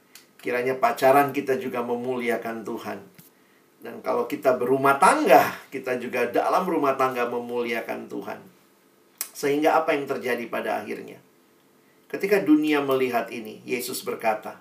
Kiranya 0.40 0.80
pacaran 0.80 1.36
kita 1.36 1.60
juga 1.60 1.84
memuliakan 1.84 2.64
Tuhan. 2.64 2.98
Dan 3.80 4.00
kalau 4.00 4.24
kita 4.24 4.56
berumah 4.56 4.96
tangga, 4.96 5.52
kita 5.68 6.00
juga 6.00 6.28
dalam 6.32 6.64
rumah 6.64 6.96
tangga 6.96 7.28
memuliakan 7.28 8.08
Tuhan. 8.08 8.40
Sehingga 9.36 9.76
apa 9.76 9.92
yang 9.92 10.08
terjadi 10.08 10.44
pada 10.48 10.80
akhirnya? 10.80 11.20
Ketika 12.10 12.42
dunia 12.42 12.82
melihat 12.82 13.30
ini, 13.30 13.62
Yesus 13.62 14.02
berkata, 14.02 14.58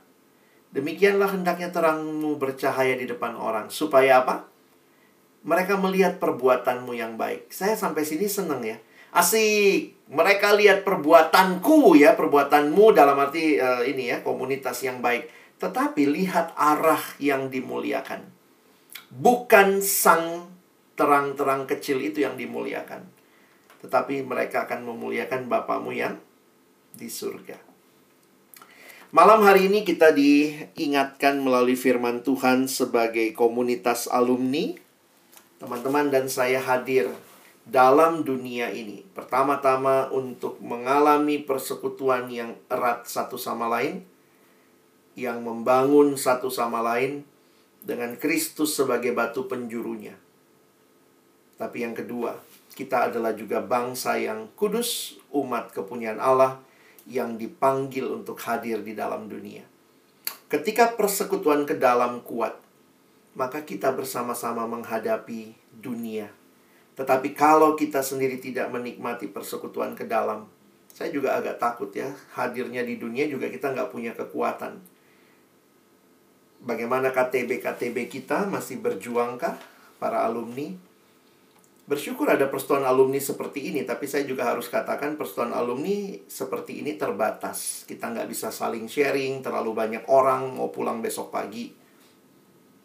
Demikianlah 0.69 1.33
hendaknya 1.33 1.73
terangmu 1.73 2.37
bercahaya 2.37 2.93
di 2.93 3.09
depan 3.09 3.33
orang. 3.33 3.73
Supaya 3.73 4.21
apa? 4.21 4.45
Mereka 5.41 5.81
melihat 5.81 6.21
perbuatanmu 6.21 6.93
yang 6.93 7.17
baik. 7.17 7.49
Saya 7.49 7.73
sampai 7.73 8.05
sini 8.05 8.29
senang 8.29 8.61
ya. 8.61 8.77
Asik. 9.09 9.97
Mereka 10.13 10.53
lihat 10.61 10.85
perbuatanku 10.85 11.97
ya, 11.97 12.13
perbuatanmu 12.13 12.93
dalam 12.93 13.17
arti 13.17 13.57
uh, 13.57 13.81
ini 13.81 14.13
ya, 14.13 14.25
komunitas 14.25 14.81
yang 14.81 15.05
baik 15.05 15.29
Tetapi 15.61 16.05
lihat 16.05 16.53
arah 16.53 17.01
yang 17.17 17.49
dimuliakan. 17.49 18.25
Bukan 19.09 19.81
sang 19.81 20.53
terang-terang 20.93 21.65
kecil 21.65 21.97
itu 21.97 22.21
yang 22.21 22.37
dimuliakan. 22.37 23.09
Tetapi 23.81 24.21
mereka 24.21 24.69
akan 24.69 24.85
memuliakan 24.85 25.49
Bapamu 25.49 25.97
yang 25.97 26.21
di 26.99 27.07
surga. 27.07 27.55
Malam 29.09 29.41
hari 29.41 29.71
ini 29.71 29.81
kita 29.87 30.13
diingatkan 30.13 31.41
melalui 31.41 31.73
firman 31.73 32.21
Tuhan 32.21 32.69
sebagai 32.69 33.33
komunitas 33.33 34.05
alumni. 34.05 34.77
Teman-teman 35.57 36.13
dan 36.13 36.29
saya 36.29 36.61
hadir 36.61 37.09
dalam 37.65 38.21
dunia 38.21 38.69
ini. 38.69 39.01
Pertama-tama 39.15 40.13
untuk 40.13 40.61
mengalami 40.61 41.41
persekutuan 41.41 42.29
yang 42.29 42.53
erat 42.69 43.09
satu 43.09 43.39
sama 43.39 43.65
lain 43.65 44.05
yang 45.17 45.43
membangun 45.43 46.15
satu 46.15 46.47
sama 46.47 46.79
lain 46.79 47.27
dengan 47.83 48.15
Kristus 48.15 48.77
sebagai 48.77 49.11
batu 49.11 49.49
penjurunya. 49.51 50.15
Tapi 51.59 51.83
yang 51.83 51.91
kedua, 51.91 52.39
kita 52.71 53.11
adalah 53.11 53.35
juga 53.35 53.59
bangsa 53.59 54.15
yang 54.15 54.47
kudus, 54.55 55.19
umat 55.35 55.75
kepunyaan 55.75 56.23
Allah 56.23 56.68
yang 57.09 57.35
dipanggil 57.35 58.05
untuk 58.07 58.37
hadir 58.45 58.85
di 58.85 58.93
dalam 58.93 59.25
dunia. 59.25 59.65
Ketika 60.45 60.93
persekutuan 60.93 61.65
ke 61.65 61.75
dalam 61.77 62.21
kuat, 62.21 62.57
maka 63.33 63.65
kita 63.65 63.93
bersama-sama 63.93 64.69
menghadapi 64.69 65.57
dunia. 65.73 66.29
Tetapi 66.93 67.33
kalau 67.33 67.73
kita 67.73 68.05
sendiri 68.05 68.37
tidak 68.37 68.69
menikmati 68.69 69.29
persekutuan 69.29 69.97
ke 69.97 70.05
dalam, 70.05 70.45
saya 70.89 71.09
juga 71.09 71.37
agak 71.37 71.57
takut 71.57 71.89
ya, 71.93 72.13
hadirnya 72.37 72.85
di 72.85 73.01
dunia 73.01 73.25
juga 73.25 73.49
kita 73.49 73.73
nggak 73.73 73.89
punya 73.89 74.13
kekuatan 74.13 74.81
bagaimana 76.63 77.15
KTB-KTB 77.15 78.11
kita 78.11 78.47
masih 78.47 78.83
berjuangkah 78.83 79.55
para 79.99 80.27
alumni? 80.27 80.75
Bersyukur 81.89 82.29
ada 82.29 82.45
persetujuan 82.53 82.85
alumni 82.85 83.17
seperti 83.17 83.73
ini, 83.73 83.81
tapi 83.81 84.05
saya 84.05 84.21
juga 84.21 84.45
harus 84.45 84.69
katakan 84.69 85.17
persetujuan 85.17 85.57
alumni 85.57 86.21
seperti 86.29 86.85
ini 86.85 86.93
terbatas. 86.93 87.81
Kita 87.89 88.13
nggak 88.13 88.29
bisa 88.29 88.53
saling 88.53 88.85
sharing, 88.85 89.41
terlalu 89.41 89.73
banyak 89.73 90.05
orang 90.05 90.53
mau 90.53 90.69
pulang 90.69 91.01
besok 91.01 91.33
pagi. 91.33 91.73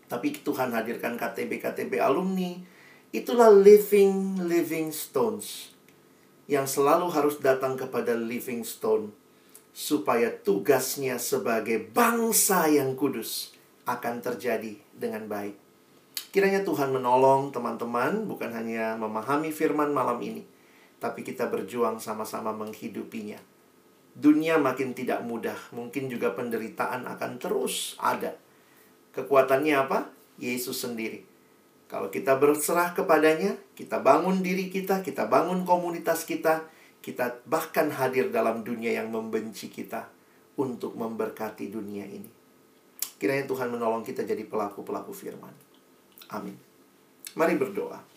Tapi 0.08 0.40
Tuhan 0.40 0.72
hadirkan 0.72 1.20
KTB-KTB 1.20 2.00
alumni, 2.00 2.56
itulah 3.12 3.52
living 3.52 4.40
living 4.48 4.88
stones 4.88 5.76
yang 6.48 6.64
selalu 6.64 7.12
harus 7.12 7.36
datang 7.44 7.76
kepada 7.76 8.16
living 8.16 8.64
stone 8.64 9.12
supaya 9.76 10.32
tugasnya 10.32 11.20
sebagai 11.20 11.92
bangsa 11.92 12.72
yang 12.72 12.96
kudus 12.96 13.52
akan 13.84 14.24
terjadi 14.24 14.80
dengan 14.96 15.28
baik. 15.28 15.63
Kiranya 16.34 16.66
Tuhan 16.66 16.90
menolong 16.90 17.54
teman-teman 17.54 18.26
bukan 18.26 18.50
hanya 18.50 18.98
memahami 18.98 19.54
firman 19.54 19.94
malam 19.94 20.18
ini, 20.18 20.42
tapi 20.98 21.22
kita 21.22 21.46
berjuang 21.46 22.02
sama-sama 22.02 22.50
menghidupinya. 22.50 23.38
Dunia 24.18 24.58
makin 24.58 24.98
tidak 24.98 25.22
mudah, 25.22 25.54
mungkin 25.70 26.10
juga 26.10 26.34
penderitaan 26.34 27.06
akan 27.06 27.38
terus 27.38 27.94
ada. 28.02 28.34
Kekuatannya 29.14 29.78
apa? 29.78 30.10
Yesus 30.42 30.82
sendiri. 30.82 31.22
Kalau 31.86 32.10
kita 32.10 32.34
berserah 32.34 32.98
kepadanya, 32.98 33.54
kita 33.78 34.02
bangun 34.02 34.42
diri 34.42 34.74
kita, 34.74 35.06
kita 35.06 35.30
bangun 35.30 35.62
komunitas 35.62 36.26
kita, 36.26 36.66
kita 36.98 37.46
bahkan 37.46 37.94
hadir 37.94 38.34
dalam 38.34 38.66
dunia 38.66 38.90
yang 38.90 39.06
membenci 39.06 39.70
kita 39.70 40.10
untuk 40.58 40.98
memberkati 40.98 41.70
dunia 41.70 42.02
ini. 42.10 42.26
Kiranya 43.22 43.46
Tuhan 43.46 43.70
menolong 43.70 44.02
kita 44.02 44.26
jadi 44.26 44.42
pelaku-pelaku 44.42 45.14
firman. 45.14 45.63
Amin. 46.30 46.56
Mari 47.34 47.58
berdoa. 47.58 48.14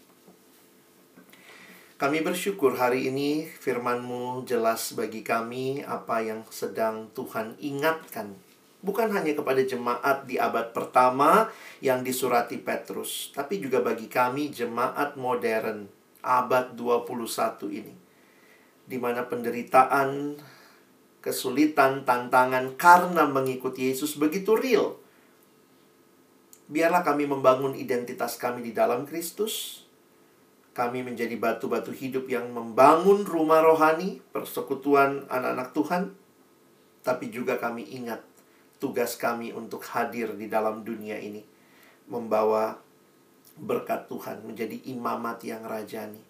Kami 1.97 2.21
bersyukur 2.21 2.77
hari 2.77 3.09
ini 3.09 3.49
firman-Mu 3.49 4.45
jelas 4.45 4.93
bagi 4.93 5.25
kami 5.25 5.81
apa 5.81 6.21
yang 6.21 6.45
sedang 6.53 7.09
Tuhan 7.17 7.57
ingatkan. 7.57 8.37
Bukan 8.85 9.09
hanya 9.09 9.33
kepada 9.33 9.57
jemaat 9.65 10.29
di 10.29 10.37
abad 10.37 10.69
pertama 10.77 11.49
yang 11.81 12.05
disurati 12.05 12.61
Petrus, 12.61 13.33
tapi 13.33 13.57
juga 13.57 13.81
bagi 13.81 14.05
kami 14.05 14.53
jemaat 14.53 15.17
modern 15.17 15.89
abad 16.21 16.77
21 16.77 17.65
ini. 17.73 17.93
Di 18.85 19.01
mana 19.01 19.25
penderitaan 19.25 20.37
kesulitan, 21.25 22.05
tantangan 22.05 22.77
karena 22.77 23.25
mengikuti 23.25 23.89
Yesus 23.89 24.21
begitu 24.21 24.53
real. 24.53 25.01
Biarlah 26.67 27.03
kami 27.03 27.23
membangun 27.23 27.75
identitas 27.79 28.35
kami 28.35 28.59
di 28.59 28.71
dalam 28.75 29.07
Kristus. 29.07 29.87
Kami 30.75 31.01
menjadi 31.01 31.33
batu-batu 31.39 31.89
hidup 31.89 32.29
yang 32.29 32.53
membangun 32.53 33.25
rumah 33.25 33.65
rohani, 33.65 34.21
persekutuan 34.29 35.25
anak-anak 35.25 35.73
Tuhan. 35.73 36.03
Tapi 37.01 37.33
juga 37.33 37.57
kami 37.57 37.87
ingat 37.97 38.21
tugas 38.77 39.17
kami 39.17 39.55
untuk 39.55 39.81
hadir 39.89 40.37
di 40.37 40.45
dalam 40.45 40.85
dunia 40.85 41.17
ini. 41.17 41.41
Membawa 42.11 42.77
berkat 43.57 44.05
Tuhan 44.05 44.45
menjadi 44.45 44.77
imamat 44.93 45.41
yang 45.41 45.65
rajani. 45.65 46.21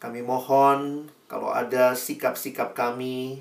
Kami 0.00 0.20
mohon 0.24 1.08
kalau 1.28 1.52
ada 1.52 1.92
sikap-sikap 1.92 2.72
kami 2.72 3.40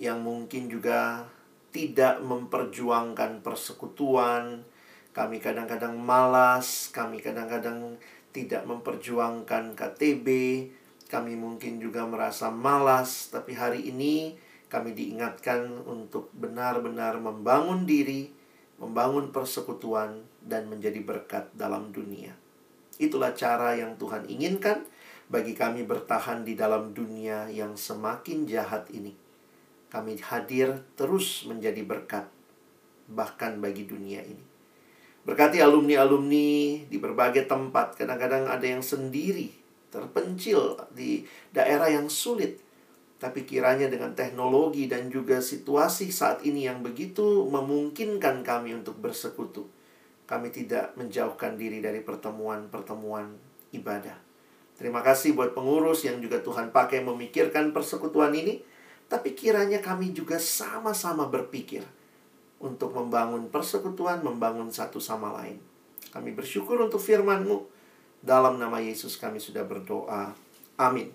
yang 0.00 0.20
mungkin 0.20 0.68
juga 0.68 1.28
tidak 1.72 2.20
memperjuangkan 2.24 3.44
persekutuan. 3.44 4.64
Kami 5.18 5.42
kadang-kadang 5.42 5.98
malas, 5.98 6.94
kami 6.94 7.18
kadang-kadang 7.18 7.98
tidak 8.30 8.62
memperjuangkan 8.70 9.74
KTB, 9.74 10.28
kami 11.10 11.34
mungkin 11.34 11.82
juga 11.82 12.06
merasa 12.06 12.54
malas, 12.54 13.26
tapi 13.34 13.58
hari 13.58 13.90
ini 13.90 14.38
kami 14.70 14.94
diingatkan 14.94 15.82
untuk 15.82 16.30
benar-benar 16.38 17.18
membangun 17.18 17.82
diri, 17.82 18.30
membangun 18.78 19.34
persekutuan, 19.34 20.22
dan 20.38 20.70
menjadi 20.70 21.02
berkat 21.02 21.50
dalam 21.58 21.90
dunia. 21.90 22.30
Itulah 23.02 23.34
cara 23.34 23.74
yang 23.74 23.98
Tuhan 23.98 24.30
inginkan 24.30 24.86
bagi 25.26 25.58
kami 25.58 25.82
bertahan 25.82 26.46
di 26.46 26.54
dalam 26.54 26.94
dunia 26.94 27.50
yang 27.50 27.74
semakin 27.74 28.46
jahat 28.46 28.86
ini 28.94 29.26
kami 29.88 30.20
hadir 30.20 30.84
terus 31.00 31.48
menjadi 31.48 31.80
berkat 31.80 32.28
bahkan 33.08 33.56
bagi 33.56 33.88
dunia 33.88 34.20
ini. 34.20 34.47
Berkati 35.26 35.60
alumni-alumni 35.60 36.86
di 36.86 36.96
berbagai 36.98 37.46
tempat, 37.48 37.98
kadang-kadang 37.98 38.48
ada 38.48 38.64
yang 38.64 38.80
sendiri, 38.80 39.52
terpencil 39.90 40.78
di 40.94 41.26
daerah 41.54 41.90
yang 41.90 42.06
sulit. 42.06 42.60
Tapi 43.18 43.42
kiranya 43.42 43.90
dengan 43.90 44.14
teknologi 44.14 44.86
dan 44.86 45.10
juga 45.10 45.42
situasi 45.42 46.14
saat 46.14 46.46
ini 46.46 46.70
yang 46.70 46.86
begitu 46.86 47.44
memungkinkan 47.50 48.46
kami 48.46 48.78
untuk 48.78 49.02
bersekutu, 49.02 49.66
kami 50.30 50.54
tidak 50.54 50.94
menjauhkan 50.94 51.58
diri 51.58 51.82
dari 51.82 51.98
pertemuan-pertemuan 51.98 53.34
ibadah. 53.74 54.14
Terima 54.78 55.02
kasih 55.02 55.34
buat 55.34 55.58
pengurus 55.58 56.06
yang 56.06 56.22
juga 56.22 56.38
Tuhan 56.38 56.70
pakai 56.70 57.02
memikirkan 57.02 57.74
persekutuan 57.74 58.30
ini 58.30 58.62
tapi 59.08 59.32
kiranya 59.32 59.80
kami 59.80 60.12
juga 60.12 60.36
sama-sama 60.36 61.24
berpikir 61.26 61.82
untuk 62.58 62.94
membangun 62.94 63.50
persekutuan, 63.50 64.22
membangun 64.22 64.70
satu 64.70 64.98
sama 64.98 65.34
lain. 65.42 65.58
Kami 66.10 66.34
bersyukur 66.34 66.78
untuk 66.78 66.98
firman-Mu. 67.02 67.78
Dalam 68.18 68.58
nama 68.58 68.82
Yesus 68.82 69.14
kami 69.14 69.38
sudah 69.38 69.62
berdoa. 69.62 70.34
Amin. 70.78 71.14